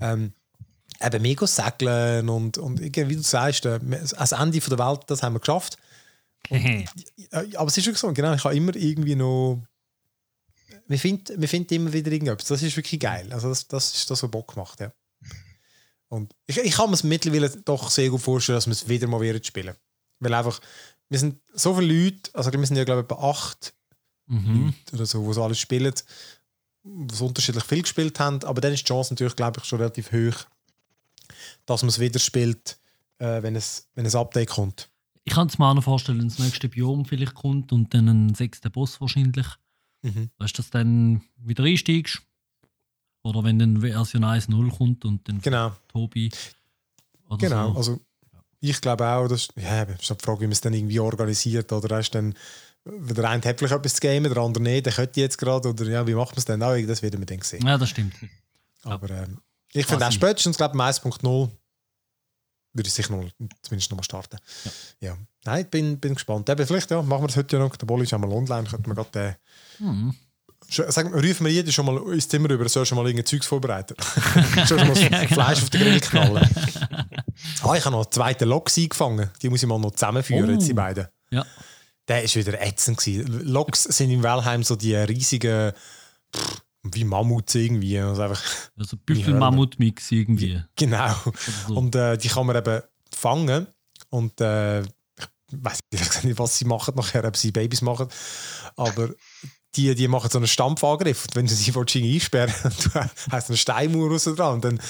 Ähm, 0.01 0.33
eben 1.01 1.23
mega 1.23 1.47
segeln 1.47 2.29
und, 2.29 2.59
und 2.59 2.81
wie 2.81 2.91
du 2.91 3.23
sagst, 3.23 3.67
äh, 3.67 3.81
das 4.17 4.33
Ende 4.33 4.61
von 4.61 4.77
der 4.77 4.87
Welt, 4.87 5.01
das 5.09 5.23
haben 5.23 5.35
wir 5.35 5.41
geschafft. 5.41 5.77
Äh, 7.31 7.57
Aber 7.57 7.69
es 7.69 7.77
ist 7.77 7.87
wirklich 7.87 7.99
so, 7.99 8.13
genau, 8.13 8.35
ich 8.35 8.45
habe 8.45 8.57
immer 8.57 8.75
irgendwie 8.75 9.15
noch. 9.15 9.63
Wir 10.89 10.99
finden, 10.99 11.41
wir 11.41 11.49
finden 11.49 11.75
immer 11.75 11.93
wieder 11.93 12.11
irgendetwas. 12.11 12.49
Das 12.49 12.63
ist 12.63 12.77
wirklich 12.77 13.01
geil. 13.01 13.29
Also 13.31 13.49
das, 13.49 13.69
das 13.69 13.95
ist 13.95 14.11
das, 14.11 14.23
was 14.23 14.31
Bock 14.31 14.57
macht, 14.57 14.81
ja. 14.81 14.93
Und 16.09 16.35
ich, 16.47 16.59
ich 16.59 16.75
kann 16.75 16.91
mir 16.91 16.95
es 16.95 17.05
mittlerweile 17.05 17.49
doch 17.49 17.91
sehr 17.91 18.11
gut 18.11 18.21
vorstellen, 18.21 18.57
dass 18.57 18.67
wir 18.67 18.73
es 18.73 18.89
wieder 18.89 19.07
mal 19.07 19.21
werden 19.21 19.43
spielen. 19.43 19.75
Weil 20.23 20.35
einfach, 20.35 20.61
wir 21.09 21.19
sind 21.19 21.41
so 21.53 21.75
viele 21.75 22.05
Leute, 22.05 22.31
also 22.35 22.53
wir 22.53 22.67
sind 22.67 22.77
ja 22.77 22.85
glaube 22.85 23.01
ich 23.01 23.05
etwa 23.11 23.31
acht 23.31 23.75
Mhm. 24.29 24.67
Leute 24.67 24.95
oder 24.95 25.05
so, 25.07 25.27
die 25.27 25.35
so 25.35 25.43
alles 25.45 25.59
spielen, 25.59 25.93
die 26.85 27.15
so 27.15 27.27
unterschiedlich 27.27 27.65
viel 27.65 27.83
gespielt 27.83 28.19
haben, 28.21 28.43
aber 28.45 28.61
dann 28.61 28.73
ist 28.73 28.81
die 28.81 28.87
Chance 28.89 29.13
natürlich, 29.13 29.37
glaube 29.37 29.59
ich, 29.61 29.65
schon 29.67 29.79
relativ 29.81 30.11
hoch, 30.13 30.47
dass 31.67 31.83
man 31.83 31.89
es 31.91 31.99
wieder 31.99 32.19
spielt, 32.21 32.79
äh, 33.19 33.43
wenn, 33.43 33.57
es, 33.57 33.89
wenn 33.95 34.07
ein 34.07 34.15
Update 34.15 34.51
kommt. 34.51 34.89
Ich 35.25 35.35
kann 35.35 35.49
es 35.49 35.59
mir 35.59 35.67
auch 35.69 35.75
noch 35.75 35.85
vorstellen, 35.85 36.19
wenn 36.21 36.29
das 36.29 36.39
nächste 36.39 36.69
Biom 36.69 37.05
vielleicht 37.05 37.35
kommt 37.35 37.73
und 37.73 37.93
dann 37.95 38.09
ein 38.09 38.35
sechster 38.35 38.71
Boss 38.71 39.01
wahrscheinlich. 39.01 39.47
Mhm. 40.03 40.31
Weißt 40.39 40.57
du, 40.57 40.63
dass 40.63 40.71
du 40.71 40.79
dann 40.79 41.23
wieder 41.37 41.65
einsteigst? 41.65 42.23
Oder 43.25 43.45
wenn 43.45 43.59
dann 43.59 43.81
Version 43.83 44.25
1.0 44.25 44.71
kommt 44.77 45.05
und 45.05 45.29
dann 45.29 45.41
Genau. 45.43 45.73
Tobi. 45.89 46.31
Oder 47.29 47.37
Genau, 47.39 47.73
So. 47.73 47.77
also 47.77 48.01
ich 48.70 48.81
glaube 48.81 49.07
auch, 49.07 49.29
dass, 49.29 49.48
ja, 49.57 49.83
eben, 49.83 49.94
ist 49.94 50.09
halt 50.11 50.20
die 50.20 50.25
Frage, 50.25 50.40
wie 50.40 50.46
man 50.46 50.53
es 50.53 50.61
dann 50.61 50.72
irgendwie 50.72 51.01
organisiert, 51.01 51.72
oder 51.72 51.96
hast 51.96 52.11
du 52.11 52.18
dann, 52.18 52.35
wenn 52.85 53.14
der 53.14 53.31
eine 53.31 53.42
hat 53.42 53.59
vielleicht 53.59 53.75
etwas 53.75 53.94
zu 53.94 54.01
gamen, 54.01 54.25
der 54.25 54.37
andere 54.37 54.62
nicht, 54.62 54.87
der 54.87 54.92
könnte 54.92 55.20
jetzt 55.20 55.38
gerade, 55.38 55.68
oder 55.68 55.85
ja, 55.85 56.07
wie 56.07 56.14
macht 56.14 56.31
man 56.31 56.38
es 56.38 56.44
dann 56.44 56.62
auch, 56.62 56.77
das 56.87 57.03
werden 57.03 57.20
wir 57.20 57.27
dann 57.27 57.40
sehen. 57.42 57.66
Ja, 57.66 57.79
das 57.79 57.90
stimmt. 57.90 58.14
Aber 58.85 59.11
ähm, 59.11 59.38
ich 59.72 59.87
finde 59.87 60.07
auch 60.07 60.12
spätestens, 60.12 60.57
glaube 60.57 60.77
ich, 60.77 60.83
1.0 60.83 61.51
würde 62.75 62.87
ich 62.87 62.92
sicher 62.92 63.14
noch, 63.14 63.29
zumindest 63.62 63.90
noch 63.90 63.98
mal 63.98 64.03
starten. 64.03 64.38
Ja. 65.01 65.16
Nein, 65.44 65.68
bin, 65.68 65.98
bin 66.01 66.14
gespannt. 66.14 66.48
Eben, 66.48 66.66
vielleicht 66.66 66.90
ja, 66.90 67.03
machen 67.03 67.22
wir 67.22 67.27
das 67.27 67.37
heute 67.37 67.57
ja 67.57 67.62
noch, 67.62 67.77
der 67.77 67.87
Bolli 67.87 68.05
ist 68.05 68.14
einmal 68.14 68.31
online, 68.31 68.68
könnten 68.68 68.87
wir 68.87 68.94
gerade 68.94 69.20
äh, 69.20 69.35
Mhm. 69.83 70.14
Wir, 70.68 70.85
rufen 70.87 71.44
wir 71.46 71.53
jeden 71.53 71.72
schon 71.72 71.87
mal 71.87 71.98
ins 72.12 72.29
Zimmer 72.29 72.51
über, 72.51 72.64
er 72.64 72.68
soll 72.68 72.87
schon 72.87 72.96
mal 72.96 73.07
irgendein 73.07 73.27
Zeugs 73.27 73.46
vorbereiten. 73.46 73.94
schon 74.66 74.77
mal 74.79 74.96
Ja, 74.98 75.09
genau. 75.09 75.27
Fleisch 75.35 75.62
auf 75.62 75.70
den 75.70 75.81
Grill 75.83 76.01
knallen. 76.01 76.48
ah, 77.62 77.75
ich 77.75 77.85
habe 77.85 77.90
noch 77.90 78.03
einen 78.05 78.11
zweiten 78.12 78.48
Loks 78.48 78.79
eingefangen. 78.79 79.31
Die 79.42 79.48
muss 79.51 79.62
ich 79.62 79.68
mal 79.68 79.79
noch 79.79 79.90
zusammenführen, 79.92 80.48
Oh. 80.48 80.53
jetzt 80.53 80.68
die 80.68 80.75
beiden. 80.75 81.07
Ja. 81.31 81.44
Der 82.09 82.22
ist 82.22 82.35
wieder 82.37 82.61
ätzend. 82.61 82.98
gewesen. 82.98 83.46
Loks 83.48 83.85
sind 83.85 84.11
in 84.11 84.22
Wellheim 84.22 84.62
so 84.62 84.77
die 84.77 84.94
riesigen, 84.94 85.72
pff, 86.35 86.62
wie 86.85 87.05
Mammuts 87.05 87.55
irgendwie. 87.55 87.98
Also 87.98 88.22
einfach, 88.22 88.42
Also 88.79 88.96
Büffel-Mammut-Mix 88.96 90.11
irgendwie. 90.11 90.62
genau. 90.77 91.14
so. 91.68 91.75
Und 91.77 91.94
äh, 91.94 92.16
die 92.16 92.29
kann 92.29 92.46
man 92.46 92.57
eben 92.57 92.83
fangen. 93.14 93.66
Und 94.11 94.40
äh, 94.40 94.81
ich 94.83 94.87
weiß 95.51 96.25
nicht, 96.25 96.38
was 96.38 96.57
sie 96.59 96.64
machen 96.64 96.94
nachher, 96.96 97.25
ob 97.25 97.37
sie 97.37 97.53
Babys 97.53 97.83
machen. 97.83 98.09
Aber 98.77 99.11
die, 99.77 99.95
die 99.95 100.09
machen 100.09 100.29
so 100.31 100.39
einen 100.39 100.47
Stampfangriff. 100.47 101.25
Und 101.25 101.37
wenn 101.37 101.47
du 101.47 101.55
sie 101.55 101.75
willst, 101.75 101.95
irgendwie 101.95 102.15
einsperren 102.15 102.55
du 102.63 102.91
hast 103.31 103.49
eine 103.49 103.57
Steinmauer 103.57 104.11
raus 104.11 104.25
dran. 104.25 104.61
Dann, 104.61 104.81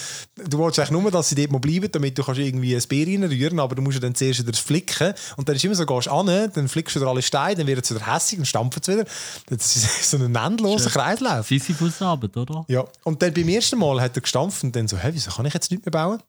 du 0.49 0.59
willst 0.59 0.79
eigentlich 0.79 0.91
nur, 0.91 1.11
dass 1.11 1.29
sie 1.29 1.35
dort 1.37 1.53
mal 1.53 1.59
bleiben, 1.59 1.89
damit 1.91 2.19
du 2.19 2.25
kannst 2.25 2.41
irgendwie 2.41 2.75
ein 2.75 2.83
Bier 2.89 3.07
reinrühren 3.07 3.61
aber 3.61 3.77
du 3.77 3.83
musst 3.83 3.95
ja 3.95 4.01
dann 4.01 4.15
zuerst 4.15 4.41
wieder 4.41 4.57
flicken. 4.57 5.15
Und 5.37 5.49
dann 5.49 5.57
ist 5.57 5.65
immer 5.65 5.75
so, 5.75 5.87
gehst 5.87 6.09
du 6.09 6.11
an, 6.11 6.51
dann 6.53 6.69
flickst 6.69 6.97
du 6.97 7.01
wieder 7.01 7.11
alle 7.11 7.23
Steine, 7.23 7.57
dann 7.57 7.67
wird 7.67 7.85
es 7.85 7.95
wieder 7.95 8.13
hässig 8.13 8.39
und 8.39 8.47
stampft 8.47 8.89
es 8.89 8.95
wieder. 8.95 9.05
Das 9.47 9.77
ist 9.77 10.11
so 10.11 10.17
ein 10.17 10.35
endloser 10.35 10.91
Kreislauf. 10.91 11.47
Sisyphus-Arbeit, 11.47 12.37
oder? 12.37 12.65
Ja, 12.69 12.85
und 13.05 13.23
dann 13.23 13.33
beim 13.33 13.49
ersten 13.49 13.79
Mal 13.79 14.01
hat 14.01 14.17
er 14.17 14.23
gestampft 14.23 14.65
und 14.65 14.75
dann 14.75 14.89
so, 14.89 14.97
hey, 14.97 15.15
wieso 15.15 15.31
kann 15.31 15.47
ich 15.47 15.55
jetzt 15.55 15.71
nicht 15.71 15.85
mehr 15.87 15.93
bauen? 15.93 16.21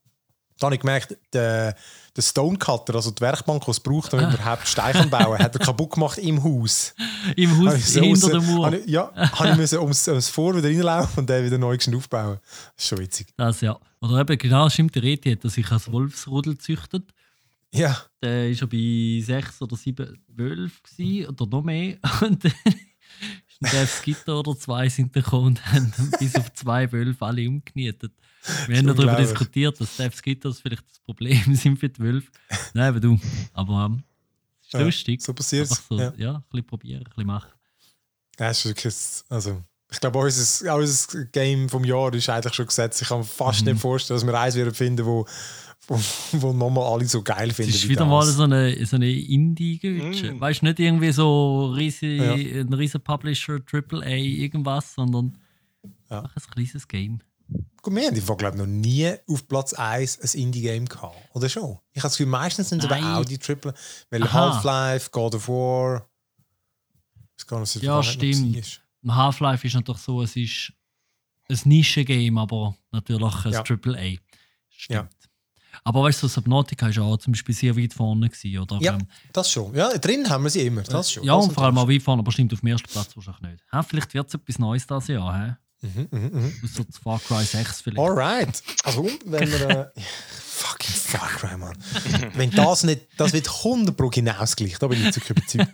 Dann 0.60 0.68
habe 0.68 0.76
ich 0.76 0.82
gemerkt, 0.82 1.18
der, 1.34 1.76
der 2.16 2.22
Stonecutter, 2.22 2.94
also 2.96 3.10
die 3.12 3.22
Werkbank, 3.22 3.66
die 3.66 3.72
es 3.72 3.80
braucht, 3.80 4.14
damit 4.14 4.28
man 4.28 4.36
überhaupt 4.36 4.68
Steine 4.68 4.94
kann 5.00 5.10
bauen 5.10 5.40
hat 5.40 5.56
er 5.56 5.60
kaputt 5.66 5.92
gemacht 5.92 6.18
im 6.20 6.44
Haus. 6.44 6.94
Im 7.36 7.58
Haus 7.66 7.76
ich 7.76 7.86
so 7.88 8.02
hinter 8.02 8.30
der 8.30 8.42
Mauer. 8.42 8.66
habe 8.68 8.78
ich- 8.78 8.88
Ja, 8.88 9.12
habe 9.16 9.50
ich 9.50 9.56
müssen 9.58 9.80
ums, 9.80 10.08
ums 10.08 10.30
Vor 10.30 10.56
wieder 10.56 10.68
reinlaufen 10.70 11.20
und 11.22 11.30
dann 11.30 11.44
wieder 11.44 11.58
neu 11.58 11.76
aufbauen. 11.96 12.38
Das 12.76 12.84
ist 12.84 12.88
schon 12.90 13.00
witzig. 13.00 13.28
Das 13.38 13.62
ja. 13.62 13.80
Oder 14.02 14.20
eben 14.22 14.38
genau, 14.38 14.70
stimmt, 14.70 14.94
der 14.96 15.02
Reti 15.04 15.32
hat 15.32 15.44
er 15.44 15.50
sich 15.50 15.72
als 15.72 15.92
Wolfsrudel 15.92 16.54
gezüchtet. 16.54 17.10
Ja, 17.74 17.98
Der 18.22 18.50
war 18.50 18.56
schon 18.56 18.70
bei 18.70 19.24
sechs 19.26 19.60
oder 19.62 19.76
sieben 19.76 20.24
Wölfen 20.28 21.26
oder 21.28 21.48
noch 21.48 21.64
mehr. 21.64 21.98
Und 22.22 22.44
dann 22.44 22.52
Death 23.64 24.02
Gitter 24.04 24.40
oder 24.40 24.58
zwei 24.58 24.90
sind 24.90 25.12
gekommen 25.14 25.48
und 25.48 25.66
haben 25.74 25.94
bis 26.20 26.36
auf 26.36 26.52
zwei 26.54 26.92
Wölfe 26.92 27.26
alle 27.26 27.48
umgenietet. 27.48 28.12
Wir 28.68 28.78
haben 28.78 28.88
darüber 28.88 29.16
diskutiert, 29.16 29.80
dass 29.80 29.96
Death 29.98 30.22
Gitters 30.22 30.60
vielleicht 30.60 30.84
das 30.90 31.00
Problem 31.00 31.56
sind 31.56 31.78
für 31.80 31.90
die 31.90 32.02
Wölfe. 32.02 32.30
Nein, 32.74 32.90
aber 32.90 33.00
du. 33.00 33.20
Aber 33.54 33.86
ähm, 33.86 34.04
es 34.62 34.68
ist 34.68 34.74
Ja, 34.74 34.80
lustig. 34.82 35.22
so 35.22 35.34
passiert's, 35.34 35.72
Einfach 35.72 35.86
so, 35.90 35.98
ja. 36.00 36.14
ja. 36.18 36.34
ein 36.36 36.44
bisschen 36.52 36.68
probieren, 36.68 37.00
ein 37.00 37.10
bisschen 37.10 37.26
machen. 37.28 37.50
das 38.38 38.60
ist 38.60 38.66
wirklich, 38.66 38.96
also, 39.30 39.64
ich 39.92 40.00
glaube, 40.00 40.20
unser, 40.20 40.76
unser 40.76 41.26
Game 41.26 41.70
vom 41.70 41.84
Jahr 41.86 42.14
ist 42.14 42.28
eigentlich 42.30 42.54
schon 42.54 42.66
gesetzt. 42.66 43.02
Ich 43.02 43.08
kann 43.08 43.20
mir 43.20 43.24
fast 43.26 43.62
Mhm. 43.62 43.72
nicht 43.74 43.82
vorstellen, 43.82 44.20
dass 44.20 44.26
wir 44.28 44.40
eins 44.40 44.56
werden 44.56 44.74
finden, 44.74 45.06
wo, 45.06 45.26
wo, 45.88 46.00
wo 46.34 46.54
nochmal 46.54 46.86
alle 46.94 47.06
so 47.06 47.22
geil 47.22 47.52
finden. 47.52 47.72
Es 47.72 47.78
ist 47.78 47.84
wie 47.86 47.90
wieder 47.90 48.02
das. 48.02 48.10
mal 48.10 48.26
so 48.26 48.44
eine, 48.44 48.86
so 48.86 48.96
eine 48.96 49.12
Indie-Gütsche. 49.12 50.34
Mm. 50.34 50.40
Weißt 50.40 50.62
du, 50.62 50.66
nicht 50.66 50.80
irgendwie 50.80 51.12
so 51.12 51.72
riese, 51.72 52.06
Ja. 52.08 52.34
ein 52.34 52.74
riesen 52.74 53.02
Publisher, 53.02 53.60
AAA, 53.66 54.08
irgendwas, 54.16 54.94
sondern 54.94 55.38
Ja. 56.10 56.22
einfach 56.22 56.36
ein 56.48 56.52
kleines 56.52 56.88
Game. 56.88 57.20
Gut, 57.82 57.94
wir 57.94 58.08
haben 58.08 58.16
Fall, 58.16 58.38
glaube 58.38 58.56
ich, 58.56 58.60
noch 58.62 58.68
nie 58.68 59.12
auf 59.28 59.48
Platz 59.48 59.74
1 59.74 60.20
ein 60.22 60.40
Indie-Game 60.42 60.86
gehabt. 60.86 61.16
Oder 61.34 61.50
schon? 61.50 61.78
Ich 61.92 61.98
habe 62.00 62.04
das 62.04 62.14
Gefühl, 62.14 62.28
meistens 62.28 62.70
sind 62.70 62.84
es 62.84 62.90
aber 62.90 63.20
auch 63.20 63.26
die 63.26 63.38
Triple. 63.38 63.74
Weil. 64.10 64.32
Half-Life, 64.32 65.10
God 65.12 65.36
of 65.36 65.50
War. 65.50 66.10
Ich 67.38 67.46
gar 67.46 67.60
nicht, 67.60 67.76
Ja, 67.76 67.98
das 67.98 68.06
noch 68.06 68.14
stimmt. 68.14 68.82
Half-Life 69.06 69.68
ist 69.68 69.74
natürlich 69.74 70.02
so, 70.02 70.22
es 70.22 70.36
ist 70.38 70.72
ein 71.50 71.60
Nischen-Game, 71.66 72.38
aber 72.38 72.78
natürlich 72.92 73.46
ein 73.46 73.52
Ja. 73.52 73.64
AAA. 73.64 74.18
Stimmt. 74.70 74.90
Ja. 74.96 75.10
Aber 75.84 76.04
weißt 76.04 76.24
du, 76.24 76.28
Subnautica 76.28 76.88
ist 76.90 76.96
ja 76.98 77.04
auch 77.04 77.18
zum 77.18 77.34
Beispiel 77.34 77.56
sehr 77.56 77.76
weit 77.78 77.94
vorne 77.94 78.30
gewesen, 78.30 78.60
oder? 78.60 78.78
Ja, 78.82 78.94
Ähm, 78.94 79.08
das 79.32 79.52
schon. 79.52 79.74
Ja, 79.76 79.90
drin 79.98 80.30
haben 80.30 80.44
wir 80.44 80.50
sie 80.50 80.66
immer. 80.66 80.82
Das 80.84 81.12
schon. 81.12 81.24
ja 81.24 81.36
das 81.36 81.46
und 81.46 81.54
vor 81.54 81.64
allem 81.64 81.76
das 81.76 81.84
auch 81.84 81.90
weit 81.90 82.02
vorne, 82.04 82.20
aber 82.22 82.32
stimmt 82.32 82.54
auf 82.54 82.60
dem 82.62 82.68
ersten 82.68 82.90
Platz 82.90 83.16
wahrscheinlich 83.16 83.42
nicht. 83.54 83.64
Ha, 83.72 83.84
vielleicht 83.84 84.14
wird 84.14 84.28
es 84.28 84.34
etwas 84.34 84.60
Neues 84.60 84.86
dieses 84.88 85.08
Jahr, 85.08 85.40
hä? 85.48 85.56
Mhm, 85.86 86.08
mhm, 86.12 86.20
mhm. 86.32 86.54
Außer 86.64 86.84
das 86.86 86.98
Far 86.98 87.20
Cry 87.20 87.44
6 87.44 87.82
vielleicht. 87.82 88.00
Alright. 88.00 88.64
Also, 88.86 89.04
wenn 89.26 89.52
wir. 89.52 89.70
Äh, 89.70 90.02
fucking 90.40 90.96
Far 90.96 91.28
Cry, 91.28 91.58
Mann. 91.58 91.78
wenn 92.36 92.52
das 92.52 92.84
nicht. 92.84 93.08
Das 93.18 93.34
wird 93.34 93.50
100 93.50 93.98
Pro 93.98 94.10
hinausgleich. 94.10 94.80
Da 94.80 94.88
bin 94.88 95.00
ich 95.00 95.06
jetzt 95.06 95.18
wirklich 95.30 95.56
überzeugt. 95.58 95.74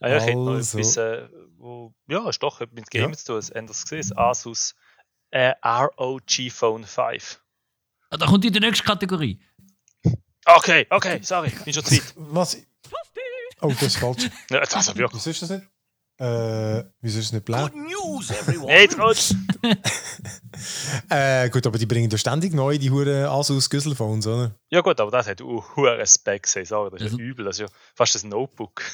Ah, 0.00 0.08
ja, 0.08 0.16
ich 0.18 0.22
hätte 0.24 0.36
noch 0.36 0.52
Also. 0.54 0.78
etwas, 0.78 0.96
äh, 0.96 1.28
wo, 1.58 1.92
ja, 2.08 2.28
ist 2.28 2.40
doch 2.42 2.60
mit 2.72 2.88
Gaming 2.90 3.10
Ja. 3.10 3.16
zu 3.16 3.40
tun. 3.40 3.66
Das 3.66 3.82
gesehen? 3.82 4.08
Das 4.10 4.16
Asus 4.18 4.74
äh, 5.30 5.54
ROG 5.64 6.50
Phone 6.50 6.84
5. 6.84 7.40
Ah, 8.14 8.16
Da 8.18 8.26
kommt 8.26 8.44
in 8.44 8.52
die 8.52 8.60
nächste 8.60 8.84
Kategorie. 8.84 9.40
Okay, 10.46 10.86
okay, 10.90 11.20
sorry, 11.22 11.50
bin 11.64 11.72
schon 11.74 11.84
zu 11.84 11.94
weit. 11.94 12.14
Was? 12.16 12.56
Oh, 13.60 13.68
das 13.68 13.82
ist 13.82 13.96
falsch. 13.96 14.28
Ja, 14.50 14.60
das 14.60 14.88
ist 14.88 14.96
wirklich. 14.96 15.20
Wieso 15.24 15.30
ist 15.30 15.42
das 15.42 15.50
nicht? 15.50 15.62
Äh, 16.18 16.84
wieso 17.00 17.18
ist 17.18 17.26
es 17.26 17.32
nicht 17.32 17.44
blau? 17.44 17.66
News, 17.68 18.30
everyone. 18.30 18.70
Hey, 18.72 18.86
Trotz! 18.88 19.34
Äh, 21.10 21.50
gut, 21.50 21.66
aber 21.66 21.78
die 21.78 21.86
bringen 21.86 22.08
ja 22.08 22.16
ständig 22.18 22.54
neu 22.54 22.78
die 22.78 22.90
Huren 22.90 23.26
Asus 23.26 23.68
Güsselphones, 23.68 24.26
oder? 24.26 24.54
Ja, 24.70 24.80
gut, 24.80 25.00
aber 25.00 25.10
das 25.10 25.26
hat 25.26 25.40
hohe 25.40 26.06
Specs, 26.06 26.54
ich 26.56 26.68
sage, 26.68 26.90
das 26.90 27.02
ist 27.02 27.18
ja 27.18 27.24
übel, 27.24 27.44
das 27.44 27.56
ist 27.58 27.68
ja 27.68 27.76
fast 27.94 28.22
ein 28.22 28.28
Notebook. 28.30 28.82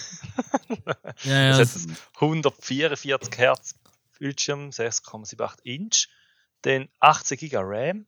Ja, 1.24 1.42
ja, 1.50 1.58
Das 1.58 1.76
es- 1.76 1.82
hat 1.86 1.96
144 2.22 3.36
Hertz 3.38 3.74
Bildschirm, 4.18 4.70
6,78 4.70 5.58
Inch, 5.64 6.06
dann 6.62 6.88
18 7.00 7.36
GB 7.36 7.56
RAM, 7.58 8.06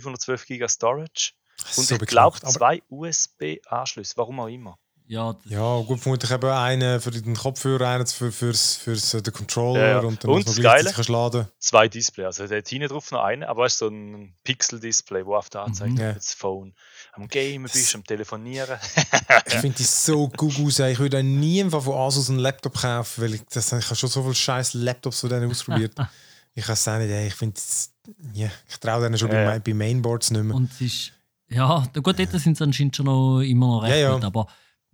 512 0.00 0.46
GB 0.46 0.68
Storage 0.68 1.32
und 1.76 1.86
so 1.86 1.94
ich 1.94 2.00
glaube 2.06 2.38
zwei 2.40 2.82
USB-Anschlüsse, 2.90 4.14
warum 4.16 4.40
auch 4.40 4.48
immer. 4.48 4.78
ja, 5.06 5.36
ja, 5.44 5.80
gut, 5.80 6.00
vermutlich 6.00 6.30
eben 6.30 6.48
einen 6.50 7.00
für 7.00 7.10
den 7.10 7.36
Kopfhörer, 7.36 7.88
einen 7.88 8.06
für, 8.06 8.32
fürs, 8.32 8.76
fürs 8.76 9.14
äh, 9.14 9.22
den 9.22 9.32
Controller 9.34 9.80
Ja, 9.80 9.88
ja. 9.88 9.98
und 10.00 10.24
dann 10.24 10.30
Und 10.30 10.46
muss 10.46 10.56
man 10.56 10.62
gleichzeitig 10.62 11.08
laden. 11.08 11.46
Zwei 11.58 11.88
Display, 11.88 12.24
also 12.24 12.46
der 12.46 12.58
hat 12.58 12.68
hinten 12.68 12.88
drauf 12.88 13.10
noch 13.10 13.22
einen, 13.22 13.42
aber 13.44 13.66
es 13.66 13.74
ist 13.74 13.78
so 13.80 13.88
ein 13.88 14.34
Pixel-Display, 14.44 15.26
wo 15.26 15.36
auf 15.36 15.50
der 15.50 15.62
anzeigt, 15.62 15.92
Mhm. 15.92 16.00
Ja. 16.00 16.12
das 16.14 16.32
Phone. 16.32 16.74
Am 17.12 17.28
Gamen 17.28 17.64
bist, 17.64 17.94
am 17.94 18.02
Telefonieren. 18.04 18.78
Ich 19.46 19.54
finde 19.54 19.76
die 19.76 19.84
so 19.84 20.28
gut 20.28 20.54
aus. 20.58 20.78
Ich 20.80 20.98
würde 20.98 21.22
nie 21.22 21.62
von 21.70 21.94
Asus 21.94 22.30
einen 22.30 22.38
Laptop 22.40 22.74
kaufen, 22.80 23.22
weil 23.22 23.34
ich, 23.34 23.42
das, 23.52 23.72
ich 23.72 23.84
habe 23.84 23.94
schon 23.96 24.08
so 24.08 24.22
viele 24.22 24.34
scheiß 24.34 24.74
Laptops 24.74 25.20
von 25.20 25.30
denen 25.30 25.50
ausprobiert. 25.50 25.92
ich 26.54 26.64
kann 26.64 26.72
es 26.74 26.88
auch 26.88 26.98
nicht. 26.98 27.10
Ey. 27.10 27.26
Ich 27.28 27.34
finde, 27.34 27.60
ja, 28.32 28.48
ich 28.68 28.76
traue 28.78 29.02
denen 29.02 29.18
schon 29.18 29.30
Ja, 29.30 29.44
bei, 29.44 29.58
bei 29.58 29.74
Mainboards 29.74 30.30
nicht 30.30 30.42
mehr. 30.44 30.54
Und 30.54 30.70
es 30.72 30.80
ist. 30.80 31.12
Ja, 31.48 31.86
gut, 32.02 32.18
dort 32.18 32.30
sind 32.40 32.56
sie 32.56 32.64
anscheinend 32.64 32.96
schon 32.96 33.06
noch 33.06 33.40
immer 33.40 33.66
noch 33.66 33.82
recht 33.82 33.92
Ja, 33.94 34.00
ja. 34.00 34.14
gut, 34.14 34.24
aber. 34.24 34.46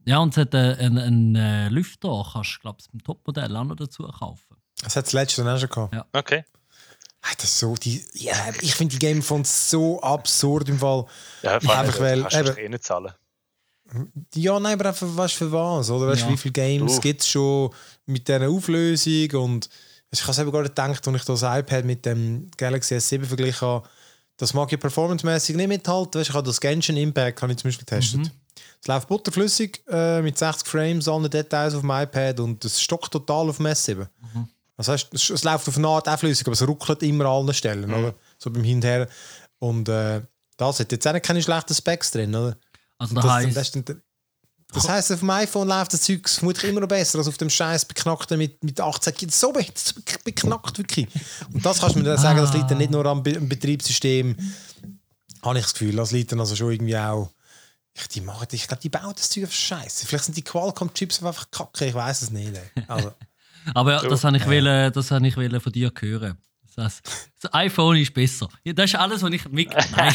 Ja, 0.07 0.19
und 0.19 0.31
es 0.31 0.37
hat 0.39 0.55
äh, 0.55 0.77
einen, 0.79 0.99
einen 0.99 1.37
äh, 1.37 1.69
Lüfter, 1.69 2.27
kannst 2.33 2.57
du, 2.57 2.61
glaube 2.61 2.79
ich, 2.81 2.87
im 2.93 3.03
Topmodell 3.05 3.55
auch 3.57 3.65
noch 3.65 3.77
dazu 3.77 4.03
kaufen. 4.05 4.57
Das 4.83 4.97
hat 4.97 5.07
das 5.07 5.13
letzte 5.13 5.45
dann 5.45 5.55
auch 5.55 5.61
schon 5.61 5.69
gehabt. 5.69 5.95
Ja. 5.95 6.07
Okay. 6.13 6.45
Das 7.39 7.59
so, 7.59 7.75
die, 7.75 8.03
ja, 8.15 8.35
ich 8.63 8.75
finde 8.75 8.93
die 8.93 8.99
Game 8.99 9.21
von 9.23 9.45
so 9.45 10.01
absurd 10.01 10.71
im 10.71 10.79
Fall. 10.79 11.05
Ja, 11.43 11.53
Einfach, 11.59 11.95
du 11.97 12.01
weil- 12.01 12.23
kannst 12.25 12.57
du 12.57 12.61
eh 12.63 12.69
nicht 12.69 12.83
zahlen. 12.83 13.13
Ja, 14.35 14.59
nein, 14.59 14.75
aber 14.81 14.89
einfach 14.91 15.07
was 15.11 15.33
für 15.33 15.51
was, 15.53 15.91
oder? 15.91 16.07
Weißt 16.09 16.23
du, 16.23 16.27
Ja. 16.27 16.33
wie 16.33 16.37
viele 16.39 16.53
Games 16.53 16.95
Du. 16.95 17.01
gibt 17.01 17.21
es 17.23 17.29
schon 17.29 17.71
mit 18.07 18.27
dieser 18.27 18.49
Auflösung? 18.49 19.31
Und 19.33 19.69
ich 20.11 20.23
habe 20.23 20.33
selber 20.33 20.53
gerade 20.53 20.69
gedacht, 20.69 21.07
als 21.07 21.17
ich 21.17 21.25
das 21.25 21.43
iPad 21.43 21.85
mit 21.85 22.05
dem 22.05 22.51
Galaxy 22.57 22.95
S7 22.95 23.25
verglichen 23.25 23.67
habe, 23.67 23.89
das 24.37 24.55
mag 24.55 24.71
ja 24.73 24.79
performancemäßig 24.79 25.57
nicht 25.57 25.69
mithalten. 25.69 26.19
Weißt, 26.21 26.31
ich 26.31 26.35
habe 26.35 26.47
das 26.47 26.61
Genshin 26.61 26.97
Impact 26.97 27.43
habe 27.43 27.53
ich 27.53 27.59
zum 27.59 27.69
Beispiel 27.69 27.85
getestet. 27.85 28.33
Es 28.81 28.89
läuft 28.89 29.09
butterflüssig 29.09 29.83
äh, 29.89 30.23
mit 30.23 30.39
60 30.39 30.67
Frames, 30.67 31.07
alle 31.07 31.29
Details 31.29 31.75
auf 31.75 31.83
dem 31.83 31.91
iPad 31.91 32.41
und 32.41 32.65
es 32.65 32.81
stockt 32.81 33.13
total 33.13 33.51
auf 33.51 33.59
dem 33.59 33.67
S7. 33.67 34.07
Das 34.77 34.89
heißt, 34.89 35.09
es, 35.13 35.29
es 35.29 35.45
läuft 35.45 35.69
auf 35.69 35.77
eine 35.77 35.87
Art 35.89 36.09
auch 36.09 36.19
flüssig, 36.19 36.47
aber 36.47 36.55
es 36.55 36.67
ruckelt 36.67 37.03
immer 37.03 37.27
an 37.27 37.33
allen 37.33 37.55
Stellen, 37.55 37.93
oder? 37.93 38.15
So 38.39 38.51
beim 38.51 38.65
Hin 38.65 39.07
und 39.59 39.89
äh, 39.91 40.23
das 40.57 40.81
hat 40.81 40.91
jetzt 40.93 41.07
auch 41.07 41.23
keine 41.23 41.43
schlechten 41.43 41.75
Specs 41.75 42.11
drin, 42.11 42.35
oder? 42.35 42.57
Also, 42.99 43.15
Das, 43.15 43.23
das, 43.23 43.25
das, 43.25 43.33
heisst, 43.33 43.57
das, 43.89 43.97
das 44.73 44.89
heisst, 44.89 45.13
auf 45.13 45.19
dem 45.21 45.31
iPhone 45.31 45.69
läuft 45.69 45.93
das 45.93 46.03
Zeug 46.03 46.29
vermutlich 46.29 46.71
immer 46.71 46.81
noch 46.81 46.89
besser 46.89 47.19
als 47.19 47.29
auf 47.29 47.39
dem 47.39 47.51
scheiß 47.51 47.85
beknackten 47.87 48.39
mit, 48.39 48.63
mit 48.63 48.81
18 48.81 49.15
Kilometer. 49.15 49.37
So 49.37 49.53
be- 49.53 49.67
beknackt 50.25 50.79
wirklich. 50.79 51.09
Und 51.53 51.65
das 51.65 51.81
kannst 51.81 51.97
du 51.97 52.01
mir 52.01 52.05
dann 52.07 52.19
sagen, 52.19 52.39
das 52.39 52.53
liegt 52.53 52.71
dann 52.71 52.79
nicht 52.79 52.91
nur 52.91 53.05
am, 53.07 53.23
Be 53.23 53.37
am 53.37 53.49
Betriebssystem. 53.49 54.37
Habe 55.43 55.59
ich 55.59 55.65
das 55.65 55.73
Gefühl, 55.73 55.97
das 55.97 56.11
liegt 56.13 56.33
dann 56.33 56.41
also 56.41 56.55
schon 56.55 56.71
irgendwie 56.73 56.97
auch. 56.97 57.31
Ich, 57.95 58.07
die 58.09 58.21
machen, 58.21 58.47
ich 58.53 58.69
glaube, 58.69 58.83
die 58.83 58.89
bauen 58.89 59.13
das 59.17 59.31
Zeug 59.31 59.45
auf 59.45 59.53
Scheiße. 59.53 60.07
Vielleicht 60.07 60.25
sind 60.25 60.37
die 60.37 60.43
Qualcomm-Chips 60.45 61.23
einfach 61.23 61.51
kacke, 61.51 61.87
ich 61.87 61.95
weiß 61.95 62.23
es 62.23 62.31
nicht. 62.31 62.53
Also, 62.87 63.13
aber 63.75 64.03
ja, 64.03 64.09
das 64.09 64.23
habe 64.23 64.37
ich, 64.37 64.47
wollen, 64.47 64.93
das 64.93 65.11
habe 65.11 65.27
ich 65.27 65.37
wollen 65.37 65.61
von 65.61 65.73
dir 65.73 65.93
hören. 65.99 66.39
Das, 66.81 67.03
das 67.41 67.53
iPhone 67.55 67.97
ist 67.99 68.15
besser. 68.15 68.49
Ja, 68.65 68.73
das 68.73 68.87
ist 68.91 68.97
alles, 68.97 69.23
was 69.23 69.31
ich 69.33 69.49
mit. 69.51 69.69
Nein. 69.97 70.15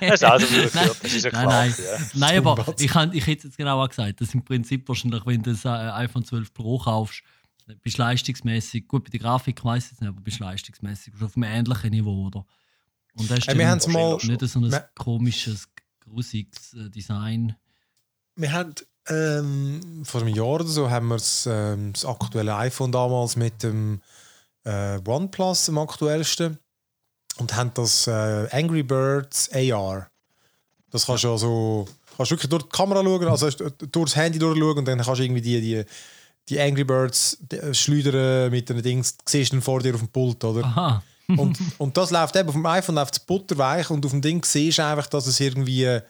Das 0.00 0.14
ist 0.14 0.24
also 0.24 0.50
wieder 0.50 0.66
gehört, 0.68 1.04
das 1.04 1.12
ist 1.12 1.24
ja 1.24 1.30
Nein, 1.32 1.42
klar. 1.46 1.46
nein. 1.66 1.74
Ja. 1.78 1.98
Nein, 2.14 2.46
aber 2.46 2.74
ich, 2.78 2.94
han- 2.94 3.12
ich 3.12 3.26
hätte 3.26 3.46
jetzt 3.46 3.56
genau 3.56 3.82
auch 3.82 3.88
gesagt, 3.88 4.20
dass 4.20 4.34
im 4.34 4.44
Prinzip 4.44 4.88
wahrscheinlich, 4.88 5.24
wenn 5.24 5.42
du 5.42 5.52
das 5.52 5.64
äh, 5.64 5.68
iPhone 5.68 6.24
12 6.24 6.52
Pro 6.52 6.78
kaufst, 6.78 7.22
bist 7.82 7.96
du 7.98 8.02
leistungsmäßig, 8.02 8.88
gut 8.88 9.04
bei 9.04 9.10
der 9.10 9.20
Grafik 9.20 9.64
weiß 9.64 9.84
ich 9.84 9.90
jetzt 9.92 10.00
nicht, 10.00 10.08
aber 10.10 10.20
bist 10.20 10.40
leistungsmäßig 10.40 11.14
auf 11.22 11.36
einem 11.36 11.44
ähnlichen 11.44 11.90
Niveau, 11.90 12.26
oder? 12.26 12.44
Und 13.14 13.30
das 13.30 13.38
ist 13.38 13.48
Ey, 13.48 13.56
wir 13.58 13.66
mal- 13.66 13.74
nicht 13.76 14.40
so 14.48 14.58
ein 14.58 14.70
wir- 14.70 14.88
komisches, 14.96 15.68
grusiges 16.00 16.74
äh, 16.74 16.90
Design. 16.90 17.54
wir 18.36 18.52
haben 18.52 18.74
ähm, 19.08 20.02
vor 20.04 20.20
einem 20.22 20.34
Jahr 20.34 20.46
oder 20.46 20.64
so 20.64 20.90
haben 20.90 21.08
wir 21.08 21.16
das, 21.16 21.46
ähm, 21.50 21.92
das 21.92 22.04
aktuelle 22.04 22.56
iPhone 22.56 22.90
damals 22.92 23.36
mit 23.36 23.62
dem 23.62 24.00
äh, 24.64 24.98
OnePlus 25.04 25.68
am 25.68 25.78
aktuellsten 25.78 26.58
und 27.38 27.54
haben 27.56 27.72
das 27.74 28.06
äh, 28.06 28.48
Angry 28.52 28.82
Birds 28.82 29.50
AR. 29.52 30.08
Das 30.90 31.06
kannst 31.06 31.24
du 31.24 31.32
also 31.32 31.88
kannst 32.16 32.30
wirklich 32.30 32.50
durch 32.50 32.64
die 32.64 32.68
Kamera 32.68 33.02
schauen, 33.02 33.28
also 33.28 33.50
du 33.50 33.86
durch 33.86 34.10
das 34.12 34.16
Handy 34.16 34.38
durchschauen 34.38 34.78
und 34.78 34.84
dann 34.86 35.00
kannst 35.00 35.18
du 35.18 35.24
irgendwie 35.24 35.40
die, 35.40 35.60
die, 35.60 35.84
die 36.48 36.60
Angry 36.60 36.84
Birds 36.84 37.38
äh, 37.50 37.72
schleudern 37.72 38.50
mit 38.50 38.68
den 38.68 38.82
Dings, 38.82 39.16
siehst 39.26 39.52
du 39.52 39.60
vor 39.60 39.80
dir 39.80 39.94
auf 39.94 40.00
dem 40.00 40.08
Pult, 40.08 40.42
oder? 40.44 40.64
Aha. 40.64 41.02
Und, 41.28 41.56
und 41.78 41.96
das 41.96 42.10
läuft 42.10 42.36
eben 42.36 42.48
auf 42.48 42.54
dem 42.54 42.66
iPhone 42.66 42.96
läuft 42.96 43.14
es 43.14 43.20
butterweich 43.20 43.88
und 43.88 44.04
auf 44.04 44.10
dem 44.10 44.20
Ding 44.20 44.44
siehst 44.44 44.78
du 44.78 44.84
einfach, 44.84 45.06
dass 45.06 45.26
es 45.26 45.40
irgendwie. 45.40 46.00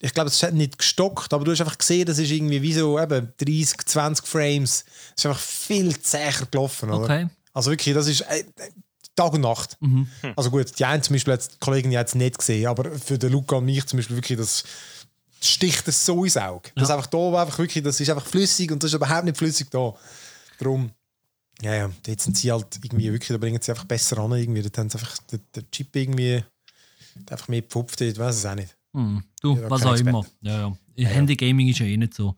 Ich 0.00 0.14
glaube, 0.14 0.30
es 0.30 0.42
hat 0.42 0.54
nicht 0.54 0.78
gestockt, 0.78 1.34
aber 1.34 1.44
du 1.44 1.50
hast 1.50 1.60
einfach 1.60 1.76
gesehen, 1.76 2.06
das 2.06 2.18
ist 2.18 2.30
irgendwie 2.30 2.62
wie 2.62 2.72
so 2.72 2.98
eben 2.98 3.32
30, 3.36 3.86
20 3.86 4.26
Frames. 4.26 4.84
Es 5.14 5.24
ist 5.24 5.26
einfach 5.26 5.40
viel 5.40 6.00
zäher 6.00 6.32
gelaufen. 6.50 6.90
Oder? 6.90 7.04
Okay. 7.04 7.28
Also 7.52 7.70
wirklich, 7.70 7.94
das 7.94 8.06
ist 8.06 8.20
äh, 8.22 8.44
Tag 9.16 9.32
und 9.32 9.40
Nacht. 9.42 9.76
Mhm. 9.80 10.06
Also 10.36 10.50
gut, 10.50 10.78
die 10.78 10.84
einen 10.84 11.02
zum 11.02 11.14
Beispiel, 11.14 11.34
hat 11.34 11.52
die 11.52 11.58
Kollegin 11.58 11.92
jetzt 11.92 12.14
nicht 12.14 12.38
gesehen, 12.38 12.66
aber 12.66 12.90
für 12.98 13.18
den 13.18 13.32
Luca 13.32 13.56
und 13.56 13.64
mich 13.64 13.84
zum 13.86 13.98
Beispiel 13.98 14.16
wirklich, 14.16 14.38
das 14.38 14.64
sticht 15.42 15.86
das 15.88 16.04
so 16.04 16.24
ins 16.24 16.36
Auge. 16.36 16.70
Das 16.74 16.84
ist 16.84 16.90
einfach 16.90 17.06
da, 17.06 17.42
einfach 17.42 17.58
wirklich, 17.58 17.82
das 17.82 17.98
ist 18.00 18.10
einfach 18.10 18.26
flüssig 18.26 18.70
und 18.70 18.82
das 18.82 18.90
ist 18.90 18.94
überhaupt 18.96 19.24
nicht 19.24 19.36
flüssig 19.36 19.68
da. 19.70 19.94
Darum, 20.58 20.90
ja, 21.62 21.74
ja, 21.74 21.90
jetzt 22.06 22.24
sind 22.24 22.36
sie 22.36 22.52
halt 22.52 22.66
irgendwie 22.82 23.10
wirklich, 23.12 23.28
da 23.28 23.38
bringen 23.38 23.60
sie 23.60 23.70
einfach 23.72 23.84
besser 23.84 24.18
an 24.18 24.32
irgendwie. 24.32 24.62
Da 24.62 24.80
haben 24.80 24.88
sie 24.90 24.98
einfach 24.98 25.18
den, 25.30 25.40
den 25.54 25.70
Chip 25.70 25.94
irgendwie 25.96 26.44
der 27.16 27.32
einfach 27.36 27.48
mehr 27.48 27.60
gepfupft, 27.62 28.00
ich 28.02 28.16
weiß 28.16 28.36
es 28.36 28.46
auch 28.46 28.54
nicht. 28.54 28.76
Hm. 28.94 29.22
Du, 29.42 29.56
Ja, 29.56 29.68
was 29.68 29.82
auch 29.84 29.92
Experte. 29.92 30.08
immer. 30.10 30.26
Ja, 30.40 30.74
ja. 30.96 31.08
Handy-Gaming 31.08 31.68
ist 31.68 31.80
ja 31.80 31.86
eh 31.86 31.96
nicht 31.96 32.14
so. 32.14 32.36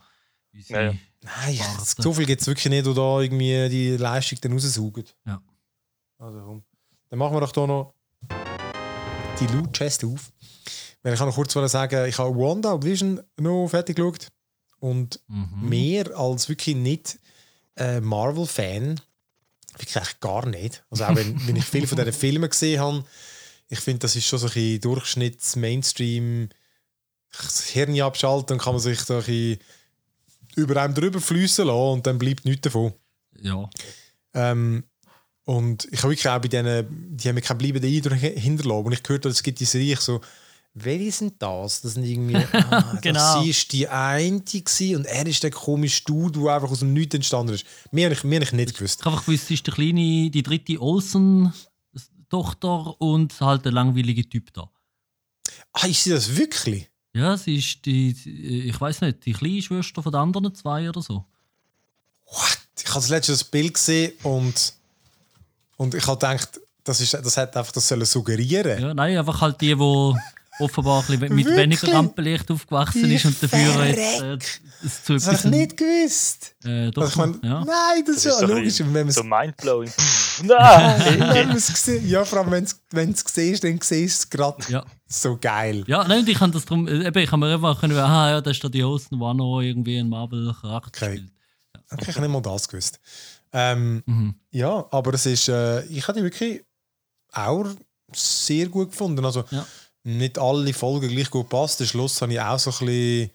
Wie 0.50 0.62
sie- 0.62 0.72
Ja, 0.72 0.82
ja. 0.82 0.94
Nein, 1.22 1.58
Warte. 1.58 2.02
so 2.02 2.12
viel 2.12 2.26
gibt 2.26 2.40
es 2.40 2.46
wirklich 2.46 2.66
nicht, 2.70 2.84
wo 2.86 2.92
da 2.92 3.20
irgendwie 3.20 3.68
die 3.68 3.96
Leistung 3.96 4.38
dann 4.40 4.52
raussaugen. 4.52 5.04
Ja. 5.26 5.40
Also 6.18 6.40
komm. 6.40 6.64
Dann 7.10 7.18
machen 7.18 7.34
wir 7.36 7.40
doch 7.40 7.52
hier 7.54 7.66
noch 7.66 7.94
die 9.38 9.46
Loot 9.48 9.72
Chest 9.72 10.04
auf. 10.04 10.32
Ich 11.04 11.14
kann 11.18 11.28
noch 11.28 11.34
kurz 11.34 11.52
sagen, 11.52 12.08
ich 12.08 12.18
habe 12.18 12.34
Wanda 12.36 12.80
Vision 12.82 13.20
noch 13.38 13.68
fertig 13.68 13.96
geschaut. 13.96 14.28
Und 14.78 15.20
Mhm. 15.28 15.68
mehr 15.68 16.16
als 16.16 16.48
wirklich 16.48 16.74
nicht 16.76 17.18
äh, 17.76 18.00
Marvel-Fan, 18.00 19.00
wirklich 19.78 19.96
eigentlich 19.96 20.20
gar 20.20 20.44
nicht. 20.46 20.84
Also 20.90 21.04
auch 21.04 21.14
wenn, 21.16 21.40
wenn 21.46 21.56
ich 21.56 21.64
viele 21.64 21.86
von 21.86 21.96
diesen 21.96 22.12
Filmen 22.12 22.50
gesehen 22.50 22.80
habe, 22.80 23.04
ich 23.68 23.78
finde, 23.80 24.00
das 24.00 24.16
ist 24.16 24.26
schon 24.26 24.38
so 24.40 24.46
ein 24.48 24.52
bisschen 24.52 24.80
Durchschnitts-Mainstream. 24.80 26.48
Das 27.30 27.64
Hirn 27.66 27.98
abschalten 28.00 28.54
und 28.56 28.62
kann 28.62 28.74
man 28.74 28.82
sich 28.82 29.00
so 29.00 29.14
ein 29.14 29.18
bisschen 29.20 29.58
über 30.56 30.80
einem 30.82 30.94
drüber 30.94 31.20
fließen 31.20 31.66
lassen 31.66 31.92
und 31.92 32.06
dann 32.06 32.18
bleibt 32.18 32.44
nichts 32.44 32.62
davon. 32.62 32.92
Ja. 33.40 33.68
Ähm, 34.34 34.84
und 35.44 35.86
ich 35.90 35.98
habe 36.02 36.12
wirklich 36.12 36.28
auch 36.28 36.40
bei 36.40 36.48
denen, 36.48 37.16
die 37.16 37.28
haben 37.28 37.34
mir 37.34 37.40
keinen 37.42 37.58
bleibenden 37.58 37.92
Eindruck 37.92 38.18
hinterlassen. 38.18 38.86
Und 38.86 38.92
ich 38.92 39.02
gehört, 39.02 39.26
es 39.26 39.42
gibt 39.42 39.58
diese 39.60 39.72
Serie 39.72 39.96
so, 39.96 40.20
welche 40.74 41.12
sind 41.12 41.34
das? 41.42 41.82
Das 41.82 41.92
sind 41.94 42.04
irgendwie, 42.04 42.36
ah, 42.52 42.96
Genau. 43.02 43.38
das 43.38 43.44
ist 43.46 43.72
die 43.72 43.86
eine 43.88 44.40
gewesen 44.40 44.96
und 44.96 45.04
er 45.06 45.26
ist 45.26 45.42
der 45.42 45.50
komische 45.50 46.04
Dude, 46.04 46.40
der 46.40 46.54
einfach 46.54 46.70
aus 46.70 46.78
dem 46.78 46.92
Nichts 46.94 47.14
entstanden 47.14 47.52
ist. 47.54 47.66
Mehr 47.90 48.06
habe 48.06 48.14
ich, 48.14 48.24
mehr 48.24 48.36
habe 48.36 48.44
ich 48.44 48.52
nicht 48.52 48.74
gewusst. 48.76 49.00
Ich 49.00 49.04
habe 49.04 49.16
einfach 49.16 49.26
gewusst, 49.26 49.48
sie 49.48 49.54
ist 49.54 49.66
der 49.66 49.74
kleine, 49.74 50.30
die 50.30 50.42
dritte 50.42 50.80
Olsen-Tochter 50.80 52.98
und 53.00 53.38
halt 53.40 53.64
der 53.64 53.72
langweilige 53.72 54.28
Typ 54.28 54.52
da. 54.54 54.70
Ah, 55.72 55.86
ist 55.86 56.04
sie 56.04 56.10
das 56.10 56.36
wirklich? 56.36 56.88
Ja, 57.14 57.36
sie 57.36 57.56
ist 57.56 57.84
die, 57.84 58.14
die- 58.14 58.68
ich 58.68 58.80
weiß 58.80 59.02
nicht, 59.02 59.24
die 59.26 59.32
kleine 59.32 59.60
Schwester 59.62 60.02
von 60.02 60.12
den 60.12 60.20
anderen 60.20 60.54
zwei 60.54 60.88
oder 60.88 61.02
so. 61.02 61.24
What? 62.26 62.58
Ich 62.78 62.88
habe 62.88 63.00
das 63.00 63.08
letzte 63.10 63.32
das 63.32 63.44
Bild 63.44 63.74
gesehen 63.74 64.12
und, 64.22 64.72
und 65.76 65.94
ich 65.94 66.06
habe 66.06 66.16
gedacht, 66.16 66.60
das, 66.84 67.00
ist, 67.00 67.14
das 67.14 67.36
hat 67.36 67.56
einfach 67.56 67.72
das 67.72 67.86
sollen 67.86 68.04
suggerieren. 68.06 68.80
Ja, 68.80 68.94
nein, 68.94 69.16
einfach 69.18 69.40
halt 69.40 69.60
die, 69.60 69.74
die 69.74 70.14
offenbar 70.58 71.00
ein 71.00 71.06
bisschen 71.18 71.34
mit 71.34 71.46
Wirklich? 71.46 71.56
weniger 71.56 71.92
Rampenlicht 71.94 72.50
aufgewachsen 72.50 73.04
Die 73.04 73.14
ist 73.14 73.24
und 73.24 73.42
dafür 73.42 73.84
jetzt 73.86 74.22
äh, 74.22 74.38
es 74.84 75.04
zu 75.04 75.14
Das 75.14 75.26
habe 75.26 75.36
ich 75.36 75.44
nicht 75.44 75.76
gewusst. 75.76 76.54
Äh, 76.64 76.90
doch, 76.90 77.02
Also 77.02 77.12
ich 77.12 77.16
meine, 77.16 77.38
ja. 77.42 77.64
Nein, 77.64 78.04
das, 78.06 78.16
Das 78.16 78.16
ist 78.16 78.24
ja 78.26 78.38
ein 78.38 78.48
logisch. 78.48 78.64
bisschen 78.64 78.94
Wenn 78.94 79.06
man 79.06 79.12
so 79.12 79.20
es 79.22 79.26
mindblowing. 79.26 79.92
Nein! 80.44 81.20
wenn 81.34 81.48
man 81.48 81.56
es 81.56 81.72
gesehen- 81.72 82.08
ja, 82.08 82.24
vor 82.24 82.40
allem 82.40 82.50
wenn 82.50 82.64
es- 82.64 82.80
wenn 82.90 83.12
du 83.12 83.14
es 83.14 83.24
siehst, 83.34 83.64
dann 83.64 83.80
siehst 83.80 83.90
du 83.92 84.22
es 84.24 84.30
gerade 84.30 84.72
Ja. 84.72 84.84
so 85.06 85.36
geil. 85.40 85.84
Ja, 85.86 86.06
nein, 86.06 86.20
und 86.20 86.28
ich 86.28 86.38
kann 86.38 86.52
das 86.52 86.64
drum, 86.64 86.86
äh, 86.88 87.06
eben, 87.06 87.18
ich 87.18 87.30
kann 87.30 87.40
mir 87.40 87.54
einfach 87.54 87.80
können, 87.80 87.96
aha, 87.98 88.30
ja, 88.30 88.40
das 88.40 88.56
ist 88.56 88.62
der 88.62 88.70
die 88.70 88.84
auch 88.84 89.00
noch 89.10 89.60
irgendwie 89.60 89.98
einen 89.98 90.08
Marvel-Charakter 90.10 90.88
Okay. 91.06 91.16
spielt. 91.16 91.32
Okay, 91.90 92.04
ich 92.10 92.16
habe 92.16 92.20
nicht 92.26 92.32
mal 92.32 92.40
das 92.42 92.68
gewusst. 92.68 93.00
Ähm, 93.52 94.02
Mhm. 94.06 94.34
Ja, 94.50 94.86
aber 94.90 95.12
es 95.14 95.26
ist, 95.26 95.48
äh, 95.48 95.82
ich 95.86 96.06
habe 96.08 96.18
die 96.18 96.24
wirklich 96.24 96.62
auch 97.32 97.66
sehr 98.14 98.68
gut 98.68 98.90
gefunden. 98.90 99.24
Also 99.24 99.44
Ja. 99.50 99.66
Nicht 100.04 100.38
alle 100.38 100.72
Folgen 100.72 101.08
gleich 101.08 101.30
gut 101.30 101.48
passt. 101.48 101.80
Den 101.80 101.86
Schluss 101.86 102.20
habe 102.22 102.32
ich 102.32 102.40
auch 102.40 102.58
so 102.58 102.70
ein 102.70 102.86
bisschen, 102.86 103.30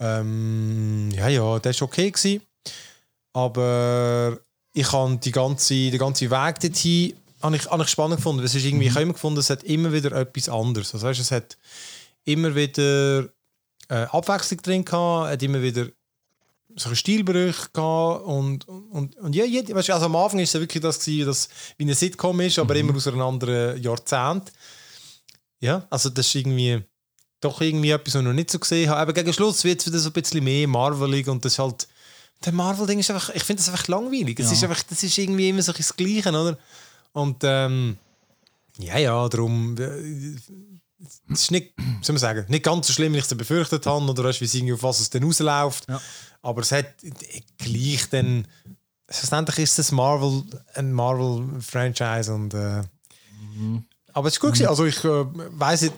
ähm, 0.00 1.10
ja, 1.14 1.28
ja, 1.28 1.58
der 1.58 1.70
ist 1.70 1.82
okay 1.82 2.10
gewesen. 2.10 2.42
Aber 3.32 4.38
ich 4.72 4.92
habe 4.92 5.16
die 5.18 5.32
ganze, 5.32 5.90
den 5.90 5.98
ganzen 5.98 6.30
Weg 6.30 6.60
dorthin 6.60 7.14
habe 7.42 7.56
ich, 7.56 7.66
habe 7.70 7.82
ich 7.82 7.88
spannend 7.88 8.16
gefunden. 8.16 8.44
Es 8.44 8.54
ist 8.54 8.64
irgendwie, 8.64 8.86
Ich 8.86 8.92
habe 8.92 9.02
immer 9.02 9.12
gefunden, 9.12 9.40
es 9.40 9.50
hat 9.50 9.62
immer 9.64 9.92
wieder 9.92 10.12
etwas 10.12 10.48
anderes. 10.48 10.94
Also, 10.94 11.06
weißt, 11.06 11.20
es 11.20 11.30
hat 11.30 11.56
immer 12.24 12.54
wieder 12.54 13.24
äh, 13.88 14.06
Abwechslung 14.10 14.62
drin 14.62 14.84
gehabt, 14.84 15.30
hat 15.30 15.42
immer 15.42 15.62
wieder 15.62 15.86
so 16.74 16.88
einen 16.88 16.96
Stilbrüche 16.96 17.68
gehabt 17.72 18.24
und, 18.24 18.68
und, 18.68 19.16
und 19.16 19.34
ja, 19.34 19.44
jede, 19.44 19.74
weißt, 19.74 19.90
also 19.90 20.06
am 20.06 20.16
Anfang 20.16 20.40
ist 20.40 20.54
es 20.54 20.60
wirklich 20.60 20.82
das 20.82 21.00
gewesen, 21.00 21.26
dass 21.26 21.48
wie 21.78 21.84
eine 21.84 21.94
Sitcom 21.94 22.40
ist, 22.40 22.58
aber 22.58 22.76
immer 22.76 22.94
aus 22.94 23.06
einem 23.06 23.22
anderen 23.22 23.80
Jahrzehnt. 23.82 24.52
Ja, 25.60 25.86
also 25.90 26.10
das 26.10 26.26
ist 26.26 26.34
irgendwie 26.34 26.82
doch 27.40 27.60
irgendwie 27.60 27.90
etwas, 27.90 28.14
was 28.14 28.20
ich 28.20 28.26
noch 28.26 28.32
nicht 28.32 28.50
so 28.50 28.58
gesehen 28.58 28.88
habe. 28.90 29.00
Aber 29.00 29.12
gegen 29.12 29.32
Schluss 29.32 29.64
wird 29.64 29.80
es 29.80 29.86
wieder 29.86 29.98
so 29.98 30.10
ein 30.10 30.12
bisschen 30.12 30.42
mehr 30.44 30.66
Marvelig 30.68 31.28
und 31.28 31.44
das 31.44 31.52
ist 31.52 31.58
halt 31.58 31.86
der 32.44 32.52
Marvel-Ding 32.52 32.98
ist 32.98 33.10
einfach, 33.10 33.30
ich 33.34 33.42
finde 33.44 33.62
das 33.62 33.70
einfach 33.70 33.88
langweilig. 33.88 34.38
Es 34.38 34.46
Ja. 34.46 34.52
ist 34.52 34.64
einfach, 34.64 34.82
das 34.82 35.02
ist 35.02 35.16
irgendwie 35.16 35.48
immer 35.48 35.62
so 35.62 35.72
das 35.72 35.96
Gleiche, 35.96 36.28
oder? 36.28 36.58
Und 37.12 37.38
ähm, 37.44 37.96
ja, 38.78 38.98
ja, 38.98 39.28
darum 39.28 39.74
äh, 39.78 40.34
es 41.32 41.42
ist 41.42 41.50
nicht, 41.50 41.72
soll 42.02 42.12
man 42.14 42.18
sagen, 42.20 42.44
nicht 42.48 42.64
ganz 42.64 42.86
so 42.86 42.92
schlimm, 42.92 43.14
wie 43.14 43.18
ich 43.18 43.24
es 43.24 43.34
befürchtet 43.34 43.86
habe, 43.86 44.04
oder 44.04 44.24
weißt, 44.24 44.40
wie 44.42 44.72
auf 44.72 44.82
was 44.82 45.00
es 45.00 45.08
dann 45.10 45.24
rausläuft. 45.24 45.88
Ja. 45.88 46.00
Aber 46.42 46.60
es 46.60 46.72
hat 46.72 46.94
gleich 47.58 48.06
dann, 48.10 48.46
schlussendlich 49.10 49.58
ist 49.60 49.78
es 49.78 49.90
Marvel, 49.92 50.42
ein 50.74 50.92
Marvel-Franchise 50.92 52.34
und 52.34 52.52
äh, 52.54 52.82
aber 54.16 54.28
es 54.28 54.34
ist 54.34 54.40
gut 54.40 54.54
gewesen. 54.54 54.68
Also 54.68 54.86
ich 54.86 55.04
äh, 55.04 55.26
weiß 55.58 55.82
nicht, 55.82 55.94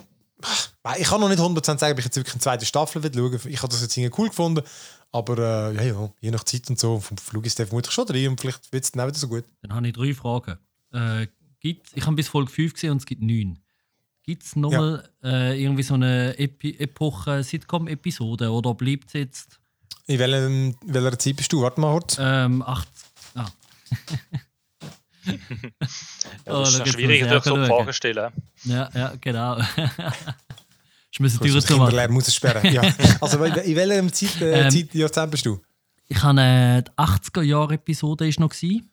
ich 0.98 1.06
kann 1.06 1.20
noch 1.20 1.28
nicht 1.28 1.38
100% 1.38 1.78
sagen, 1.78 1.92
ob 1.92 1.98
ich 2.00 2.04
jetzt 2.04 2.16
wirklich 2.16 2.34
eine 2.34 2.40
zweite 2.40 2.66
Staffel 2.66 3.00
will 3.00 3.12
schauen. 3.14 3.50
Ich 3.50 3.62
habe 3.62 3.70
das 3.70 3.80
jetzt 3.80 3.96
irgendwie 3.96 4.20
cool 4.20 4.28
gefunden, 4.28 4.64
aber 5.12 5.38
äh, 5.38 5.76
ja, 5.76 5.82
ja, 5.82 6.10
je 6.20 6.32
nach 6.32 6.42
Zeit 6.42 6.68
und 6.68 6.80
so, 6.80 6.98
vom 6.98 7.16
Flug 7.16 7.46
ist 7.46 7.60
der 7.60 7.68
vermutlich 7.68 7.94
schon 7.94 8.06
drin 8.06 8.30
und 8.30 8.40
vielleicht 8.40 8.72
wird 8.72 8.82
es 8.82 8.90
dann 8.90 9.02
auch 9.02 9.06
wieder 9.06 9.18
so 9.18 9.28
gut. 9.28 9.44
Dann 9.62 9.72
habe 9.72 9.86
ich 9.86 9.92
drei 9.92 10.12
Fragen. 10.14 10.58
Äh, 10.92 11.28
gibt's, 11.60 11.92
ich 11.94 12.04
habe 12.06 12.16
bis 12.16 12.26
Folge 12.26 12.50
5 12.50 12.74
gesehen 12.74 12.90
und 12.90 12.96
es 12.96 13.06
gibt 13.06 13.22
9. 13.22 13.56
Gibt 14.24 14.42
es 14.42 14.56
nochmal 14.56 15.08
äh, 15.22 15.62
irgendwie 15.62 15.84
so 15.84 15.94
eine 15.94 16.36
Epi 16.38 16.76
Epoche-Sitcom-Episode 16.76 18.50
oder 18.50 18.74
bleibt 18.74 19.08
es 19.08 19.12
jetzt 19.12 19.60
In 20.06 20.18
welcher, 20.18 20.44
in 20.44 20.74
welcher 20.82 21.18
Zeit 21.20 21.36
bist 21.36 21.52
du? 21.52 21.62
Warte 21.62 21.80
mal 21.80 21.92
kurz. 21.92 22.16
ähm, 22.20 22.62
8? 22.62 22.88
Ah. 23.36 23.46
Ja, 26.46 26.52
Oh, 26.54 26.60
das 26.64 26.78
da 26.78 26.84
ist 26.84 26.92
schwierig, 26.92 27.28
durch 27.28 27.44
so 27.44 27.56
Fragen 27.56 27.92
stellen. 27.92 28.32
Ja, 28.64 28.88
ja, 28.94 29.12
genau. 29.20 29.58
ich 31.10 31.20
muss 31.20 31.38
die 31.38 31.48
zumachen. 31.48 31.62
Kinderlehrer 31.66 32.10
muss 32.12 32.28
es 32.28 32.34
sperren. 32.34 32.72
ja. 32.72 32.82
Also 33.20 33.42
in 33.44 33.54
in 33.54 33.76
welcher 33.76 34.12
Zeit, 34.12 34.40
äh, 34.42 34.62
Ähm, 34.62 34.70
Zeit 34.70 34.94
Jahrzehnt 34.94 35.30
bist 35.30 35.46
du? 35.46 35.60
Ich 36.08 36.22
habe 36.22 36.40
äh, 36.40 36.82
die 36.82 36.90
80er-Jahre-Episode 36.92 38.28
ist 38.28 38.40
noch 38.40 38.50
gewesen. 38.50 38.90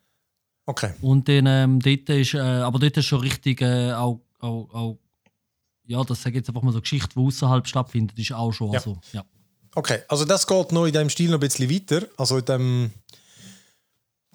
Okay. 0.67 0.93
und 1.01 1.29
dann 1.29 1.45
ähm, 1.45 1.79
dort 1.79 2.09
ist, 2.09 2.33
äh, 2.33 2.39
aber 2.39 2.79
dort 2.79 2.97
ist 2.97 3.05
schon 3.05 3.19
richtig 3.19 3.61
äh, 3.61 3.93
auch, 3.93 4.19
auch, 4.39 4.67
auch 4.73 4.99
ja, 5.85 6.03
das 6.03 6.23
sage 6.23 6.31
ich 6.31 6.35
jetzt 6.37 6.49
einfach 6.49 6.63
mal 6.63 6.71
so 6.73 6.81
Geschichte, 6.81 7.09
die 7.15 7.19
außerhalb 7.19 7.67
stattfindet, 7.67 8.17
ist 8.17 8.31
auch 8.33 8.51
schon 8.51 8.71
Ja. 8.73 8.79
so. 8.79 8.97
Ja. 9.11 9.23
Okay, 9.75 9.99
also 10.07 10.25
das 10.25 10.47
geht 10.47 10.71
noch 10.71 10.85
in 10.87 10.91
diesem 10.91 11.09
Stil 11.11 11.27
noch 11.29 11.35
ein 11.37 11.41
bisschen 11.41 11.69
weiter. 11.69 12.07
Also 12.17 12.39
in 12.39 12.45
dem 12.45 12.91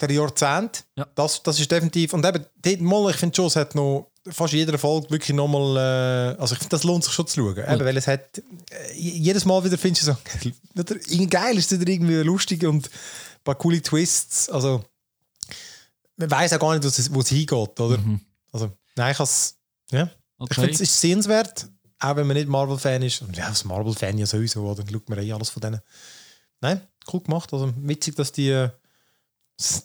der 0.01 0.11
Jahrzehnt. 0.11 0.83
Ja. 0.95 1.07
Das, 1.15 1.41
das 1.43 1.59
ist 1.59 1.71
definitiv. 1.71 2.13
Und 2.13 2.25
eben, 2.25 2.45
dort 2.61 2.81
mal, 2.81 3.09
ich 3.11 3.17
finde 3.17 3.35
schon, 3.35 3.47
es 3.47 3.55
hat 3.55 3.75
noch 3.75 4.11
fast 4.29 4.53
jeder 4.53 4.77
Folge 4.77 5.09
wirklich 5.09 5.35
nochmal. 5.35 5.77
Äh, 5.77 6.39
also 6.41 6.53
ich 6.53 6.59
finde, 6.59 6.71
das 6.75 6.83
lohnt 6.83 7.03
sich 7.03 7.13
schon 7.13 7.27
zu 7.27 7.41
schauen. 7.41 7.57
Eben, 7.57 7.85
weil 7.85 7.97
es 7.97 8.07
hat. 8.07 8.37
Äh, 8.37 8.93
jedes 8.93 9.45
Mal 9.45 9.63
wieder 9.63 9.77
findest 9.77 10.07
du 10.07 10.13
so. 10.13 11.27
Geil 11.29 11.57
ist 11.57 11.71
wieder 11.71 11.87
irgendwie 11.87 12.15
lustig 12.17 12.65
und 12.65 12.87
ein 12.87 13.43
paar 13.43 13.55
coole 13.55 13.81
Twists. 13.81 14.49
Also 14.49 14.83
man 16.17 16.29
weiß 16.29 16.53
auch 16.53 16.59
gar 16.59 16.77
nicht, 16.77 17.13
wo 17.13 17.19
es, 17.19 17.29
hingeht, 17.29 17.79
oder? 17.79 17.97
Also, 18.51 18.71
nein, 18.95 19.11
ich 19.11 19.19
habe 19.19 19.23
es. 19.23 19.55
Ja. 19.91 20.03
Ich 20.03 20.11
Okay. 20.37 20.55
finde, 20.55 20.71
es 20.71 20.81
ist 20.81 20.99
sehenswert, 20.99 21.69
auch 21.99 22.15
wenn 22.15 22.25
man 22.25 22.35
nicht 22.35 22.49
Marvel-Fan 22.49 23.03
ist. 23.03 23.21
Und 23.21 23.37
ja, 23.37 23.45
als 23.45 23.63
Marvel-Fan 23.63 24.17
ja 24.17 24.25
sowieso, 24.25 24.63
oder? 24.63 24.83
dann 24.83 24.91
schaut 24.91 25.07
man 25.07 25.19
eh 25.19 25.31
alles 25.31 25.51
von 25.51 25.61
denen. 25.61 25.81
Nein, 26.61 26.81
cool 27.13 27.21
gemacht. 27.21 27.53
Also 27.53 27.71
witzig, 27.77 28.15
dass 28.15 28.31
die, 28.31 28.49
äh, 28.49 28.69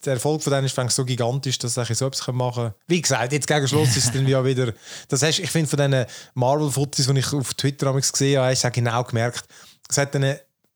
der 0.05 0.15
Erfolg 0.15 0.43
von 0.43 0.53
denen 0.53 0.67
ist 0.67 0.77
so 0.91 1.05
gigantisch, 1.05 1.59
dass 1.59 1.75
sie 1.75 1.95
so 1.95 2.07
etwas 2.07 2.27
machen 2.29 2.55
können. 2.55 2.75
Wie 2.87 3.01
gesagt, 3.01 3.33
jetzt 3.33 3.47
gegen 3.47 3.69
Schluss 3.69 3.97
ist 3.97 4.07
es 4.07 4.13
dann 4.13 4.27
ja 4.27 4.45
wieder. 4.45 4.73
Das 5.09 5.23
hast, 5.23 5.39
ich 5.39 5.51
finde, 5.51 5.69
von 5.69 5.79
diesen 5.79 6.07
Marvel-Fotos, 6.35 7.07
die 7.07 7.19
ich 7.19 7.33
auf 7.33 7.55
Twitter 7.55 7.93
gesehen 7.93 8.41
habe, 8.41 8.55
du 8.55 8.69
auch 8.69 8.73
genau 8.73 9.05
gemerkt, 9.05 9.45
es 9.89 9.99
hat 9.99 10.15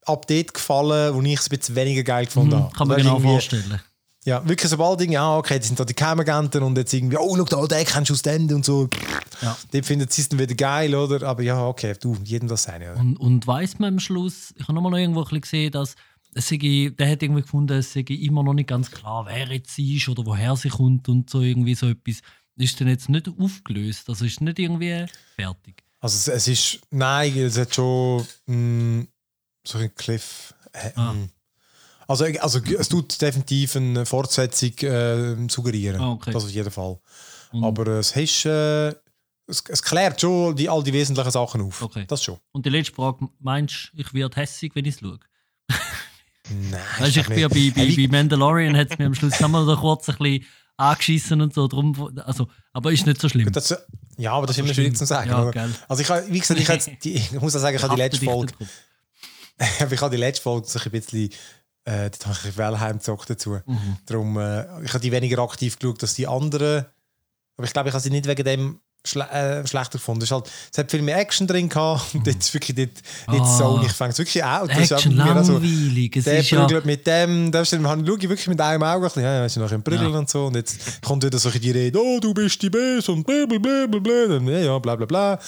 ab 0.06 0.26
dort 0.26 0.54
gefallen, 0.54 1.14
wo 1.14 1.22
ich 1.22 1.38
es 1.38 1.50
ein 1.50 1.58
bisschen 1.58 1.74
weniger 1.76 2.02
geil 2.02 2.26
gefunden 2.26 2.54
habe. 2.54 2.64
Mhm, 2.68 2.72
kann 2.72 2.88
man 2.88 2.96
genau 2.98 3.20
vorstellen. 3.20 3.80
ja, 4.24 4.46
wirklich 4.46 4.70
sobald 4.70 5.00
irgendwie, 5.00 5.14
ja, 5.14 5.36
okay, 5.36 5.58
das 5.58 5.68
sind 5.68 5.78
da 5.78 5.84
die 5.84 5.94
Geheimagenten 5.94 6.62
und 6.62 6.76
jetzt 6.76 6.92
irgendwie, 6.92 7.16
oh, 7.16 7.36
schau 7.36 7.44
da, 7.44 7.66
den 7.66 7.84
kennst 7.84 8.10
du 8.10 8.14
aus 8.14 8.22
dem 8.22 8.50
und 8.54 8.64
so. 8.64 8.88
Ja. 9.42 9.56
Die 9.72 9.82
finden 9.82 10.08
sie 10.10 10.22
es 10.22 10.28
dann 10.28 10.38
wieder 10.38 10.54
geil, 10.54 10.94
oder? 10.94 11.26
Aber 11.26 11.42
ja, 11.42 11.66
okay, 11.66 11.94
du, 11.98 12.16
jedem 12.24 12.48
das. 12.48 12.68
Oder? 12.68 12.96
Und, 12.96 13.16
und 13.16 13.46
weiß 13.46 13.78
man 13.78 13.94
am 13.94 14.00
Schluss, 14.00 14.52
ich 14.56 14.62
habe 14.64 14.74
nochmal 14.74 14.92
noch 14.92 14.98
irgendwo 14.98 15.24
gesehen, 15.24 15.72
dass 15.72 15.94
sei, 16.34 16.92
der 16.98 17.10
hat 17.10 17.22
irgendwie 17.22 17.42
gefunden, 17.42 17.78
es 17.78 17.92
sei 17.92 18.00
immer 18.00 18.42
noch 18.42 18.54
nicht 18.54 18.68
ganz 18.68 18.90
klar, 18.90 19.26
wer 19.26 19.48
jetzt 19.52 19.74
sie 19.74 19.96
ist 19.96 20.08
oder 20.08 20.24
woher 20.26 20.56
sie 20.56 20.68
kommt 20.68 21.08
und 21.08 21.28
so 21.30 21.40
irgendwie 21.40 21.74
so 21.74 21.88
etwas. 21.88 22.20
Ist 22.56 22.80
dann 22.80 22.88
jetzt 22.88 23.08
nicht 23.08 23.28
aufgelöst, 23.38 24.08
also 24.08 24.24
ist 24.26 24.40
nicht 24.40 24.58
irgendwie 24.58 25.06
fertig. 25.36 25.82
Also 26.00 26.16
es, 26.16 26.28
es 26.28 26.48
ist, 26.48 26.80
nein, 26.90 27.36
es 27.38 27.56
hat 27.58 27.74
schon 27.74 28.26
mh, 28.46 29.06
so 29.66 29.78
ein 29.78 29.94
Cliff. 29.94 30.54
Äh, 30.72 30.90
Ah. 30.94 31.12
mh. 31.14 31.28
Also, 32.06 32.24
also 32.24 32.58
es 32.76 32.88
tut 32.88 33.20
definitiv 33.22 33.76
eine 33.76 34.04
Fortsetzung 34.04 34.72
äh, 34.80 35.48
suggerieren. 35.48 36.00
Ah, 36.00 36.10
okay. 36.12 36.32
Das 36.32 36.42
auf 36.44 36.50
jeden 36.50 36.70
Fall. 36.70 36.98
Und- 37.52 37.64
Aber 37.64 37.86
es, 37.86 38.10
ist, 38.16 38.44
äh, 38.46 38.88
es, 39.46 39.62
es 39.68 39.80
klärt 39.82 40.20
schon 40.20 40.56
die, 40.56 40.68
all 40.68 40.82
die 40.82 40.92
wesentlichen 40.92 41.30
Sachen 41.30 41.60
auf. 41.62 41.80
Okay. 41.82 42.04
Das 42.08 42.22
schon. 42.24 42.38
Und 42.52 42.66
die 42.66 42.70
letzte 42.70 42.94
Frage, 42.94 43.28
meinst 43.38 43.92
du, 43.94 44.00
ich 44.00 44.12
werde 44.12 44.36
hässig, 44.40 44.72
wenn 44.74 44.84
ich 44.86 44.94
es 44.96 45.00
schaue? 45.00 45.20
Nein, 46.50 46.80
Weißt, 46.98 47.16
ich 47.16 47.26
bin 47.26 47.38
ja 47.38 47.48
bei, 47.48 47.72
bei, 47.74 47.94
bei 47.96 48.08
Mandalorian 48.08 48.76
hat 48.76 48.90
es 48.90 48.98
mir 48.98 49.06
am 49.06 49.14
Schluss 49.14 49.42
einmal 49.42 49.64
so 49.64 49.76
kurz 49.76 50.08
ein 50.08 50.16
bisschen 50.16 50.46
angeschissen 50.76 51.40
und 51.40 51.54
so. 51.54 51.68
Drum, 51.68 52.18
also, 52.24 52.48
aber 52.72 52.92
ist 52.92 53.06
nicht 53.06 53.20
so 53.20 53.28
schlimm. 53.28 53.50
Das, 53.52 53.76
ja, 54.16 54.32
aber 54.32 54.46
das 54.46 54.56
ist 54.56 54.64
immer 54.64 54.74
schwierig 54.74 54.96
zu 54.96 55.06
sagen. 55.06 55.30
Ja. 55.30 55.68
Also 55.88 56.02
ich, 56.02 56.32
wie 56.32 56.40
gesagt, 56.40 56.60
ich, 56.60 56.68
jetzt 56.68 56.90
die, 57.04 57.14
ich 57.14 57.32
muss 57.32 57.54
auch 57.56 57.60
sagen, 57.60 57.76
ich 57.76 57.82
habe 57.82 57.94
die 57.96 58.00
letzte 58.00 58.24
Folge, 58.24 58.52
ich 59.58 60.00
habe 60.00 60.10
die 60.10 60.20
letzte 60.20 60.42
Folge 60.42 60.66
so 60.68 60.78
ein 60.78 60.90
bisschen, 60.90 61.30
äh, 61.84 62.10
dort 62.10 62.26
habe 62.26 62.32
ich 62.34 62.44
ein 62.44 62.46
bisschen 62.52 62.56
Wellheim 62.56 62.98
gezockt 62.98 63.30
dazu. 63.30 63.58
Mhm. 63.66 63.96
Darum, 64.06 64.38
äh, 64.38 64.84
ich 64.84 64.92
habe 64.92 65.00
die 65.00 65.12
weniger 65.12 65.38
aktiv 65.42 65.78
geschaut 65.78 66.02
als 66.02 66.14
die 66.14 66.26
anderen. 66.26 66.86
Aber 67.56 67.66
ich 67.66 67.72
glaube, 67.72 67.88
ich 67.88 67.94
habe 67.94 68.02
sie 68.02 68.10
nicht 68.10 68.26
wegen 68.26 68.44
dem 68.44 68.80
schle 69.04 69.28
äh, 69.30 69.66
schlechter 69.66 69.98
gefunden. 69.98 70.22
Es, 70.22 70.30
halt, 70.30 70.50
es 70.70 70.78
hat 70.78 70.90
viel 70.90 71.02
mehr 71.02 71.18
Action 71.18 71.46
drin 71.46 71.68
gehabt 71.68 72.14
und 72.14 72.26
jetzt 72.26 72.52
wirklich 72.52 72.76
dort, 72.76 72.90
jetzt 73.34 73.50
Ah. 73.52 73.58
so, 73.58 73.82
ich 73.84 73.92
fange 73.92 74.12
es 74.12 74.18
wirklich 74.18 74.42
Action 74.42 74.52
auch 74.52 74.66
bei 74.66 75.24
mir 75.34 75.40
auch 75.40 75.44
so, 75.44 75.52
langweilig. 75.54 76.16
Es 76.16 76.24
der 76.24 76.38
ist 76.40 76.50
ja, 76.50 76.64
prügelt 76.64 76.84
mit 76.84 77.06
dem, 77.06 77.50
da 77.50 77.64
schaue 77.64 77.78
ich 78.18 78.28
wirklich 78.28 78.48
mit 78.48 78.60
einem 78.60 78.82
Auge 78.82 78.96
ein 78.96 79.02
bisschen, 79.08 79.22
ja, 79.22 79.44
ist 79.46 79.56
noch 79.56 79.72
im 79.72 79.82
Prügeln 79.82 80.12
Ja. 80.12 80.18
und 80.18 80.28
so. 80.28 80.46
Und 80.46 80.56
jetzt 80.56 81.02
kommt 81.02 81.24
wieder 81.24 81.38
so 81.38 81.50
die 81.50 81.70
Rede, 81.70 81.98
oh, 81.98 82.18
du 82.20 82.34
bist 82.34 82.60
die 82.62 82.70
Beste 82.70 83.12
und 83.12 83.24
bla 83.24 83.46
bla 83.46 83.58
ja, 83.58 84.58
ja, 84.58 84.78
bla 84.78 84.96
bla 84.96 85.06
bla. 85.06 85.38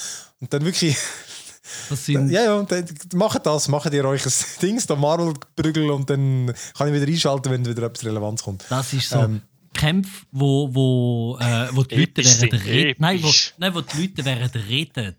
Und 0.40 0.52
dann 0.52 0.64
wirklich, 0.64 0.96
das 1.90 2.06
sind, 2.06 2.30
ja, 2.30 2.44
ja, 2.44 2.54
und 2.54 2.70
dann 2.72 2.84
macht 3.14 3.44
das, 3.44 3.68
macht 3.68 3.92
ihr 3.92 4.04
euch 4.04 4.24
ein 4.26 4.32
Dings, 4.62 4.86
da 4.86 4.96
Marvel-Prügel 4.96 5.90
und 5.90 6.08
dann 6.08 6.52
kann 6.76 6.88
ich 6.88 6.94
wieder 7.00 7.06
einschalten, 7.10 7.50
wenn 7.50 7.66
wieder 7.66 7.82
etwas 7.82 8.04
Relevanz 8.04 8.42
kommt. 8.42 8.64
Das 8.68 8.92
ist 8.92 9.10
so 9.10 9.18
Ähm, 9.18 9.42
Kämpfe, 9.74 10.26
wo, 10.30 10.74
wo, 10.74 11.38
äh, 11.40 11.68
wo 11.72 11.82
die 11.82 11.96
Leute 11.96 12.24
während 12.24 12.64
reden. 12.64 12.94
Nein, 12.98 13.22
wo, 13.22 13.30
nein, 13.58 13.74
wo 13.74 13.80
die 13.80 14.00
Leute 14.02 14.24
während 14.24 14.54
reden. 14.54 15.16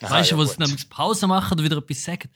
Weißt 0.00 0.30
du, 0.30 0.34
ja, 0.34 0.40
wo 0.40 0.44
gut. 0.44 0.52
sie 0.56 0.62
nämlich 0.62 0.88
Pause 0.88 1.26
machen 1.26 1.54
oder 1.54 1.64
wieder 1.64 1.78
etwas 1.78 2.04
sagen. 2.04 2.28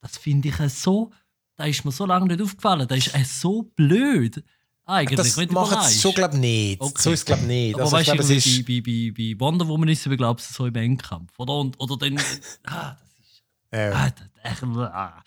Das 0.00 0.16
finde 0.18 0.48
ich 0.48 0.60
äh, 0.60 0.68
so. 0.68 1.10
Da 1.56 1.64
ist 1.64 1.84
mir 1.84 1.92
so 1.92 2.04
lange 2.06 2.26
nicht 2.26 2.42
aufgefallen. 2.42 2.86
Das 2.86 2.98
ist 2.98 3.14
äh, 3.14 3.24
so 3.24 3.62
blöd. 3.62 4.42
Eigentlich, 4.84 5.16
Das 5.16 5.36
überlegst. 5.36 5.88
es 5.88 6.00
schon, 6.00 6.12
glaube 6.14 6.34
ich, 6.34 6.40
nicht. 6.40 6.80
Okay. 6.80 7.02
So 7.02 7.10
ist 7.10 7.20
es, 7.20 7.24
glaube 7.24 7.42
ich, 7.42 7.48
nicht. 7.48 7.74
Aber 7.74 7.84
Also, 7.84 7.96
weißt 7.96 8.08
du, 8.30 8.34
ist, 8.34 8.66
bei, 8.66 8.80
bei, 8.80 9.12
bei 9.16 9.40
Wonder 9.40 9.66
Woman 9.66 9.88
ist 9.88 10.06
es, 10.06 10.16
glaube 10.16 10.40
ich, 10.40 10.46
so 10.46 10.66
im 10.66 10.74
Endkampf. 10.76 11.32
Oder, 11.38 11.54
und, 11.54 11.80
oder 11.80 11.96
dann. 11.96 12.18
ah, 12.66 12.96
das 12.96 13.18
ist. 13.18 13.42
äh, 13.72 13.90
Ah, 13.92 14.10
das, 14.10 14.52
echt, 14.52 14.62
ah. 14.62 15.22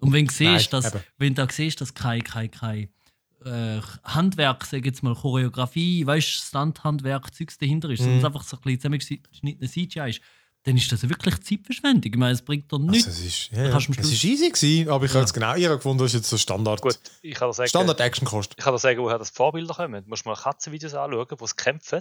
Und 0.00 0.12
wenn 0.12 0.26
du 0.26 0.32
siehst, 0.34 0.72
dass, 0.72 0.92
wenn 1.18 1.34
du 1.34 1.46
da 1.46 1.52
siehst, 1.52 1.80
dass 1.80 1.94
kein, 1.94 2.24
kein, 2.24 2.50
kein 2.50 2.88
äh, 3.46 3.80
Handwerk, 4.04 4.64
sag 4.64 4.80
ich 4.80 4.86
jetzt 4.86 5.02
mal 5.02 5.14
Choreografie, 5.14 6.06
weißt 6.06 6.28
Stunt-Handwerk, 6.28 7.34
Zeugs 7.34 7.58
dahinter 7.58 7.88
ist, 7.90 8.00
Mhm. 8.00 8.04
sondern 8.04 8.18
es 8.20 8.24
einfach 8.26 8.42
so 8.44 8.56
ein 8.56 8.62
bisschen 8.62 8.80
zusammengeschnittener 8.80 9.68
CGI 9.70 10.10
ist, 10.10 10.20
dann 10.64 10.76
ist 10.76 10.90
das 10.90 11.08
wirklich 11.08 11.40
Zeitverschwendung. 11.42 12.12
Ich 12.12 12.18
meine, 12.18 12.32
es 12.32 12.42
bringt 12.42 12.72
dir 12.72 12.80
nichts. 12.80 13.06
also, 13.06 13.20
es 13.20 13.24
ist, 13.26 13.50
ja, 13.52 13.68
ja. 13.68 13.76
es 13.76 13.88
ist 13.88 14.24
easy 14.24 14.50
gewesen, 14.50 14.88
aber 14.90 15.04
ich 15.04 15.14
habe 15.14 15.22
es 15.22 15.32
genau 15.32 15.50
habe 15.50 15.76
gefunden, 15.76 15.98
das 15.98 16.06
ist 16.08 16.14
jetzt 16.14 16.28
so 16.28 16.36
Standard, 16.36 16.82
Gut, 16.82 16.98
ich 17.22 17.34
kann 17.36 17.52
sagen, 17.52 17.68
Standard-Action 17.68 18.26
kostet. 18.26 18.58
ich 18.58 18.64
kann 18.64 18.74
dir 18.74 18.78
sagen, 18.80 19.00
woher 19.00 19.16
das 19.18 19.30
die 19.30 19.36
Vorbilder 19.36 19.74
kommen. 19.74 20.02
Du 20.02 20.08
musst 20.10 20.26
mal 20.26 20.34
Katzenvideos 20.34 20.94
anschauen, 20.94 21.28
wo 21.38 21.46
sie 21.46 21.54
kämpfen. 21.54 22.00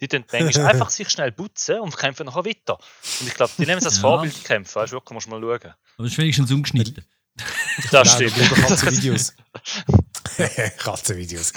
Die 0.00 0.08
tun 0.08 0.24
manchmal 0.32 0.66
einfach 0.72 0.88
sich 0.88 1.10
schnell 1.10 1.30
putzen 1.30 1.78
und 1.80 1.94
kämpfen 1.94 2.24
nachher 2.24 2.46
weiter. 2.46 2.78
Und 3.20 3.26
ich 3.28 3.34
glaube, 3.34 3.52
die 3.58 3.66
nehmen 3.66 3.78
es 3.80 3.84
als 3.84 3.96
Ja. 3.96 4.00
Vorbild 4.00 4.34
die 4.34 4.42
kämpfen. 4.44 4.76
Weißt 4.76 4.92
du, 4.92 4.96
wirklich, 4.96 5.12
musst 5.14 5.26
du 5.26 5.30
mal 5.32 5.40
schauen. 5.42 5.72
Aber 5.98 6.06
es 6.06 6.12
ist 6.12 6.18
wenigstens 6.18 6.50
umgeschnitten. 6.50 7.04
Das 7.90 8.14
stimmt. 8.14 8.34
lieber 8.38 8.56
Katzenvideos. 10.78 11.52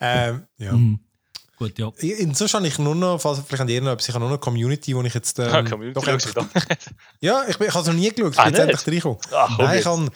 Ähm, 0.00 0.44
ja. 0.58 0.72
Mhm. 0.72 1.00
Gut, 1.56 1.78
ja. 1.78 1.92
Inzwischen 1.98 2.56
habe 2.56 2.66
ich 2.66 2.78
nur 2.78 2.94
noch, 2.96 3.20
falls 3.20 3.38
vielleicht 3.46 3.60
an 3.62 3.68
ihr 3.68 3.80
noch 3.80 3.92
etwas, 3.92 4.08
ich 4.08 4.14
habe 4.14 4.20
nur 4.24 4.30
noch 4.30 4.36
eine 4.38 4.40
Community, 4.40 4.94
wo 4.96 5.02
ich 5.02 5.14
jetzt. 5.14 5.38
Ähm, 5.38 5.46
Ah, 5.52 5.62
Community 5.62 5.94
doch 5.94 6.06
endlich, 6.06 6.34
ja, 7.20 7.44
ich, 7.48 7.56
bin- 7.58 7.68
ich 7.68 7.74
habe 7.74 7.82
es 7.82 7.86
noch 7.86 7.94
nie 7.94 8.10
geschaut, 8.10 8.32
ich 8.32 8.38
Ah, 8.38 8.44
bin 8.44 8.54
jetzt 8.54 8.66
nicht? 8.66 8.76
endlich 8.88 9.04
reingekommen. 9.04 9.18
Ach, 9.32 9.58
Nein, 9.58 9.78
ich 9.78 9.86
habe, 9.86 10.08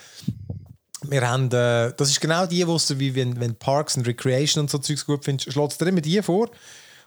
wir 1.10 1.28
haben, 1.28 1.46
äh, 1.52 1.92
das 1.96 2.08
ist 2.10 2.20
genau 2.20 2.44
die, 2.46 2.66
wo 2.66 2.76
du, 2.76 2.98
wie 2.98 3.14
wenn, 3.14 3.38
wenn 3.38 3.54
Parks 3.54 3.96
and 3.96 4.06
Recreation 4.06 4.62
und 4.62 4.70
so 4.70 4.78
Zeugs 4.78 5.06
gut 5.06 5.24
findest, 5.24 5.52
schlägt 5.52 5.72
es 5.72 5.78
dir 5.78 5.86
immer 5.86 6.00
die 6.00 6.20
vor. 6.22 6.50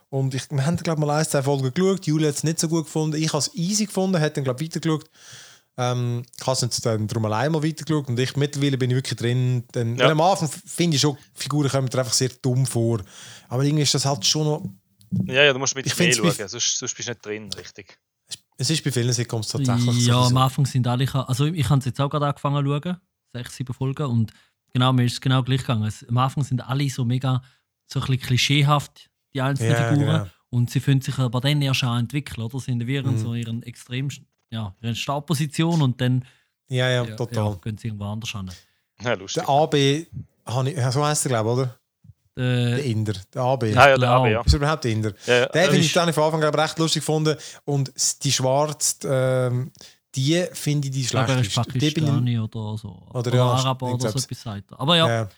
Und 0.10 0.34
ich, 0.34 0.50
wir 0.50 0.66
haben, 0.66 0.78
glaube 0.78 1.02
ich, 1.02 1.06
mal 1.08 1.20
ein, 1.20 1.26
zwei 1.26 1.42
Folgen 1.44 1.74
geschaut. 1.74 2.06
Julia 2.06 2.30
hat 2.30 2.36
es 2.36 2.44
nicht 2.44 2.60
so 2.60 2.68
gut 2.68 2.86
gefunden. 2.86 3.16
Ich 3.22 3.30
habe 3.30 3.40
es 3.40 3.54
easy 3.54 3.86
gefunden, 3.86 4.20
hat 4.20 4.36
dann, 4.38 4.44
glaube 4.46 4.62
ich, 4.64 4.70
weitergeschaut. 4.70 5.10
Ähm, 5.78 6.24
ich 6.40 6.46
habe 6.46 6.54
es 6.54 6.62
jetzt 6.62 6.86
dann 6.86 7.08
darum 7.08 7.26
allein 7.26 7.52
mal 7.52 7.64
weitergeschaut 7.64 8.08
und 8.10 8.20
ich 8.20 8.36
mittlerweile 8.36 8.78
bin 8.78 8.92
ich 8.92 8.98
wirklich 8.98 9.18
drin. 9.18 9.64
Dann, 9.72 9.96
Ja. 9.98 10.10
Am 10.10 10.20
Anfang 10.22 10.50
finde 10.50 10.96
ich 10.96 11.02
schon, 11.02 11.18
Figuren 11.34 11.70
kommen 11.70 11.88
mir 11.92 12.00
einfach 12.00 12.14
sehr 12.14 12.30
dumm 12.42 12.66
vor. 12.66 13.02
Aber 13.48 13.64
irgendwie 13.64 13.84
ist 13.84 13.94
das 13.94 14.06
halt 14.06 14.26
schon 14.26 14.44
noch. 14.46 14.70
Ja, 15.26 15.44
ja, 15.44 15.54
du 15.54 15.60
musst 15.60 15.76
mit 15.76 15.86
Ich 15.86 15.98
mehr 15.98 16.14
schauen, 16.14 16.32
sonst, 16.48 16.78
sonst 16.78 16.94
bist 16.96 17.08
du 17.08 17.12
nicht 17.12 17.26
drin, 17.26 17.50
richtig. 17.54 17.98
Es 18.58 18.70
ist 18.70 18.84
bei 18.84 18.92
vielen 18.92 19.12
Sitcoms 19.12 19.48
tatsächlich 19.48 20.06
Ja, 20.06 20.22
so. 20.24 20.30
am 20.30 20.38
Anfang 20.38 20.66
sind 20.66 20.86
alle. 20.88 21.06
Also, 21.28 21.46
ich 21.48 21.68
habe 21.70 21.80
es 21.80 21.86
jetzt 21.86 22.00
auch 22.00 22.10
gerade 22.10 22.28
angefangen 22.28 22.64
zu 22.66 22.72
schauen. 22.82 22.98
Sechs, 23.34 23.56
sieben 23.56 23.74
Folgen. 23.74 24.06
Und 24.06 24.32
genau, 24.74 24.94
mir 24.94 25.06
ist 25.06 25.14
es 25.14 25.22
genau 25.22 25.42
gleich 25.42 25.62
gegangen. 25.62 25.84
Es, 25.86 26.06
am 26.08 26.18
Anfang 26.18 26.44
sind 26.44 26.62
alle 26.62 26.90
so 26.90 27.04
mega, 27.06 27.42
so 27.88 28.00
ein 28.00 28.06
bisschen 28.06 28.22
klischeehaft, 28.28 29.10
die 29.34 29.42
einzelnen 29.42 29.72
Ja, 29.72 29.90
Figuren. 29.90 30.00
genau. 30.06 30.28
Und 30.50 30.70
sie 30.70 30.80
fühlen 30.82 31.02
sich 31.02 31.18
aber 31.18 31.40
dann 31.42 31.62
erst 31.62 31.84
an 31.84 32.02
entwickeln, 32.02 32.44
oder? 32.44 32.60
Sie 32.60 32.66
sind 32.66 32.86
wir 32.86 33.00
in 33.06 33.12
Mhm. 33.14 33.18
so 33.18 33.34
ihren 33.34 33.64
extrem, 33.64 34.10
ja, 34.52 34.76
ihren 34.82 34.96
Startposition 34.96 35.82
und 35.82 36.00
dann 36.00 36.26
Ja, 36.70 36.90
ja, 36.90 37.04
ja, 37.04 37.16
total. 37.16 37.52
Ja, 37.52 37.60
gehen 37.62 37.78
sie 37.78 37.88
irgendwo 37.88 38.06
anders 38.06 38.32
hin. 38.32 38.50
Ja, 39.02 39.14
lustig. 39.14 39.44
Der 39.44 39.50
AB, 39.50 40.06
habe 40.46 40.70
ich, 40.70 40.78
ja, 40.78 40.92
so 40.92 41.04
heißt 41.04 41.26
er, 41.26 41.30
glaube 41.30 41.50
ich, 41.50 41.58
oder? 41.58 41.78
Der 42.38 42.78
Äh, 42.86 42.92
Inder. 42.92 43.14
Der 43.34 43.42
AB. 43.42 43.64
Ah, 43.76 43.90
ja, 43.90 43.98
der. 43.98 44.10
AB, 44.10 44.28
ja. 44.28 44.42
Ist 44.42 44.54
er 44.54 44.58
überhaupt 44.58 44.84
der 44.84 44.92
Inder? 44.92 45.14
ja, 45.26 45.40
ja. 45.40 45.46
Den 45.48 45.64
finde 45.66 45.80
ich 45.80 45.94
dann 45.94 46.14
von 46.14 46.24
Anfang 46.24 46.44
an 46.44 46.56
recht 46.56 46.80
lustig 46.80 47.02
gefunden. 47.02 47.36
Und 47.66 47.92
die 48.24 48.32
Schwarze, 48.32 49.08
ähm, 49.08 49.72
die 50.16 50.46
finde 50.54 50.88
ich 50.88 50.94
die 50.94 51.02
ich 51.02 51.10
glaube, 51.10 51.32
er 51.32 51.42
ist 51.42 51.52
schlechteste. 51.52 51.80
Pakistani 52.02 52.40
oder 52.40 52.78
so. 52.78 53.08
Oder 53.14 53.34
ja, 53.34 53.44
Araber 53.46 53.94
oder 53.94 54.10
so 54.12 54.20
etwas 54.20 54.28
er. 54.28 54.80
Aber 54.80 54.96
ja, 54.96 55.30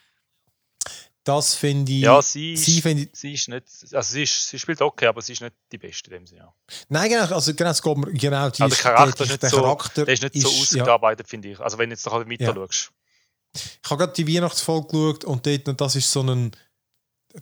das 1.24 1.56
finde 1.56 1.92
ich. 1.92 2.02
Ja, 2.02 2.22
sie, 2.22 2.58
sie 2.58 2.80
ist, 2.80 2.86
ich. 2.86 3.10
sie 3.14 3.34
ist 3.34 3.48
nicht, 3.50 3.64
also 3.94 4.12
sie, 4.14 4.24
ist, 4.24 4.50
sie 4.50 4.60
spielt 4.60 4.82
okay, 4.82 5.08
aber 5.08 5.22
sie 5.22 5.34
ist 5.34 5.42
nicht 5.42 5.56
die 5.72 5.78
Beste 5.78 6.10
in 6.12 6.18
dem 6.18 6.28
Sinne. 6.28 6.42
Ja. 6.42 6.54
Nein, 6.90 7.10
genau, 7.10 7.26
also 7.34 7.54
genau, 7.54 7.70
es 7.70 7.82
geht 7.82 7.98
mir, 7.98 8.12
genau, 8.14 8.50
die 8.50 8.62
Also 8.62 8.76
der 8.76 8.84
Charakter 8.84 9.26
nicht 9.26 9.42
der 9.44 9.50
so- 9.50 9.58
Charakter 9.62 10.06
Der 10.06 10.14
ist 10.14 10.24
nicht 10.24 10.36
so 10.42 10.50
ja, 10.50 10.62
ausgearbeitet, 10.62 11.28
finde 11.30 11.50
ich. 11.52 11.60
Also 11.60 11.78
wenn 11.78 11.90
du 11.90 11.96
jetzt 11.96 12.06
noch 12.06 12.14
weiter 12.14 12.44
Ja. 12.44 12.54
schaust. 12.54 12.92
Ich 13.56 13.90
habe 13.90 14.00
gerade 14.00 14.14
die 14.14 14.28
Weihnachtsfolge 14.36 14.88
geschaut 14.88 15.24
und 15.26 15.46
dort, 15.46 15.68
und 15.70 15.80
das 15.80 15.96
ist 15.96 16.12
so 16.12 16.22
ein. 16.24 16.52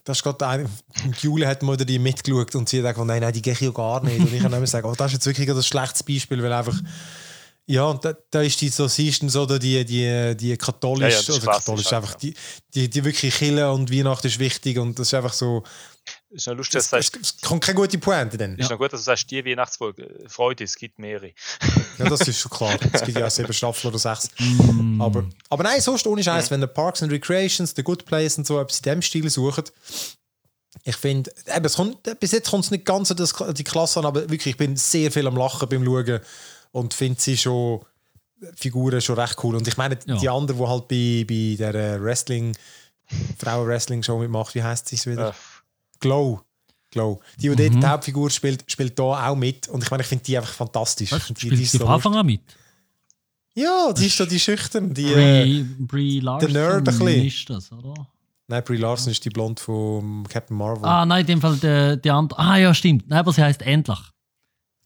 Das 0.03 0.17
ist 0.17 0.23
gerade 0.23 0.45
eine. 0.47 0.69
Jule 1.21 1.47
hat 1.47 1.63
mal 1.63 1.75
die 1.77 1.99
mitgeschaut 1.99 2.53
und 2.55 2.69
sie 2.69 2.77
hat 2.83 2.93
gesagt, 2.93 3.07
nein, 3.07 3.21
nein, 3.21 3.33
die 3.33 3.41
gehe 3.41 3.53
ich 3.53 3.61
ja 3.61 3.71
gar 3.71 4.03
nicht. 4.03 4.19
Und 4.19 4.33
ich 4.33 4.41
kann 4.41 4.53
immer 4.53 4.67
sagen, 4.67 4.87
oh, 4.87 4.95
das 4.95 5.07
ist 5.07 5.13
jetzt 5.13 5.25
wirklich 5.25 5.49
ein 5.49 5.63
schlechtes 5.63 6.03
Beispiel, 6.03 6.41
weil 6.43 6.53
einfach. 6.53 6.77
Ja, 7.67 7.85
und 7.85 8.03
da, 8.03 8.13
da 8.31 8.41
ist 8.41 8.59
die 8.59 8.69
so, 8.69 8.87
sie 8.87 9.07
ist 9.07 9.21
dann 9.21 9.29
so 9.29 9.45
da 9.45 9.57
die, 9.57 9.85
die, 9.85 10.35
die 10.35 10.45
Ja, 10.47 10.51
ja, 10.51 10.55
katholisch, 10.57 11.15
das 11.15 11.29
ist 11.29 11.43
oder 11.43 11.53
katholisch, 11.53 11.85
halt, 11.85 11.93
einfach 12.03 12.13
ja. 12.13 12.17
die, 12.19 12.33
die, 12.73 12.89
die 12.89 13.05
wirklich 13.05 13.33
Kille 13.35 13.71
und 13.71 13.91
Weihnachten 13.91 14.27
ist 14.27 14.39
wichtig 14.39 14.77
und 14.77 14.97
das 14.99 15.07
ist 15.07 15.13
einfach 15.13 15.31
so. 15.33 15.63
Ist 16.31 16.47
noch 16.47 16.55
lustig, 16.55 16.79
Es, 16.79 16.89
dass 16.89 17.11
du 17.11 17.19
es, 17.19 17.23
sagst, 17.23 17.35
es 17.41 17.41
kommt 17.47 17.63
keine 17.63 17.75
gute 17.75 17.97
Pointe 17.99 18.35
dann. 18.37 18.57
ist 18.57 18.69
noch 18.69 18.77
gut, 18.77 18.91
dass 18.91 19.01
du 19.01 19.05
sagst, 19.05 19.29
die 19.29 19.45
Weihnachtsfolge, 19.45 20.03
äh, 20.03 20.27
Freude, 20.27 20.63
es 20.63 20.75
gibt 20.75 20.97
mehrere. 20.99 21.31
Ja, 21.99 22.09
das 22.09 22.21
ist 22.27 22.39
schon 22.39 22.49
klar. 22.51 22.77
Es 22.93 23.03
gibt 23.03 23.17
ja 23.19 23.27
auch 23.27 23.31
sieben 23.31 23.53
Staffeln 23.53 23.93
oder 23.93 23.99
sechs. 23.99 24.29
mm, 24.39 24.99
Aber, 24.99 25.25
aber 25.49 25.63
nein, 25.63 25.79
sonst 25.81 26.07
ohne 26.07 26.23
Scheiß, 26.23 26.49
Mhm. 26.49 26.53
wenn 26.55 26.59
der 26.61 26.67
Parks 26.67 27.03
and 27.03 27.11
Recreations, 27.11 27.73
The 27.75 27.83
Good 27.83 28.05
Place 28.05 28.37
und 28.39 28.47
so 28.47 28.59
etwas 28.59 28.77
in 28.77 28.83
dem 28.83 29.01
Stil 29.03 29.29
suchen, 29.29 29.65
ich 30.83 30.95
finde, 30.95 31.31
bis 32.19 32.31
jetzt 32.31 32.49
kommt 32.49 32.65
es 32.65 32.71
nicht 32.71 32.85
ganz 32.85 33.11
an 33.11 33.17
das, 33.17 33.35
die 33.53 33.63
Klasse 33.63 33.99
an, 33.99 34.05
aber 34.05 34.21
wirklich, 34.29 34.47
ich 34.53 34.57
bin 34.57 34.75
sehr 34.77 35.11
viel 35.11 35.27
am 35.27 35.35
Lachen 35.37 35.69
beim 35.69 35.85
Schauen 35.85 36.21
und 36.71 36.93
finde 36.93 37.19
sie 37.19 37.37
schon, 37.37 37.81
die 38.41 38.47
Figuren 38.57 39.01
schon 39.01 39.19
recht 39.19 39.35
cool. 39.43 39.55
Und 39.55 39.67
ich 39.67 39.77
meine, 39.77 39.97
Ja. 40.05 40.15
die 40.17 40.29
andere, 40.29 40.57
die 40.57 40.67
halt 40.67 40.87
bei, 40.87 41.25
bei 41.27 41.55
der 41.71 41.75
äh, 41.95 42.01
Wrestling, 42.03 42.55
Frauen-Wrestling-Show 43.37 44.17
mitmacht, 44.19 44.55
wie 44.55 44.63
heißt 44.63 44.87
sie 44.87 45.11
wieder? 45.11 45.29
Äh, 45.29 45.33
Glow. 45.99 46.41
Glow. 46.91 47.21
Die, 47.37 47.43
die 47.43 47.49
Mhm. 47.49 47.55
dort 47.55 47.83
die 47.83 47.87
Hauptfigur 47.87 48.29
spielt, 48.29 48.69
spielt 48.69 48.97
da 48.99 49.29
auch 49.29 49.35
mit. 49.35 49.67
Und 49.69 49.83
ich 49.83 49.91
meine, 49.91 50.01
ich 50.03 50.07
finde 50.07 50.23
die 50.25 50.37
einfach 50.37 50.53
fantastisch. 50.53 51.11
was, 51.11 51.19
Ich 51.19 51.25
finde 51.27 51.39
spielt 51.41 51.57
sie 51.57 51.63
ist 51.63 51.71
so 51.73 51.79
von 51.79 51.87
Anfang 51.89 52.15
an 52.15 52.25
mit? 52.25 52.41
ja, 53.53 53.91
die 53.93 54.05
ist 54.07 54.19
da 54.19 54.25
die 54.25 54.39
schüchtern. 54.39 54.93
Die, 54.93 55.11
äh, 55.13 55.43
Brie, 55.43 55.63
Brie 55.79 56.19
Larson 56.19 56.51
Nerd 56.51 56.77
ein 56.77 56.83
bisschen. 56.83 57.07
ist 57.25 57.49
das, 57.49 57.71
oder? 57.71 58.07
nein, 58.47 58.63
Brie 58.63 58.77
Larson 58.77 59.11
ist 59.11 59.23
die 59.23 59.29
Blonde 59.29 59.61
von 59.61 60.25
Captain 60.27 60.57
Marvel. 60.57 60.83
Ah, 60.85 61.05
nein, 61.05 61.21
in 61.21 61.27
dem 61.27 61.41
Fall 61.41 61.55
der, 61.57 61.95
der 61.97 62.13
andere. 62.13 62.39
Ah, 62.39 62.57
ja, 62.57 62.73
stimmt. 62.73 63.07
Nein, 63.09 63.19
aber 63.19 63.31
sie 63.31 63.41
heißt 63.43 63.61
Endlich. 63.61 63.99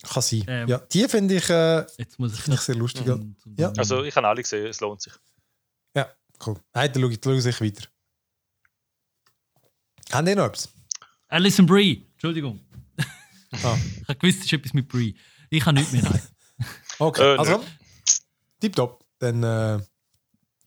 Kann 0.07 0.21
sein. 0.21 0.43
Ähm. 0.47 0.67
ja, 0.67 0.77
die 0.79 1.07
finde 1.07 1.35
ich, 1.35 1.49
äh, 1.49 1.85
Jetzt 1.97 2.19
muss 2.19 2.33
ich 2.33 2.41
finde 2.41 2.55
ich 2.57 2.61
sehr 2.61 2.75
lustig. 2.75 3.05
Ja, 3.07 3.15
zum- 3.15 3.35
zum- 3.39 3.55
Ja. 3.57 3.71
also 3.77 4.03
ich 4.03 4.15
habe 4.15 4.27
alle 4.27 4.41
gesehen, 4.41 4.65
es 4.67 4.79
lohnt 4.79 5.01
sich. 5.01 5.13
ja 5.95 6.07
cool. 6.45 6.59
Nein, 6.73 6.91
dann 6.93 7.01
schaue 7.01 7.11
ich, 7.11 7.19
dann 7.21 7.41
schaue 7.41 7.49
ich 7.49 7.61
weiter. 7.61 7.87
Haben 10.11 10.25
die 10.27 10.35
noch 10.35 10.45
etwas? 10.45 10.69
Alison 11.27 11.65
Brie. 11.65 12.07
Entschuldigung. 12.13 12.59
Ah. 13.63 13.77
Ich 14.01 14.07
habe 14.09 14.19
gewusst, 14.19 14.39
es 14.39 14.45
ist 14.45 14.53
etwas 14.53 14.73
mit 14.73 14.87
Brie. 14.89 15.17
Ich 15.49 15.65
habe 15.65 15.77
nichts 15.77 15.91
mehr. 15.93 16.03
Nein. 16.03 16.21
Okay, 16.99 17.35
Äh, 17.35 17.37
also, 17.37 17.63
tipptopp. 18.61 19.03
Dann 19.19 19.43
äh, 19.43 19.77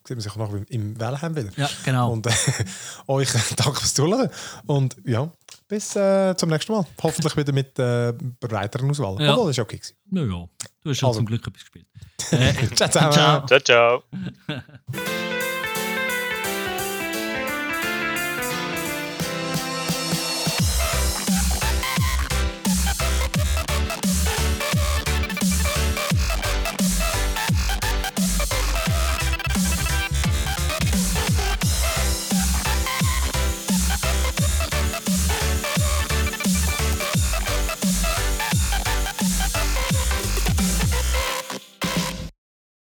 sehen 0.06 0.16
wir 0.16 0.20
sich 0.20 0.34
noch 0.36 0.52
im, 0.52 0.64
im 0.64 0.98
Wellenheim 1.00 1.34
wieder. 1.36 1.50
Ja, 1.56 1.70
genau. 1.84 2.12
Und 2.12 2.26
äh, 2.26 2.30
euch 3.06 3.30
danke 3.56 3.78
fürs 3.80 3.94
Zuhören. 3.94 4.30
Und 4.66 4.96
ja, 5.04 5.32
bis 5.68 5.94
äh, 5.96 6.34
zum 6.36 6.48
nächsten 6.48 6.72
Mal. 6.72 6.84
Hoffentlich 7.02 7.36
wieder 7.36 7.52
mit 7.52 7.78
äh, 7.78 8.12
breiteren 8.40 8.90
Auswahl. 8.90 9.22
Ja. 9.22 9.32
Obwohl, 9.32 9.48
das 9.48 9.58
ist 9.58 9.62
okay. 9.62 9.76
gewesen. 9.76 9.96
Na 10.10 10.22
ja, 10.22 10.48
du 10.82 10.90
hast 10.90 10.98
schon 10.98 11.06
Also. 11.08 11.18
zum 11.20 11.26
Glück 11.26 11.46
etwas 11.46 11.60
gespielt. 11.62 11.86
Äh, 12.30 12.52
Ciao. 12.74 13.10
Ciao. 13.10 13.46
Ciao, 13.46 13.60
ciao. 13.60 14.02